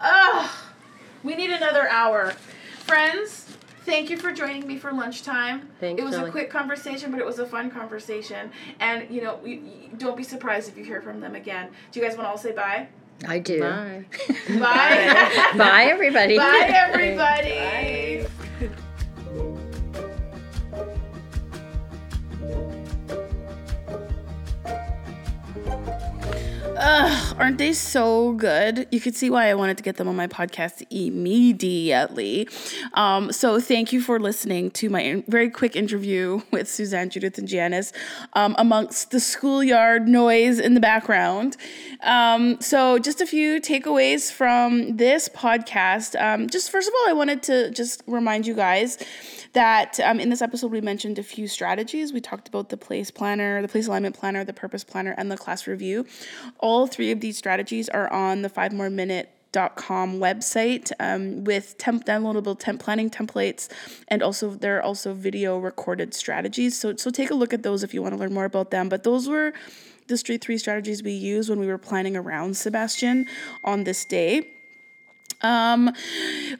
Ah, 0.00 0.72
we 1.22 1.34
need 1.34 1.50
another 1.50 1.88
hour. 1.88 2.30
Friends, 2.80 3.46
thank 3.84 4.10
you 4.10 4.16
for 4.16 4.32
joining 4.32 4.66
me 4.66 4.78
for 4.78 4.92
lunchtime. 4.92 5.68
Thanks, 5.80 6.00
it 6.00 6.04
was 6.04 6.14
Shelley. 6.14 6.28
a 6.28 6.32
quick 6.32 6.50
conversation, 6.50 7.10
but 7.10 7.20
it 7.20 7.26
was 7.26 7.38
a 7.38 7.46
fun 7.46 7.70
conversation. 7.70 8.50
And, 8.80 9.14
you 9.14 9.22
know, 9.22 9.38
we, 9.42 9.90
don't 9.98 10.16
be 10.16 10.24
surprised 10.24 10.68
if 10.68 10.78
you 10.78 10.84
hear 10.84 11.02
from 11.02 11.20
them 11.20 11.34
again. 11.34 11.70
Do 11.92 12.00
you 12.00 12.06
guys 12.06 12.16
want 12.16 12.26
to 12.26 12.30
all 12.30 12.38
say 12.38 12.52
bye? 12.52 12.88
I 13.26 13.38
do. 13.38 13.60
Bye. 13.60 14.04
Bye. 14.48 15.52
Bye, 15.56 15.84
everybody. 15.90 16.36
Bye, 16.36 16.70
everybody. 16.74 17.58
Ugh, 17.58 17.99
aren't 27.50 27.58
they 27.58 27.72
so 27.72 28.30
good? 28.34 28.86
You 28.92 29.00
could 29.00 29.16
see 29.16 29.28
why 29.28 29.50
I 29.50 29.54
wanted 29.54 29.76
to 29.78 29.82
get 29.82 29.96
them 29.96 30.06
on 30.06 30.14
my 30.14 30.28
podcast 30.28 30.86
immediately. 30.88 32.48
Um, 32.94 33.32
so, 33.32 33.58
thank 33.58 33.92
you 33.92 34.00
for 34.00 34.20
listening 34.20 34.70
to 34.70 34.88
my 34.88 35.24
very 35.26 35.50
quick 35.50 35.74
interview 35.74 36.42
with 36.52 36.68
Suzanne, 36.68 37.10
Judith, 37.10 37.38
and 37.38 37.48
Janice 37.48 37.92
um, 38.34 38.54
amongst 38.56 39.10
the 39.10 39.18
schoolyard 39.18 40.06
noise 40.06 40.60
in 40.60 40.74
the 40.74 40.80
background. 40.80 41.56
Um, 42.04 42.60
so, 42.60 43.00
just 43.00 43.20
a 43.20 43.26
few 43.26 43.60
takeaways 43.60 44.30
from 44.30 44.96
this 44.98 45.28
podcast. 45.28 46.14
Um, 46.22 46.48
just 46.48 46.70
first 46.70 46.86
of 46.86 46.94
all, 46.94 47.10
I 47.10 47.14
wanted 47.14 47.42
to 47.44 47.72
just 47.72 48.04
remind 48.06 48.46
you 48.46 48.54
guys 48.54 48.96
that 49.52 49.98
um, 50.00 50.20
in 50.20 50.28
this 50.28 50.42
episode 50.42 50.70
we 50.70 50.80
mentioned 50.80 51.18
a 51.18 51.22
few 51.22 51.48
strategies. 51.48 52.12
We 52.12 52.20
talked 52.20 52.48
about 52.48 52.68
the 52.68 52.76
place 52.76 53.10
planner, 53.10 53.60
the 53.62 53.68
place 53.68 53.86
alignment 53.86 54.18
planner, 54.18 54.44
the 54.44 54.52
purpose 54.52 54.84
planner, 54.84 55.14
and 55.16 55.30
the 55.30 55.36
class 55.36 55.66
review. 55.66 56.06
All 56.58 56.86
three 56.86 57.10
of 57.10 57.20
these 57.20 57.36
strategies 57.36 57.88
are 57.88 58.12
on 58.12 58.42
the 58.42 58.48
Five 58.48 58.72
Moore 58.72 58.90
Minute 58.90 59.30
dot 59.52 59.74
com 59.74 60.20
website 60.20 60.92
um, 61.00 61.42
with 61.42 61.76
temp 61.76 62.06
downloadable 62.06 62.56
temp 62.56 62.80
planning 62.80 63.10
templates 63.10 63.68
and 64.06 64.22
also 64.22 64.50
there 64.50 64.78
are 64.78 64.82
also 64.82 65.12
video 65.12 65.58
recorded 65.58 66.14
strategies 66.14 66.78
so 66.78 66.94
so 66.94 67.10
take 67.10 67.32
a 67.32 67.34
look 67.34 67.52
at 67.52 67.64
those 67.64 67.82
if 67.82 67.92
you 67.92 68.00
want 68.00 68.14
to 68.14 68.20
learn 68.20 68.32
more 68.32 68.44
about 68.44 68.70
them 68.70 68.88
but 68.88 69.02
those 69.02 69.28
were 69.28 69.52
the 70.06 70.16
street 70.16 70.40
three 70.40 70.56
strategies 70.56 71.02
we 71.02 71.10
used 71.10 71.50
when 71.50 71.58
we 71.58 71.66
were 71.66 71.78
planning 71.78 72.16
around 72.16 72.56
sebastian 72.56 73.26
on 73.64 73.82
this 73.82 74.04
day 74.04 74.48
um, 75.42 75.92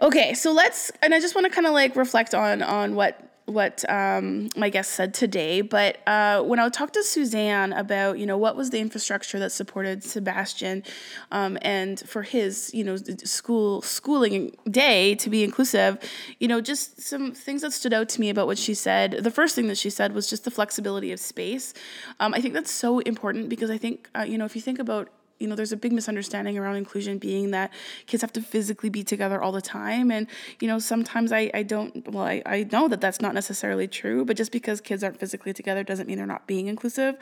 okay, 0.00 0.34
so 0.34 0.52
let's, 0.52 0.90
and 1.02 1.14
I 1.14 1.20
just 1.20 1.34
want 1.34 1.46
to 1.46 1.50
kind 1.50 1.66
of 1.66 1.72
like 1.72 1.96
reflect 1.96 2.34
on 2.34 2.62
on 2.62 2.94
what 2.94 3.30
what 3.50 3.84
um, 3.90 4.48
my 4.56 4.70
guest 4.70 4.92
said 4.92 5.12
today. 5.12 5.60
But 5.60 5.98
uh, 6.06 6.42
when 6.42 6.58
I 6.58 6.68
talked 6.68 6.94
to 6.94 7.02
Suzanne 7.02 7.72
about 7.72 8.18
you 8.18 8.26
know 8.26 8.38
what 8.38 8.56
was 8.56 8.70
the 8.70 8.78
infrastructure 8.78 9.38
that 9.38 9.52
supported 9.52 10.02
Sebastian, 10.02 10.82
um, 11.30 11.58
and 11.62 12.00
for 12.00 12.22
his 12.22 12.72
you 12.72 12.84
know 12.84 12.96
school 12.96 13.82
schooling 13.82 14.56
day 14.70 15.14
to 15.16 15.28
be 15.28 15.44
inclusive, 15.44 15.98
you 16.38 16.48
know 16.48 16.60
just 16.60 17.00
some 17.00 17.32
things 17.32 17.62
that 17.62 17.72
stood 17.72 17.92
out 17.92 18.08
to 18.10 18.20
me 18.20 18.30
about 18.30 18.46
what 18.46 18.58
she 18.58 18.74
said. 18.74 19.12
The 19.12 19.30
first 19.30 19.54
thing 19.54 19.68
that 19.68 19.78
she 19.78 19.90
said 19.90 20.14
was 20.14 20.30
just 20.30 20.44
the 20.44 20.50
flexibility 20.50 21.12
of 21.12 21.20
space. 21.20 21.74
Um, 22.20 22.34
I 22.34 22.40
think 22.40 22.54
that's 22.54 22.70
so 22.70 23.00
important 23.00 23.48
because 23.48 23.70
I 23.70 23.78
think 23.78 24.08
uh, 24.16 24.22
you 24.22 24.38
know 24.38 24.44
if 24.44 24.54
you 24.54 24.62
think 24.62 24.78
about 24.78 25.08
you 25.40 25.48
know 25.48 25.56
there's 25.56 25.72
a 25.72 25.76
big 25.76 25.92
misunderstanding 25.92 26.56
around 26.58 26.76
inclusion 26.76 27.18
being 27.18 27.50
that 27.50 27.72
kids 28.06 28.20
have 28.20 28.32
to 28.34 28.42
physically 28.42 28.90
be 28.90 29.02
together 29.02 29.42
all 29.42 29.52
the 29.52 29.62
time. 29.62 30.10
And 30.10 30.26
you 30.60 30.68
know 30.68 30.78
sometimes 30.78 31.32
i, 31.32 31.50
I 31.54 31.62
don't 31.62 32.08
well 32.12 32.24
I, 32.24 32.42
I 32.46 32.66
know 32.70 32.86
that 32.88 33.00
that's 33.00 33.20
not 33.20 33.34
necessarily 33.34 33.88
true 33.88 34.24
but 34.24 34.36
just 34.36 34.52
because 34.52 34.80
kids 34.80 35.02
aren't 35.02 35.18
physically 35.18 35.52
together 35.52 35.82
doesn't 35.82 36.06
mean 36.06 36.18
they're 36.18 36.26
not 36.26 36.46
being 36.46 36.68
inclusive. 36.68 37.16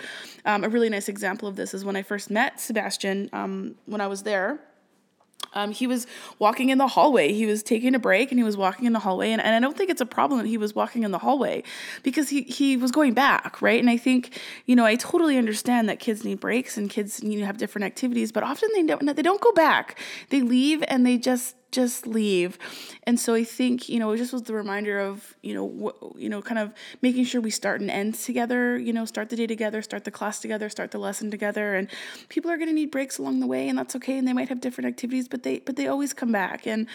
Um, 0.44 0.64
a 0.64 0.68
really 0.68 0.88
nice 0.88 1.09
example 1.09 1.48
of 1.48 1.57
this 1.57 1.72
is 1.72 1.85
when 1.85 1.96
i 1.96 2.02
first 2.02 2.31
met 2.31 2.61
sebastian 2.61 3.31
um, 3.33 3.76
when 3.87 4.00
i 4.00 4.07
was 4.07 4.22
there 4.24 4.61
um, 5.55 5.72
he 5.72 5.87
was 5.87 6.07
walking 6.38 6.68
in 6.68 6.79
the 6.79 6.87
hallway. 6.87 7.33
He 7.33 7.46
was 7.46 7.62
taking 7.62 7.94
a 7.94 7.98
break 7.98 8.31
and 8.31 8.38
he 8.38 8.44
was 8.44 8.57
walking 8.57 8.87
in 8.87 8.92
the 8.92 8.98
hallway. 8.98 9.31
And, 9.31 9.42
and 9.42 9.55
I 9.55 9.61
don't 9.61 9.77
think 9.77 9.90
it's 9.90 10.01
a 10.01 10.07
problem 10.07 10.40
that 10.40 10.46
he 10.46 10.59
was 10.59 10.74
walking 10.74 11.05
in 11.05 11.11
the 11.11 11.18
hallway 11.18 11.62
because 12.03 12.29
he, 12.29 12.42
he 12.42 12.77
was 12.77 12.90
going 12.90 13.14
back, 13.14 13.62
right? 13.62 13.81
And 13.81 13.88
I 13.88 13.96
think, 13.96 14.38
you 14.66 14.77
know, 14.77 14.85
I 14.85 14.96
totally 14.96 15.38
understand 15.38 15.88
that 15.88 16.01
kids 16.01 16.24
need 16.24 16.40
breaks 16.40 16.77
and 16.77 16.90
kids 16.90 17.22
you 17.22 17.40
know, 17.40 17.46
have 17.46 17.59
different 17.59 17.87
activities, 17.87 18.31
but 18.31 18.42
often 18.42 18.68
they 18.74 18.83
don't, 18.83 19.16
they 19.16 19.22
don't 19.22 19.40
go 19.40 19.53
back. 19.53 19.98
They 20.31 20.42
leave 20.42 20.85
and 20.88 21.07
they 21.07 21.16
just 21.18 21.57
just 21.70 22.07
leave. 22.07 22.59
And 23.04 23.20
so 23.20 23.35
I 23.35 23.44
think, 23.44 23.88
you 23.88 23.98
know, 23.98 24.11
it 24.12 24.16
just 24.16 24.33
was 24.33 24.42
the 24.42 24.54
reminder 24.54 24.98
of, 24.98 25.35
you 25.42 25.54
know, 25.54 25.68
wh- 25.68 26.20
you 26.20 26.28
know, 26.28 26.40
kind 26.40 26.59
of 26.59 26.72
making 27.02 27.24
sure 27.24 27.40
we 27.40 27.50
start 27.50 27.81
and 27.81 27.90
end 27.90 28.14
together, 28.14 28.78
you 28.78 28.92
know, 28.92 29.04
start 29.04 29.28
the 29.28 29.37
day 29.37 29.46
together, 29.46 29.83
start 29.83 30.04
the 30.04 30.11
class 30.11 30.40
together, 30.40 30.70
start 30.70 30.90
the 30.92 30.98
lesson 30.98 31.31
together. 31.31 31.74
And 31.74 31.88
people 32.31 32.50
are 32.50 32.57
going 32.57 32.68
to 32.68 32.74
need 32.74 32.90
breaks 32.90 33.18
along 33.18 33.40
the 33.40 33.46
way 33.46 33.68
and 33.68 33.78
that's 33.78 33.94
okay. 33.96 34.16
And 34.16 34.26
they 34.26 34.33
might 34.33 34.48
have 34.48 34.61
different 34.61 34.88
activities, 34.88 35.28
but 35.28 35.42
they, 35.42 35.59
but 35.59 35.76
they 35.76 35.88
always 35.88 36.14
come 36.14 36.33
back. 36.33 36.66
And, 36.66 36.87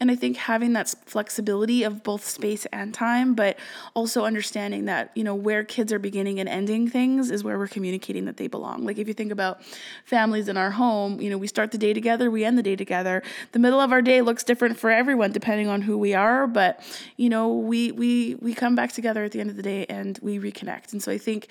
and 0.00 0.10
I 0.10 0.16
think 0.16 0.38
having 0.38 0.72
that 0.72 0.94
flexibility 1.04 1.82
of 1.82 2.02
both 2.02 2.26
space 2.26 2.66
and 2.72 2.94
time, 2.94 3.34
but 3.34 3.58
also 3.94 4.24
understanding 4.24 4.86
that, 4.86 5.10
you 5.14 5.24
know, 5.24 5.34
where 5.34 5.62
kids 5.62 5.92
are 5.92 5.98
beginning 5.98 6.40
and 6.40 6.48
ending 6.48 6.88
things 6.88 7.30
is 7.30 7.44
where 7.44 7.58
we're 7.58 7.68
communicating 7.68 8.24
that 8.24 8.38
they 8.38 8.46
belong. 8.46 8.86
Like 8.86 8.98
if 8.98 9.08
you 9.08 9.14
think 9.14 9.30
about 9.30 9.62
families 10.06 10.48
in 10.48 10.56
our 10.56 10.70
home, 10.70 11.20
you 11.20 11.28
know, 11.28 11.36
we 11.36 11.46
start 11.46 11.70
the 11.70 11.78
day 11.78 11.92
together, 11.92 12.30
we 12.30 12.44
end 12.44 12.56
the 12.56 12.62
day 12.62 12.76
together. 12.76 13.22
The 13.52 13.58
middle 13.58 13.80
of 13.80 13.92
our 13.92 14.00
day 14.00 14.21
looks 14.22 14.44
different 14.44 14.78
for 14.78 14.90
everyone 14.90 15.32
depending 15.32 15.68
on 15.68 15.82
who 15.82 15.98
we 15.98 16.14
are, 16.14 16.46
but 16.46 16.80
you 17.16 17.28
know, 17.28 17.52
we 17.52 17.92
we 17.92 18.36
we 18.36 18.54
come 18.54 18.74
back 18.74 18.92
together 18.92 19.24
at 19.24 19.32
the 19.32 19.40
end 19.40 19.50
of 19.50 19.56
the 19.56 19.62
day 19.62 19.86
and 19.88 20.18
we 20.22 20.38
reconnect. 20.38 20.92
And 20.92 21.02
so 21.02 21.12
I 21.12 21.18
think 21.18 21.48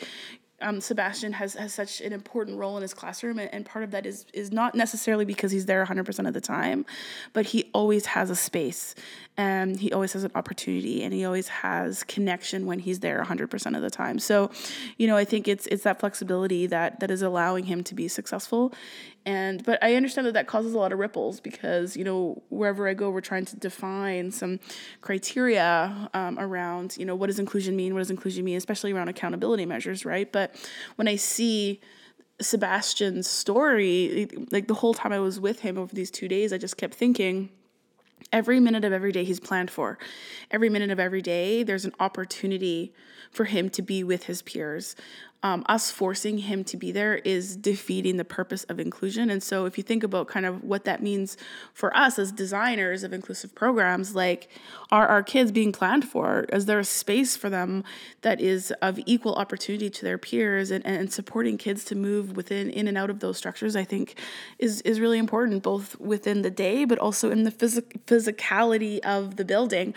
um, 0.62 0.80
Sebastian 0.80 1.34
has, 1.34 1.56
has 1.56 1.74
such 1.74 2.02
an 2.02 2.14
important 2.14 2.58
role 2.58 2.76
in 2.78 2.82
his 2.82 2.94
classroom, 2.94 3.40
and, 3.40 3.52
and 3.54 3.66
part 3.66 3.84
of 3.84 3.92
that 3.92 4.06
is 4.06 4.26
is 4.34 4.52
not 4.52 4.76
necessarily 4.76 5.26
because 5.26 5.52
he's 5.52 5.66
there 5.66 5.86
100% 5.86 6.28
of 6.28 6.34
the 6.34 6.42
time, 6.42 6.86
but 7.34 7.48
he 7.48 7.70
always 7.74 8.06
has 8.08 8.30
a 8.30 8.36
space, 8.36 8.96
and 9.38 9.80
he 9.80 9.92
always 9.92 10.14
has 10.14 10.24
an 10.24 10.32
opportunity, 10.36 11.04
and 11.04 11.14
he 11.14 11.26
always 11.26 11.48
has 11.48 12.04
connection 12.04 12.66
when 12.66 12.80
he's 12.80 13.00
there 13.00 13.24
100% 13.24 13.76
of 13.76 13.82
the 13.82 13.90
time. 13.90 14.20
So, 14.20 14.52
you 14.98 15.08
know, 15.08 15.18
I 15.18 15.26
think 15.26 15.48
it's 15.48 15.68
it's 15.68 15.84
that 15.84 16.00
flexibility 16.00 16.68
that 16.68 17.00
that 17.00 17.12
is 17.12 17.22
allowing 17.22 17.66
him 17.66 17.84
to 17.86 17.96
be 17.96 18.08
successful, 18.08 18.74
and 19.26 19.64
but 19.64 19.84
I 19.84 19.96
understand 19.96 20.26
that 20.28 20.34
that 20.34 20.48
causes 20.48 20.74
a 20.74 20.78
lot 20.78 20.92
of 20.92 21.00
ripples 21.00 21.40
because 21.40 21.96
you 21.96 22.04
know 22.04 22.42
wherever 22.50 22.88
I 22.88 22.94
go, 22.94 23.10
we're 23.10 23.22
trying 23.22 23.46
to 23.46 23.56
define 23.56 24.32
some 24.32 24.60
criteria 25.02 26.10
um, 26.14 26.40
around 26.40 26.98
you 26.98 27.06
know 27.06 27.16
what 27.16 27.28
does 27.28 27.40
inclusion 27.40 27.76
mean, 27.76 27.94
what 27.94 28.00
does 28.00 28.12
inclusion 28.12 28.44
mean, 28.44 28.58
especially 28.58 28.92
around 28.92 29.10
accountability 29.10 29.66
measures, 29.66 30.06
right? 30.06 30.32
But 30.32 30.56
when 30.96 31.08
I 31.08 31.18
see 31.18 31.82
Sebastian's 32.42 33.30
story, 33.30 34.28
like 34.52 34.68
the 34.68 34.74
whole 34.74 34.94
time 34.94 35.14
I 35.14 35.20
was 35.20 35.40
with 35.40 35.60
him 35.60 35.78
over 35.78 35.94
these 35.94 36.10
two 36.10 36.28
days, 36.28 36.52
I 36.52 36.58
just 36.58 36.78
kept 36.78 36.96
thinking 36.96 37.50
every 38.34 38.60
minute 38.60 38.86
of 38.86 38.94
every 38.94 39.12
day 39.12 39.24
he's 39.24 39.40
planned 39.40 39.70
for. 39.70 39.98
Every 40.50 40.70
minute 40.70 40.90
of 40.90 41.00
every 41.00 41.22
day, 41.22 41.64
there's 41.64 41.86
an 41.86 41.94
opportunity 42.00 42.94
for 43.32 43.46
him 43.46 43.70
to 43.70 43.82
be 43.82 44.04
with 44.04 44.24
his 44.24 44.42
peers 44.42 44.96
um, 45.44 45.66
us 45.68 45.92
forcing 45.92 46.38
him 46.40 46.64
to 46.66 46.78
be 46.78 46.92
there 46.92 47.16
is 47.18 47.56
defeating 47.56 48.18
the 48.18 48.26
purpose 48.26 48.64
of 48.66 48.80
inclusion. 48.80 49.30
And 49.30 49.42
so, 49.42 49.66
if 49.66 49.78
you 49.78 49.84
think 49.84 50.04
about 50.04 50.28
kind 50.28 50.46
of 50.46 50.64
what 50.64 50.86
that 50.86 51.02
means 51.02 51.36
for 51.74 51.96
us 51.98 52.20
as 52.20 52.32
designers 52.32 53.04
of 53.04 53.12
inclusive 53.12 53.56
programs, 53.56 54.14
like 54.14 54.50
are 54.92 55.08
our 55.08 55.24
kids 55.24 55.52
being 55.52 55.72
planned 55.72 56.08
for? 56.08 56.46
Is 56.54 56.66
there 56.68 56.80
a 56.80 56.86
space 56.86 57.36
for 57.36 57.50
them 57.50 57.84
that 58.22 58.40
is 58.40 58.72
of 58.82 59.00
equal 59.06 59.34
opportunity 59.36 59.90
to 59.90 60.04
their 60.04 60.18
peers 60.18 60.70
and, 60.70 60.86
and 60.86 61.12
supporting 61.12 61.58
kids 61.58 61.84
to 61.86 61.96
move 61.96 62.36
within, 62.36 62.70
in 62.70 62.88
and 62.88 62.98
out 62.98 63.10
of 63.10 63.20
those 63.20 63.38
structures? 63.38 63.76
I 63.76 63.84
think 63.84 64.20
is 64.60 64.82
is 64.82 65.00
really 65.00 65.18
important, 65.18 65.64
both 65.64 66.00
within 66.00 66.44
the 66.44 66.52
day, 66.52 66.86
but 66.86 67.00
also 67.00 67.32
in 67.32 67.44
the 67.44 67.52
phys- 67.52 67.82
physicality 68.06 69.00
of 69.00 69.38
the 69.38 69.46
building. 69.46 69.96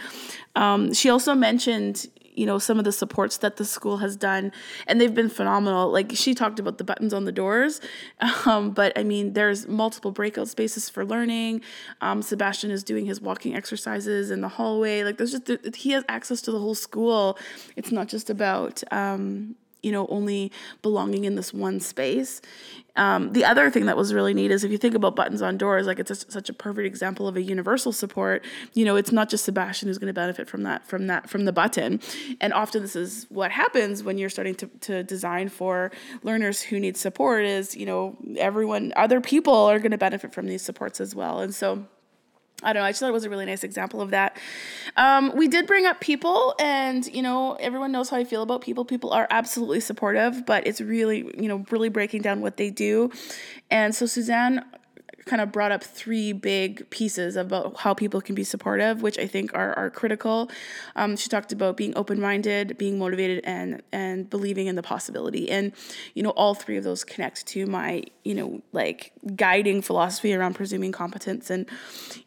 Um, 0.57 0.95
she 0.95 1.11
also 1.11 1.35
mentioned 1.35 2.09
you 2.35 2.47
know 2.47 2.59
some 2.59 2.79
of 2.79 2.85
the 2.85 2.93
supports 2.93 3.39
that 3.39 3.57
the 3.57 3.65
school 3.65 3.99
has 3.99 4.17
done 4.17 4.53
and 4.87 5.01
they've 5.01 5.15
been 5.15 5.29
phenomenal. 5.29 5.91
Like 5.91 6.13
she 6.15 6.35
talked 6.35 6.59
about 6.59 6.79
the 6.79 6.85
buttons 6.85 7.13
on 7.15 7.25
the 7.25 7.33
doors 7.33 7.81
um, 8.47 8.71
but 8.71 8.97
i 8.99 9.03
mean 9.03 9.33
there's 9.33 9.67
multiple 9.69 10.11
breakout 10.11 10.49
spaces 10.49 10.89
for 10.89 11.05
learning. 11.05 11.61
Um, 12.01 12.23
sebastian 12.23 12.71
is 12.71 12.85
doing 12.85 13.07
his 13.07 13.21
walking 13.21 13.55
exercises 13.55 14.31
in 14.31 14.41
the 14.41 14.49
hallway. 14.49 15.05
Like 15.05 15.19
there's 15.19 15.33
just 15.33 15.77
he 15.77 15.91
has 15.91 16.05
access 16.09 16.41
to 16.43 16.53
the 16.53 16.59
whole 16.59 16.75
school. 16.75 17.39
It's 17.77 17.93
not 17.93 18.09
just 18.09 18.31
about 18.31 18.83
um, 18.93 19.57
you 19.85 19.93
know 19.93 20.07
only 20.09 20.51
belonging 20.83 21.25
in 21.25 21.35
this 21.35 21.53
one 21.53 21.81
space. 21.81 22.41
Um, 22.97 23.33
the 23.33 23.45
other 23.45 23.71
thing 23.71 23.87
that 23.87 23.97
was 23.97 24.15
really 24.15 24.35
neat 24.35 24.53
is 24.53 24.63
if 24.63 24.71
you 24.71 24.79
think 24.79 24.95
about 24.95 25.17
buttons 25.17 25.43
on 25.43 25.59
doors 25.59 25.87
like 25.87 25.99
it's 25.99 26.13
a, 26.13 26.15
such 26.15 26.49
a 26.49 26.53
perfect 26.53 26.87
example 26.87 27.27
of 27.27 27.37
a 27.37 27.43
universal 27.43 27.93
support. 27.93 28.45
You 28.73 28.85
know 28.85 28.97
it's 28.97 29.13
not 29.13 29.29
just 29.29 29.45
sebastian 29.45 29.89
who's 29.89 29.99
going 29.99 30.09
to 30.09 30.15
benefit 30.15 30.49
from 30.49 30.63
that 30.63 30.87
from 30.87 31.07
that 31.09 31.29
from 31.29 31.45
the 31.45 31.53
button. 31.53 32.01
And 32.41 32.53
often 32.53 32.83
this 32.83 32.97
is 32.97 33.27
what 33.29 33.51
happens 33.51 34.03
when 34.03 34.19
you're 34.19 34.31
starting 34.31 34.55
to, 34.57 34.67
to 34.83 35.03
design 35.03 35.49
for 35.49 35.91
learners 36.23 36.63
who 36.63 36.81
need 36.81 36.97
support 36.97 37.45
is 37.45 37.77
you 37.77 37.87
know 37.87 38.17
everyone 38.37 38.93
other 38.97 39.21
people 39.21 39.55
are 39.55 39.79
going 39.79 39.91
to 39.91 39.99
benefit 39.99 40.33
from 40.33 40.47
these 40.47 40.63
supports 40.63 41.01
as 41.01 41.15
well. 41.15 41.41
And 41.41 41.55
so 41.55 41.87
I 42.65 42.73
don't 42.73 42.83
know. 42.83 42.87
I 42.87 42.91
just 42.91 43.01
thought 43.01 43.09
it 43.09 43.13
was 43.13 43.25
a 43.25 43.31
really 43.31 43.47
nice 43.47 43.63
example 43.63 44.01
of 44.01 44.11
that. 44.11 44.37
Um, 44.97 45.33
we 45.37 45.49
did 45.49 45.67
bring 45.67 45.87
up 45.87 46.01
people, 46.01 46.55
and 46.59 47.07
you 47.07 47.23
know, 47.23 47.55
everyone 47.55 47.93
knows 47.93 48.09
how 48.11 48.17
I 48.17 48.25
feel 48.25 48.43
about 48.43 48.63
people. 48.63 48.85
People 48.85 49.11
are 49.11 49.27
absolutely 49.31 49.81
supportive, 49.81 50.47
but 50.47 50.67
it's 50.67 50.81
really, 50.81 51.31
you 51.37 51.49
know, 51.49 51.65
really 51.71 51.89
breaking 51.89 52.23
down 52.23 52.41
what 52.41 52.57
they 52.57 52.71
do. 52.71 53.11
And 53.71 53.95
so 53.95 54.07
Suzanne 54.07 54.65
kind 55.25 55.41
of 55.41 55.53
brought 55.53 55.73
up 55.73 55.83
three 55.83 56.33
big 56.33 56.89
pieces 56.91 57.37
about 57.37 57.79
how 57.79 57.95
people 57.95 58.21
can 58.21 58.35
be 58.35 58.45
supportive, 58.45 59.03
which 59.03 59.19
I 59.19 59.27
think 59.27 59.55
are, 59.55 59.73
are 59.75 59.91
critical. 59.91 60.51
Um, 60.97 61.17
she 61.17 61.29
talked 61.29 61.53
about 61.53 61.77
being 61.77 61.93
open 61.97 62.21
minded, 62.21 62.77
being 62.79 62.99
motivated, 62.99 63.45
and 63.45 63.83
and 63.93 64.29
believing 64.29 64.67
in 64.67 64.77
the 64.77 64.83
possibility. 64.83 65.51
And 65.51 65.73
you 66.15 66.23
know, 66.23 66.31
all 66.31 66.55
three 66.55 66.77
of 66.77 66.85
those 66.85 67.05
connect 67.05 67.47
to 67.49 67.67
my 67.67 68.05
you 68.25 68.35
know 68.35 68.63
like 68.73 69.13
guiding 69.37 69.83
philosophy 69.83 70.35
around 70.35 70.55
presuming 70.55 70.93
competence. 70.93 71.51
And 71.51 71.69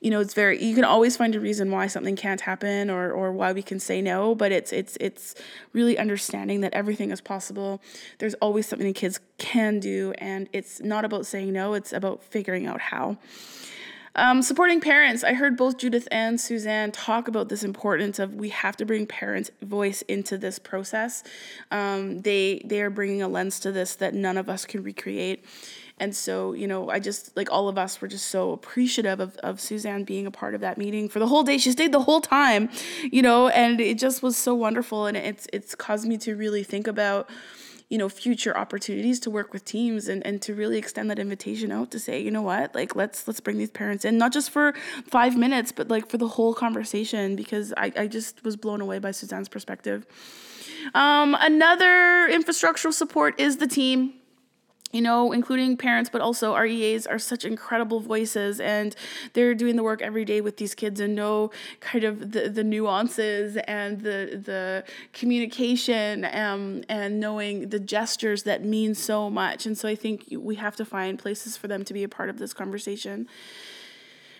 you 0.01 0.09
know, 0.09 0.19
it's 0.19 0.33
very 0.33 0.63
you 0.63 0.75
can 0.75 0.83
always 0.83 1.17
find 1.17 1.35
a 1.35 1.39
reason 1.39 1.71
why 1.71 1.87
something 1.87 2.15
can't 2.15 2.41
happen 2.41 2.89
or 2.89 3.11
or 3.11 3.31
why 3.31 3.51
we 3.51 3.61
can 3.61 3.79
say 3.79 4.01
no, 4.01 4.35
but 4.35 4.51
it's 4.51 4.73
it's 4.73 4.97
it's 4.99 5.35
really 5.73 5.97
understanding 5.97 6.61
that 6.61 6.73
everything 6.73 7.11
is 7.11 7.21
possible. 7.21 7.81
There's 8.17 8.33
always 8.35 8.67
something 8.67 8.93
kids 8.93 9.19
can 9.37 9.79
do, 9.79 10.13
and 10.17 10.49
it's 10.53 10.81
not 10.81 11.05
about 11.05 11.25
saying 11.25 11.53
no. 11.53 11.73
It's 11.73 11.93
about 11.93 12.23
figuring 12.23 12.65
out 12.65 12.81
how. 12.91 13.17
Um, 14.17 14.41
supporting 14.41 14.81
parents. 14.81 15.23
I 15.23 15.33
heard 15.33 15.55
both 15.55 15.77
Judith 15.77 16.07
and 16.09 16.41
Suzanne 16.41 16.91
talk 16.91 17.27
about 17.27 17.49
this 17.49 17.63
importance 17.63 18.17
of 18.17 18.33
we 18.33 18.49
have 18.49 18.75
to 18.77 18.85
bring 18.85 19.05
parents' 19.05 19.51
voice 19.61 20.01
into 20.03 20.39
this 20.39 20.57
process. 20.57 21.23
Um, 21.69 22.21
they 22.21 22.63
they 22.65 22.81
are 22.81 22.89
bringing 22.89 23.21
a 23.21 23.27
lens 23.27 23.59
to 23.59 23.71
this 23.71 23.93
that 23.95 24.15
none 24.15 24.37
of 24.37 24.49
us 24.49 24.65
can 24.65 24.81
recreate. 24.81 25.45
And 25.99 26.15
so, 26.15 26.53
you 26.53 26.67
know, 26.67 26.89
I 26.89 26.99
just 26.99 27.35
like 27.37 27.51
all 27.51 27.69
of 27.69 27.77
us 27.77 28.01
were 28.01 28.07
just 28.07 28.27
so 28.27 28.51
appreciative 28.51 29.19
of, 29.19 29.35
of 29.37 29.59
Suzanne 29.59 30.03
being 30.03 30.25
a 30.25 30.31
part 30.31 30.55
of 30.55 30.61
that 30.61 30.79
meeting 30.79 31.09
for 31.09 31.19
the 31.19 31.27
whole 31.27 31.43
day. 31.43 31.59
She 31.59 31.71
stayed 31.71 31.91
the 31.91 32.01
whole 32.01 32.21
time, 32.21 32.69
you 33.03 33.21
know, 33.21 33.49
and 33.49 33.79
it 33.79 33.99
just 33.99 34.23
was 34.23 34.35
so 34.35 34.55
wonderful. 34.55 35.05
And 35.05 35.15
it's 35.15 35.47
it's 35.53 35.75
caused 35.75 36.07
me 36.07 36.17
to 36.19 36.35
really 36.35 36.63
think 36.63 36.87
about 36.87 37.29
you 37.89 37.97
know 37.97 38.09
future 38.09 38.57
opportunities 38.57 39.19
to 39.21 39.29
work 39.29 39.53
with 39.53 39.63
teams 39.63 40.07
and, 40.07 40.25
and 40.25 40.41
to 40.41 40.53
really 40.53 40.77
extend 40.77 41.09
that 41.09 41.19
invitation 41.19 41.71
out 41.71 41.91
to 41.91 41.99
say 41.99 42.19
you 42.19 42.31
know 42.31 42.41
what? 42.41 42.75
Like 42.75 42.95
let's 42.95 43.27
let's 43.27 43.39
bring 43.39 43.57
these 43.57 43.69
parents 43.69 44.05
in 44.05 44.17
not 44.17 44.33
just 44.33 44.49
for 44.49 44.73
five 45.09 45.37
minutes 45.37 45.71
but 45.71 45.87
like 45.87 46.07
for 46.07 46.17
the 46.17 46.27
whole 46.27 46.53
conversation 46.53 47.35
because 47.35 47.73
i, 47.77 47.91
I 47.95 48.07
just 48.07 48.43
was 48.43 48.55
blown 48.55 48.81
away 48.81 48.99
by 48.99 49.11
suzanne's 49.11 49.49
perspective. 49.49 50.05
Um, 50.93 51.35
another 51.39 52.29
infrastructural 52.31 52.93
support 52.93 53.39
is 53.39 53.57
the 53.57 53.67
team 53.67 54.13
you 54.91 55.01
know, 55.01 55.33
including 55.33 55.75
parents, 55.75 56.09
but 56.09 56.21
also 56.21 56.53
our 56.53 56.65
EAs 56.65 57.05
are 57.05 57.19
such 57.19 57.43
incredible 57.43 57.99
voices 57.99 58.61
and 58.61 58.95
they're 59.33 59.53
doing 59.53 59.75
the 59.75 59.83
work 59.83 60.01
every 60.01 60.23
day 60.23 60.39
with 60.39 60.57
these 60.57 60.73
kids 60.73 61.01
and 61.01 61.13
know 61.13 61.51
kind 61.81 62.05
of 62.05 62.31
the, 62.31 62.47
the 62.47 62.63
nuances 62.63 63.57
and 63.67 64.01
the 64.01 64.41
the 64.43 64.83
communication 65.11 66.25
um, 66.31 66.83
and 66.87 67.19
knowing 67.19 67.69
the 67.69 67.79
gestures 67.79 68.43
that 68.43 68.63
mean 68.63 68.95
so 68.95 69.29
much. 69.29 69.65
And 69.65 69.77
so 69.77 69.89
I 69.89 69.95
think 69.95 70.25
we 70.31 70.55
have 70.55 70.77
to 70.77 70.85
find 70.85 71.19
places 71.19 71.57
for 71.57 71.67
them 71.67 71.83
to 71.83 71.93
be 71.93 72.03
a 72.03 72.09
part 72.09 72.29
of 72.29 72.39
this 72.39 72.53
conversation. 72.53 73.27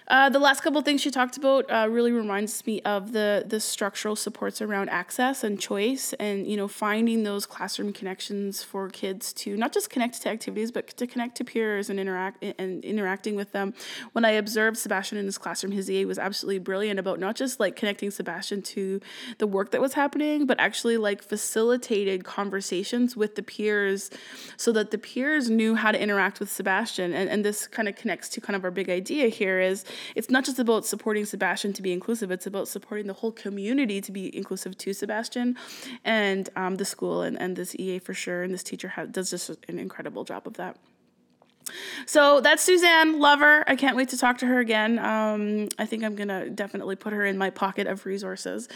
Uh, 0.09 0.29
the 0.29 0.39
last 0.39 0.61
couple 0.61 0.81
things 0.81 1.01
she 1.01 1.11
talked 1.11 1.35
about 1.35 1.69
uh, 1.69 1.85
really 1.89 2.13
reminds 2.13 2.65
me 2.65 2.81
of 2.83 3.11
the 3.11 3.43
the 3.45 3.59
structural 3.59 4.15
supports 4.15 4.61
around 4.61 4.89
access 4.89 5.43
and 5.43 5.59
choice, 5.59 6.13
and 6.13 6.47
you 6.47 6.55
know 6.55 6.67
finding 6.67 7.23
those 7.23 7.45
classroom 7.45 7.91
connections 7.91 8.63
for 8.63 8.87
kids 8.87 9.33
to 9.33 9.57
not 9.57 9.73
just 9.73 9.89
connect 9.89 10.21
to 10.21 10.29
activities, 10.29 10.71
but 10.71 10.87
to 10.87 11.05
connect 11.07 11.35
to 11.35 11.43
peers 11.43 11.89
and 11.89 11.99
interact 11.99 12.41
and 12.41 12.85
interacting 12.85 13.35
with 13.35 13.51
them. 13.51 13.73
When 14.13 14.23
I 14.23 14.31
observed 14.31 14.77
Sebastian 14.77 15.17
in 15.17 15.25
his 15.25 15.37
classroom, 15.37 15.73
his 15.73 15.91
EA 15.91 16.05
was 16.05 16.17
absolutely 16.17 16.59
brilliant 16.59 16.99
about 16.99 17.19
not 17.19 17.35
just 17.35 17.59
like 17.59 17.75
connecting 17.75 18.09
Sebastian 18.09 18.61
to 18.61 19.01
the 19.39 19.47
work 19.47 19.71
that 19.71 19.81
was 19.81 19.93
happening, 19.93 20.45
but 20.45 20.57
actually 20.57 20.95
like 20.95 21.21
facilitated 21.21 22.23
conversations 22.23 23.17
with 23.17 23.35
the 23.35 23.43
peers, 23.43 24.09
so 24.55 24.71
that 24.71 24.91
the 24.91 24.97
peers 24.97 25.49
knew 25.49 25.75
how 25.75 25.91
to 25.91 26.01
interact 26.01 26.39
with 26.39 26.49
Sebastian. 26.49 27.13
And 27.13 27.29
and 27.29 27.43
this 27.43 27.67
kind 27.67 27.89
of 27.89 27.97
connects 27.97 28.29
to 28.29 28.39
kind 28.39 28.55
of 28.55 28.63
our 28.63 28.71
big 28.71 28.89
idea 28.89 29.27
here 29.27 29.59
is 29.59 29.83
it's 30.15 30.29
not 30.29 30.45
just 30.45 30.59
about 30.59 30.85
supporting 30.85 31.25
Sebastian 31.25 31.73
to 31.73 31.81
be 31.81 31.91
inclusive, 31.91 32.31
it's 32.31 32.47
about 32.47 32.67
supporting 32.67 33.07
the 33.07 33.13
whole 33.13 33.31
community 33.31 34.01
to 34.01 34.11
be 34.11 34.35
inclusive 34.35 34.77
to 34.79 34.93
Sebastian 34.93 35.55
and 36.03 36.49
um, 36.55 36.75
the 36.75 36.85
school 36.85 37.21
and, 37.21 37.39
and 37.39 37.55
this 37.55 37.75
EA 37.75 37.99
for 37.99 38.13
sure. 38.13 38.43
And 38.43 38.53
this 38.53 38.63
teacher 38.63 38.91
does 39.11 39.29
just 39.29 39.49
an 39.67 39.79
incredible 39.79 40.23
job 40.23 40.47
of 40.47 40.53
that. 40.53 40.77
So 42.05 42.41
that's 42.41 42.63
Suzanne, 42.63 43.19
lover. 43.19 43.63
I 43.67 43.75
can't 43.75 43.95
wait 43.95 44.09
to 44.09 44.17
talk 44.17 44.37
to 44.39 44.45
her 44.45 44.59
again. 44.59 44.99
Um, 44.99 45.67
I 45.77 45.85
think 45.85 46.03
I'm 46.03 46.15
gonna 46.15 46.49
definitely 46.49 46.95
put 46.95 47.13
her 47.13 47.25
in 47.25 47.37
my 47.37 47.49
pocket 47.49 47.87
of 47.87 48.05
resources. 48.05 48.67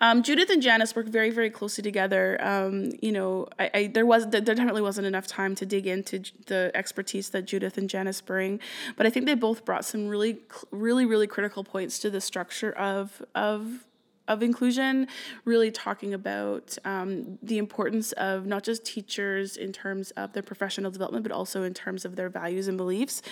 Um, 0.00 0.22
Judith 0.22 0.50
and 0.50 0.62
Janice 0.62 0.94
work 0.94 1.06
very, 1.06 1.30
very 1.30 1.50
closely 1.50 1.82
together. 1.82 2.38
Um, 2.40 2.92
you 3.02 3.12
know, 3.12 3.48
I, 3.58 3.70
I, 3.74 3.86
there 3.88 4.06
was 4.06 4.28
there 4.28 4.40
definitely 4.40 4.82
wasn't 4.82 5.06
enough 5.06 5.26
time 5.26 5.54
to 5.56 5.66
dig 5.66 5.86
into 5.86 6.22
the 6.46 6.70
expertise 6.74 7.30
that 7.30 7.44
Judith 7.44 7.76
and 7.78 7.88
Janice 7.88 8.20
bring, 8.20 8.60
but 8.96 9.06
I 9.06 9.10
think 9.10 9.26
they 9.26 9.34
both 9.34 9.64
brought 9.64 9.84
some 9.84 10.08
really, 10.08 10.38
really, 10.70 11.06
really 11.06 11.26
critical 11.26 11.64
points 11.64 11.98
to 12.00 12.10
the 12.10 12.20
structure 12.20 12.72
of 12.72 13.22
of 13.34 13.84
of 14.30 14.42
inclusion, 14.42 15.08
really 15.44 15.70
talking 15.72 16.14
about 16.14 16.78
um, 16.84 17.38
the 17.42 17.58
importance 17.58 18.12
of 18.12 18.46
not 18.46 18.62
just 18.62 18.84
teachers 18.84 19.56
in 19.56 19.72
terms 19.72 20.12
of 20.12 20.32
their 20.32 20.42
professional 20.42 20.90
development, 20.90 21.24
but 21.24 21.32
also 21.32 21.64
in 21.64 21.74
terms 21.74 22.04
of 22.04 22.14
their 22.14 22.28
values 22.28 22.68
and 22.68 22.78
beliefs. 22.78 23.22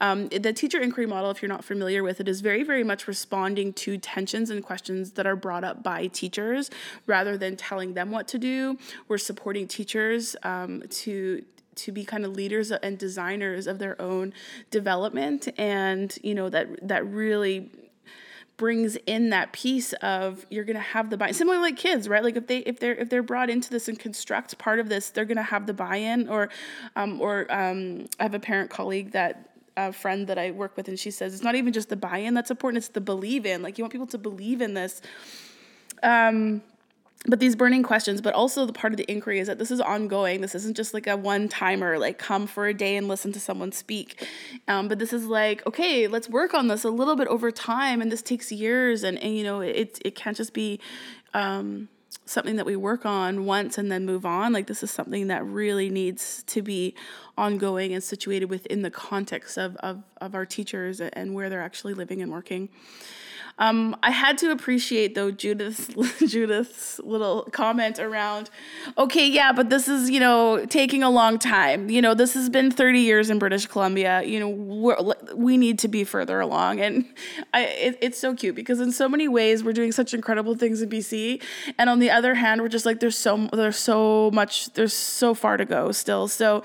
Um, 0.00 0.28
the 0.28 0.52
teacher 0.52 0.80
inquiry 0.80 1.06
model, 1.06 1.30
if 1.30 1.40
you're 1.40 1.48
not 1.48 1.64
familiar 1.64 2.02
with 2.02 2.20
it, 2.20 2.26
is 2.28 2.40
very, 2.40 2.64
very 2.64 2.82
much 2.82 3.06
responding 3.06 3.72
to 3.74 3.96
tensions 3.96 4.50
and 4.50 4.62
questions 4.62 5.12
that 5.12 5.26
are 5.26 5.36
brought 5.36 5.62
up 5.62 5.84
by 5.84 6.08
teachers 6.08 6.68
rather 7.06 7.38
than 7.38 7.56
telling 7.56 7.94
them 7.94 8.10
what 8.10 8.26
to 8.28 8.38
do. 8.38 8.76
We're 9.06 9.18
supporting 9.18 9.68
teachers 9.68 10.34
um, 10.42 10.82
to 10.90 11.44
to 11.76 11.92
be 11.92 12.04
kind 12.04 12.24
of 12.24 12.34
leaders 12.34 12.72
and 12.72 12.98
designers 12.98 13.66
of 13.66 13.78
their 13.78 14.00
own 14.02 14.34
development 14.70 15.48
and 15.56 16.18
you 16.22 16.34
know 16.34 16.48
that 16.48 16.66
that 16.86 17.06
really 17.06 17.70
brings 18.60 18.94
in 19.06 19.30
that 19.30 19.54
piece 19.54 19.94
of 20.02 20.44
you're 20.50 20.64
gonna 20.64 20.78
have 20.78 21.08
the 21.08 21.16
buy 21.16 21.28
in 21.28 21.32
similar 21.32 21.58
like 21.58 21.78
kids 21.78 22.10
right? 22.10 22.22
Like 22.22 22.36
if 22.36 22.46
they 22.46 22.58
if 22.58 22.78
they're 22.78 22.94
if 22.94 23.08
they're 23.08 23.22
brought 23.22 23.48
into 23.48 23.70
this 23.70 23.88
and 23.88 23.98
construct 23.98 24.58
part 24.58 24.78
of 24.78 24.90
this 24.90 25.08
they're 25.08 25.24
gonna 25.24 25.42
have 25.42 25.66
the 25.66 25.72
buy-in. 25.72 26.28
Or 26.28 26.50
um, 26.94 27.22
or 27.22 27.50
um, 27.50 28.06
I 28.18 28.24
have 28.24 28.34
a 28.34 28.38
parent 28.38 28.68
colleague 28.68 29.12
that 29.12 29.48
a 29.78 29.94
friend 29.94 30.26
that 30.26 30.36
I 30.36 30.50
work 30.50 30.76
with 30.76 30.88
and 30.88 30.98
she 30.98 31.10
says 31.10 31.32
it's 31.32 31.42
not 31.42 31.54
even 31.54 31.72
just 31.72 31.88
the 31.88 31.96
buy-in 31.96 32.34
that's 32.34 32.50
important 32.50 32.84
it's 32.84 32.88
the 32.88 33.00
believe 33.00 33.46
in 33.46 33.62
like 33.62 33.78
you 33.78 33.84
want 33.84 33.92
people 33.92 34.06
to 34.08 34.18
believe 34.18 34.60
in 34.60 34.74
this. 34.74 35.00
Um 36.02 36.60
but 37.26 37.38
these 37.38 37.54
burning 37.54 37.82
questions 37.82 38.20
but 38.20 38.32
also 38.32 38.64
the 38.64 38.72
part 38.72 38.92
of 38.92 38.96
the 38.96 39.10
inquiry 39.10 39.40
is 39.40 39.46
that 39.46 39.58
this 39.58 39.70
is 39.70 39.80
ongoing. 39.80 40.40
This 40.40 40.54
isn't 40.54 40.76
just 40.76 40.94
like 40.94 41.06
a 41.06 41.16
one 41.16 41.48
timer 41.48 41.98
like 41.98 42.18
come 42.18 42.46
for 42.46 42.66
a 42.66 42.74
day 42.74 42.96
and 42.96 43.08
listen 43.08 43.32
to 43.32 43.40
someone 43.40 43.72
speak. 43.72 44.26
Um, 44.68 44.88
but 44.88 44.98
this 44.98 45.12
is 45.12 45.26
like 45.26 45.66
okay 45.66 46.06
let's 46.06 46.28
work 46.28 46.54
on 46.54 46.68
this 46.68 46.84
a 46.84 46.90
little 46.90 47.16
bit 47.16 47.28
over 47.28 47.50
time 47.50 48.00
and 48.00 48.10
this 48.10 48.22
takes 48.22 48.50
years 48.50 49.02
and, 49.02 49.18
and 49.18 49.36
you 49.36 49.44
know 49.44 49.60
it, 49.60 50.00
it 50.04 50.14
can't 50.14 50.36
just 50.36 50.54
be 50.54 50.80
um, 51.34 51.88
something 52.24 52.56
that 52.56 52.66
we 52.66 52.76
work 52.76 53.04
on 53.04 53.44
once 53.44 53.76
and 53.76 53.90
then 53.90 54.06
move 54.06 54.24
on. 54.24 54.52
Like 54.52 54.66
this 54.66 54.82
is 54.82 54.90
something 54.90 55.28
that 55.28 55.44
really 55.44 55.90
needs 55.90 56.42
to 56.44 56.62
be 56.62 56.94
ongoing 57.36 57.92
and 57.92 58.02
situated 58.02 58.46
within 58.46 58.82
the 58.82 58.90
context 58.90 59.58
of, 59.58 59.76
of, 59.76 60.02
of 60.20 60.34
our 60.34 60.46
teachers 60.46 61.00
and 61.00 61.34
where 61.34 61.48
they're 61.50 61.62
actually 61.62 61.94
living 61.94 62.22
and 62.22 62.30
working 62.30 62.68
um, 63.60 63.94
I 64.02 64.10
had 64.10 64.38
to 64.38 64.50
appreciate 64.50 65.14
though 65.14 65.30
Judith's 65.30 65.88
Judith's 66.26 66.98
little 67.00 67.42
comment 67.52 67.98
around, 67.98 68.48
okay, 68.96 69.28
yeah, 69.28 69.52
but 69.52 69.68
this 69.68 69.86
is 69.86 70.08
you 70.08 70.18
know 70.18 70.64
taking 70.64 71.02
a 71.02 71.10
long 71.10 71.38
time. 71.38 71.90
You 71.90 72.00
know, 72.00 72.14
this 72.14 72.32
has 72.32 72.48
been 72.48 72.70
30 72.70 73.00
years 73.00 73.28
in 73.28 73.38
British 73.38 73.66
Columbia. 73.66 74.22
You 74.22 74.40
know, 74.40 75.14
we 75.34 75.58
need 75.58 75.78
to 75.80 75.88
be 75.88 76.04
further 76.04 76.40
along, 76.40 76.80
and 76.80 77.04
I, 77.54 77.64
it, 77.64 77.98
it's 78.00 78.18
so 78.18 78.34
cute 78.34 78.54
because 78.54 78.80
in 78.80 78.92
so 78.92 79.08
many 79.10 79.28
ways 79.28 79.62
we're 79.62 79.74
doing 79.74 79.92
such 79.92 80.14
incredible 80.14 80.54
things 80.54 80.80
in 80.80 80.88
BC, 80.88 81.42
and 81.78 81.90
on 81.90 81.98
the 81.98 82.10
other 82.10 82.34
hand, 82.34 82.62
we're 82.62 82.68
just 82.68 82.86
like 82.86 83.00
there's 83.00 83.18
so 83.18 83.46
there's 83.52 83.76
so 83.76 84.30
much 84.32 84.72
there's 84.72 84.94
so 84.94 85.34
far 85.34 85.58
to 85.58 85.66
go 85.66 85.92
still. 85.92 86.28
So, 86.28 86.62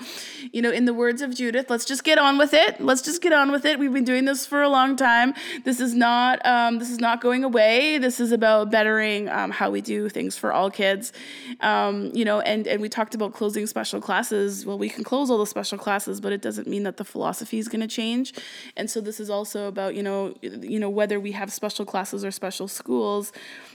you 0.50 0.62
know, 0.62 0.70
in 0.70 0.86
the 0.86 0.94
words 0.94 1.20
of 1.20 1.34
Judith, 1.34 1.68
let's 1.68 1.84
just 1.84 2.04
get 2.04 2.18
on 2.18 2.38
with 2.38 2.54
it. 2.54 2.80
Let's 2.80 3.02
just 3.02 3.20
get 3.20 3.34
on 3.34 3.52
with 3.52 3.66
it. 3.66 3.78
We've 3.78 3.92
been 3.92 4.04
doing 4.04 4.24
this 4.24 4.46
for 4.46 4.62
a 4.62 4.68
long 4.70 4.96
time. 4.96 5.34
This 5.64 5.78
is 5.78 5.94
not 5.94 6.44
um, 6.46 6.85
this 6.86 6.92
is 6.92 7.00
not 7.00 7.20
going 7.20 7.42
away. 7.42 7.98
This 7.98 8.20
is 8.20 8.30
about 8.30 8.70
bettering 8.70 9.28
um, 9.28 9.50
how 9.50 9.70
we 9.70 9.80
do 9.80 10.08
things 10.08 10.36
for 10.36 10.52
all 10.52 10.70
kids. 10.70 11.12
Um, 11.60 12.12
you 12.14 12.24
know, 12.24 12.38
and, 12.40 12.64
and 12.68 12.80
we 12.80 12.88
talked 12.88 13.14
about 13.16 13.32
closing 13.32 13.66
special 13.66 14.00
classes. 14.00 14.64
Well, 14.64 14.78
we 14.78 14.88
can 14.88 15.02
close 15.02 15.28
all 15.28 15.38
the 15.38 15.46
special 15.46 15.78
classes, 15.78 16.20
but 16.20 16.32
it 16.32 16.40
doesn't 16.40 16.68
mean 16.68 16.84
that 16.84 16.96
the 16.96 17.04
philosophy 17.04 17.58
is 17.58 17.66
going 17.66 17.80
to 17.80 17.88
change. 17.88 18.34
And 18.76 18.88
so 18.88 19.00
this 19.00 19.18
is 19.18 19.30
also 19.30 19.66
about, 19.66 19.96
you 19.96 20.02
know, 20.04 20.34
you 20.42 20.78
know, 20.78 20.88
whether 20.88 21.18
we 21.18 21.32
have 21.32 21.52
special 21.52 21.84
classes 21.84 22.24
or 22.24 22.30
special 22.30 22.68
schools, 22.68 23.32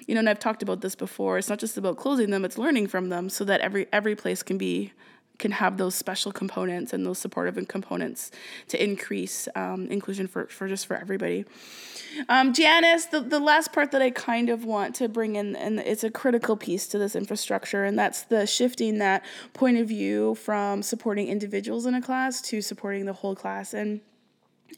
you 0.07 0.15
know, 0.15 0.19
and 0.19 0.29
I've 0.29 0.39
talked 0.39 0.63
about 0.63 0.79
this 0.79 0.95
before. 0.95 1.37
It's 1.37 1.49
not 1.49 1.59
just 1.59 1.77
about 1.77 1.97
closing 1.97 2.29
them, 2.29 2.45
it's 2.45 2.57
learning 2.57 2.87
from 2.87 3.09
them 3.09 3.29
so 3.29 3.43
that 3.43 3.59
every 3.59 3.87
every 3.91 4.15
place 4.15 4.41
can 4.41 4.57
be 4.57 4.93
can 5.41 5.51
have 5.51 5.77
those 5.77 5.95
special 5.95 6.31
components 6.31 6.93
and 6.93 7.05
those 7.05 7.17
supportive 7.17 7.67
components 7.67 8.31
to 8.69 8.81
increase 8.81 9.49
um, 9.55 9.87
inclusion 9.87 10.27
for, 10.27 10.47
for 10.47 10.69
just 10.69 10.85
for 10.85 10.95
everybody. 10.95 11.43
Um, 12.29 12.53
Janice, 12.53 13.05
the, 13.07 13.19
the 13.19 13.39
last 13.39 13.73
part 13.73 13.91
that 13.91 14.01
I 14.01 14.11
kind 14.11 14.49
of 14.49 14.63
want 14.63 14.95
to 14.95 15.09
bring 15.09 15.35
in, 15.35 15.55
and 15.55 15.79
it's 15.79 16.03
a 16.03 16.11
critical 16.11 16.55
piece 16.55 16.87
to 16.87 16.97
this 16.97 17.15
infrastructure, 17.15 17.83
and 17.83 17.97
that's 17.97 18.23
the 18.23 18.45
shifting 18.45 18.99
that 18.99 19.23
point 19.53 19.77
of 19.77 19.87
view 19.87 20.35
from 20.35 20.83
supporting 20.83 21.27
individuals 21.27 21.85
in 21.85 21.95
a 21.95 22.01
class 22.01 22.41
to 22.43 22.61
supporting 22.61 23.05
the 23.05 23.13
whole 23.13 23.35
class. 23.35 23.73
And 23.73 24.01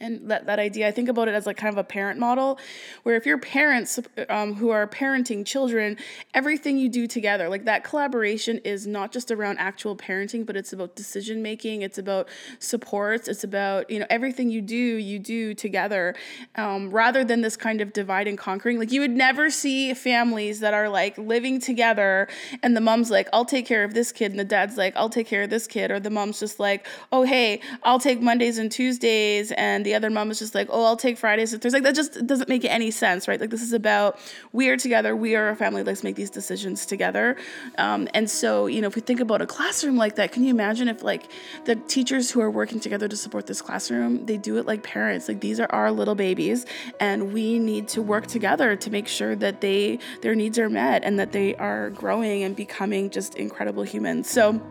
and 0.02 0.30
that, 0.30 0.46
that 0.46 0.60
idea 0.60 0.88
i 0.88 0.92
think 0.92 1.10
about 1.10 1.28
it 1.28 1.34
as 1.34 1.46
like 1.46 1.58
kind 1.58 1.74
of 1.74 1.78
a 1.78 1.84
parent 1.84 2.20
model 2.20 2.60
where 3.04 3.16
if 3.16 3.26
your 3.26 3.38
parents 3.38 4.00
um, 4.30 4.54
who 4.56 4.70
are 4.70 4.88
parenting 4.88 5.46
children 5.46 5.98
everything 6.34 6.78
you 6.78 6.90
do 6.90 7.08
together 7.08 7.50
like 7.50 7.66
that 7.66 7.84
collaboration 7.84 8.60
is 8.60 8.86
not 8.88 9.12
just 9.12 9.32
around 9.32 9.58
actual 9.58 9.96
parenting 9.96 10.46
but 10.46 10.56
it's 10.56 10.74
about 10.74 10.96
decision 10.96 11.42
making 11.42 11.82
it's 11.82 11.98
about 11.98 12.28
supports 12.60 13.28
it's 13.28 13.44
about 13.44 13.90
you 13.90 14.00
know 14.00 14.06
everything 14.10 14.50
you 14.50 14.62
do 14.62 14.76
you 14.76 15.20
do 15.20 15.54
together 15.54 16.16
um, 16.56 16.90
rather 16.90 17.24
than 17.24 17.42
this 17.42 17.56
kind 17.56 17.82
of 17.82 17.94
divide 17.94 18.28
and 18.28 18.38
conquering. 18.38 18.80
Like 18.80 18.92
you 18.92 19.02
would 19.02 19.12
never 19.12 19.50
see 19.50 19.94
families 19.94 20.60
that 20.60 20.74
are 20.74 20.90
like 20.90 21.18
living 21.18 21.60
together 21.60 22.28
and 22.62 22.76
the 22.76 22.82
mom's 22.82 23.10
like 23.10 23.28
i'll 23.34 23.46
take 23.46 23.66
care 23.66 23.84
of 23.84 23.94
this 23.94 24.12
kid 24.12 24.32
and 24.32 24.40
the 24.40 24.46
dad's 24.46 24.78
like 24.78 24.96
i'll 24.96 25.10
take 25.10 25.28
care 25.28 25.44
of 25.44 25.50
this 25.50 25.68
kid 25.68 25.92
or 25.92 26.00
the 26.00 26.10
mom's 26.10 26.40
just 26.40 26.60
like 26.60 26.86
oh 27.12 27.24
hey 27.24 27.60
i'll 27.84 28.00
take 28.00 28.22
mondays 28.22 28.58
and 28.58 28.72
tuesdays 28.72 29.52
and 29.54 29.83
the 29.84 29.96
other 29.96 30.10
mom 30.10 30.32
is 30.32 30.40
just 30.40 30.56
like, 30.56 30.68
oh, 30.72 30.84
I'll 30.86 30.98
take 30.98 31.18
Fridays 31.18 31.54
and 31.54 31.62
Thursdays. 31.62 31.82
Like 31.82 31.84
that 31.84 31.96
just 31.96 32.26
doesn't 32.26 32.50
make 32.50 32.66
any 32.66 32.92
sense, 32.92 33.28
right? 33.28 33.40
Like 33.40 33.50
this 33.50 33.62
is 33.62 33.74
about 33.74 34.20
we 34.52 34.70
are 34.70 34.78
together, 34.78 35.16
we 35.16 35.36
are 35.36 35.50
a 35.50 35.56
family. 35.56 35.84
Let's 35.84 36.04
make 36.04 36.16
these 36.16 36.30
decisions 36.30 36.86
together. 36.86 37.36
Um, 37.78 38.08
and 38.14 38.30
so, 38.30 38.68
you 38.68 38.82
know, 38.82 38.88
if 38.88 38.96
we 38.96 39.02
think 39.02 39.20
about 39.20 39.42
a 39.42 39.46
classroom 39.46 39.98
like 39.98 40.16
that, 40.16 40.32
can 40.32 40.44
you 40.44 40.50
imagine 40.50 40.88
if 40.88 41.04
like 41.04 41.30
the 41.66 41.76
teachers 41.76 42.32
who 42.32 42.42
are 42.42 42.52
working 42.52 42.80
together 42.80 43.08
to 43.08 43.16
support 43.16 43.48
this 43.48 43.62
classroom, 43.62 44.26
they 44.26 44.38
do 44.38 44.58
it 44.58 44.66
like 44.66 44.84
parents. 44.84 45.28
Like 45.28 45.42
these 45.42 45.60
are 45.60 45.68
our 45.72 45.92
little 45.92 46.16
babies, 46.16 46.66
and 47.00 47.34
we 47.34 47.60
need 47.60 47.88
to 47.90 48.02
work 48.02 48.28
together 48.28 48.76
to 48.76 48.92
make 48.92 49.08
sure 49.08 49.36
that 49.36 49.62
they 49.62 50.00
their 50.22 50.36
needs 50.36 50.60
are 50.60 50.70
met 50.70 51.04
and 51.04 51.20
that 51.20 51.32
they 51.32 51.56
are 51.56 51.90
growing 51.92 52.44
and 52.44 52.56
becoming 52.56 53.10
just 53.10 53.36
incredible 53.36 53.84
humans. 53.84 54.30
So. 54.30 54.62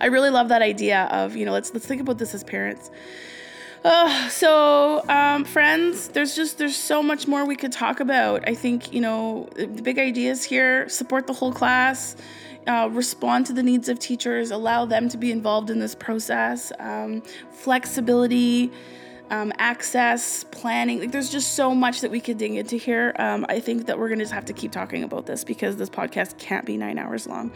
I 0.00 0.06
really 0.06 0.30
love 0.30 0.50
that 0.50 0.62
idea 0.62 1.04
of 1.10 1.34
you 1.34 1.44
know 1.44 1.52
let's 1.52 1.72
let's 1.72 1.86
think 1.86 2.00
about 2.00 2.18
this 2.18 2.34
as 2.34 2.44
parents 2.44 2.90
uh, 3.84 4.28
so, 4.30 5.06
um, 5.10 5.44
friends, 5.44 6.08
there's 6.08 6.34
just 6.34 6.56
there's 6.56 6.76
so 6.76 7.02
much 7.02 7.28
more 7.28 7.44
we 7.44 7.54
could 7.54 7.72
talk 7.72 8.00
about. 8.00 8.48
I 8.48 8.54
think 8.54 8.94
you 8.94 9.00
know 9.02 9.46
the 9.56 9.66
big 9.66 9.98
ideas 9.98 10.42
here: 10.42 10.88
support 10.88 11.26
the 11.26 11.34
whole 11.34 11.52
class, 11.52 12.16
uh, 12.66 12.88
respond 12.90 13.44
to 13.46 13.52
the 13.52 13.62
needs 13.62 13.90
of 13.90 13.98
teachers, 13.98 14.50
allow 14.50 14.86
them 14.86 15.10
to 15.10 15.18
be 15.18 15.30
involved 15.30 15.68
in 15.68 15.80
this 15.80 15.94
process, 15.94 16.72
um, 16.80 17.22
flexibility. 17.52 18.72
Um, 19.30 19.54
access, 19.58 20.44
planning. 20.44 21.00
Like, 21.00 21.10
there's 21.10 21.30
just 21.30 21.54
so 21.54 21.74
much 21.74 22.02
that 22.02 22.10
we 22.10 22.20
could 22.20 22.36
dig 22.36 22.54
into 22.54 22.76
here. 22.76 23.14
Um, 23.18 23.46
I 23.48 23.58
think 23.58 23.86
that 23.86 23.98
we're 23.98 24.10
gonna 24.10 24.22
just 24.22 24.34
have 24.34 24.44
to 24.44 24.52
keep 24.52 24.70
talking 24.70 25.02
about 25.02 25.24
this 25.24 25.44
because 25.44 25.78
this 25.78 25.88
podcast 25.88 26.36
can't 26.36 26.66
be 26.66 26.76
nine 26.76 26.98
hours 26.98 27.26
long. 27.26 27.50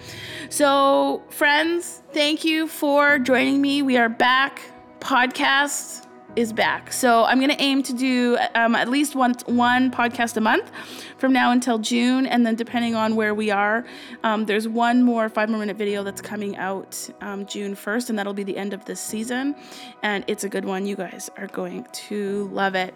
So, 0.49 1.22
friends, 1.29 2.03
thank 2.14 2.43
you 2.43 2.68
for 2.68 3.18
joining 3.18 3.61
me. 3.61 3.83
We 3.83 3.99
are 3.99 4.09
back. 4.09 4.62
Podcast 4.99 6.08
is 6.37 6.53
back. 6.53 6.93
So 6.93 7.24
I'm 7.24 7.39
going 7.39 7.51
to 7.51 7.61
aim 7.61 7.83
to 7.85 7.93
do 7.93 8.39
um, 8.55 8.74
at 8.74 8.89
least 8.89 9.14
one, 9.14 9.35
one 9.47 9.91
podcast 9.91 10.37
a 10.37 10.41
month 10.41 10.70
from 11.18 11.33
now 11.33 11.51
until 11.51 11.79
June. 11.79 12.26
And 12.26 12.47
then 12.47 12.55
depending 12.55 12.95
on 12.95 13.16
where 13.16 13.35
we 13.35 13.51
are, 13.51 13.85
um, 14.22 14.47
there's 14.47 14.68
one 14.68 15.03
more 15.03 15.29
Five 15.29 15.49
Moore 15.49 15.61
Minute 15.61 15.76
video 15.76 16.03
that's 16.03 16.20
coming 16.20 16.57
out 16.57 17.09
um, 17.20 17.47
June 17.47 17.74
1st, 17.74 18.11
and 18.11 18.18
that'll 18.18 18.35
be 18.35 18.45
the 18.45 18.57
end 18.57 18.72
of 18.72 18.85
this 18.85 19.01
season. 19.01 19.55
And 20.03 20.24
it's 20.26 20.45
a 20.45 20.49
good 20.49 20.64
one. 20.64 20.87
You 20.87 20.97
guys 20.97 21.31
are 21.37 21.49
going 21.49 21.87
to 21.93 22.49
love 22.53 22.74
it. 22.74 22.95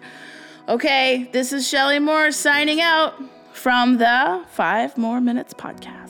Okay, 0.69 1.29
this 1.33 1.51
is 1.51 1.67
Shelley 1.67 1.99
Moore 1.99 2.31
signing 2.31 2.79
out 2.79 3.13
from 3.51 3.97
the 3.97 4.43
Five 4.49 4.97
Moore 4.97 5.19
Minutes 5.19 5.53
podcast. 5.53 6.02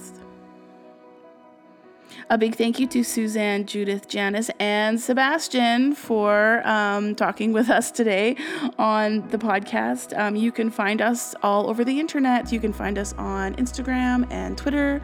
A 2.30 2.38
big 2.38 2.55
thank 2.55 2.80
you 2.80 2.88
to 2.88 3.03
Suzanne, 3.03 3.65
Judith, 3.65 4.07
Janice, 4.07 4.49
and 4.59 4.99
Sebastian 4.99 5.93
for 5.93 6.65
um, 6.65 7.15
talking 7.15 7.51
with 7.51 7.69
us 7.69 7.91
today 7.91 8.38
on 8.80 9.28
the 9.30 9.38
podcast. 9.38 10.17
Um, 10.17 10.36
you 10.36 10.51
can 10.51 10.69
find 10.69 11.01
us 11.01 11.36
all 11.43 11.69
over 11.69 11.84
the 11.84 11.99
internet. 11.99 12.51
You 12.51 12.61
can 12.61 12.71
find 12.71 12.97
us 12.97 13.13
on 13.17 13.55
Instagram 13.55 14.32
and 14.32 14.57
Twitter 14.57 15.01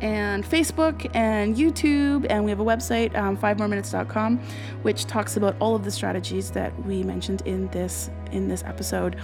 and 0.00 0.44
Facebook 0.44 1.10
and 1.14 1.56
YouTube. 1.56 2.26
And 2.30 2.44
we 2.44 2.50
have 2.50 2.60
a 2.60 2.64
website, 2.64 3.16
um, 3.16 3.36
fivemooreminutes.com, 3.36 4.38
which 4.82 5.06
talks 5.06 5.36
about 5.36 5.56
all 5.60 5.74
of 5.74 5.84
the 5.84 5.90
strategies 5.90 6.52
that 6.52 6.72
we 6.86 7.02
mentioned 7.02 7.42
in 7.46 7.66
this 7.68 8.10
in 8.30 8.48
this 8.48 8.62
episode. 8.62 9.16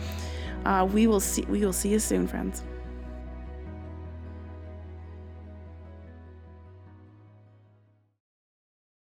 Uh, 0.64 0.86
we 0.92 1.06
will 1.06 1.20
see 1.20 1.42
we 1.42 1.64
will 1.64 1.72
see 1.72 1.90
you 1.90 2.00
soon, 2.00 2.26
friends. 2.26 2.64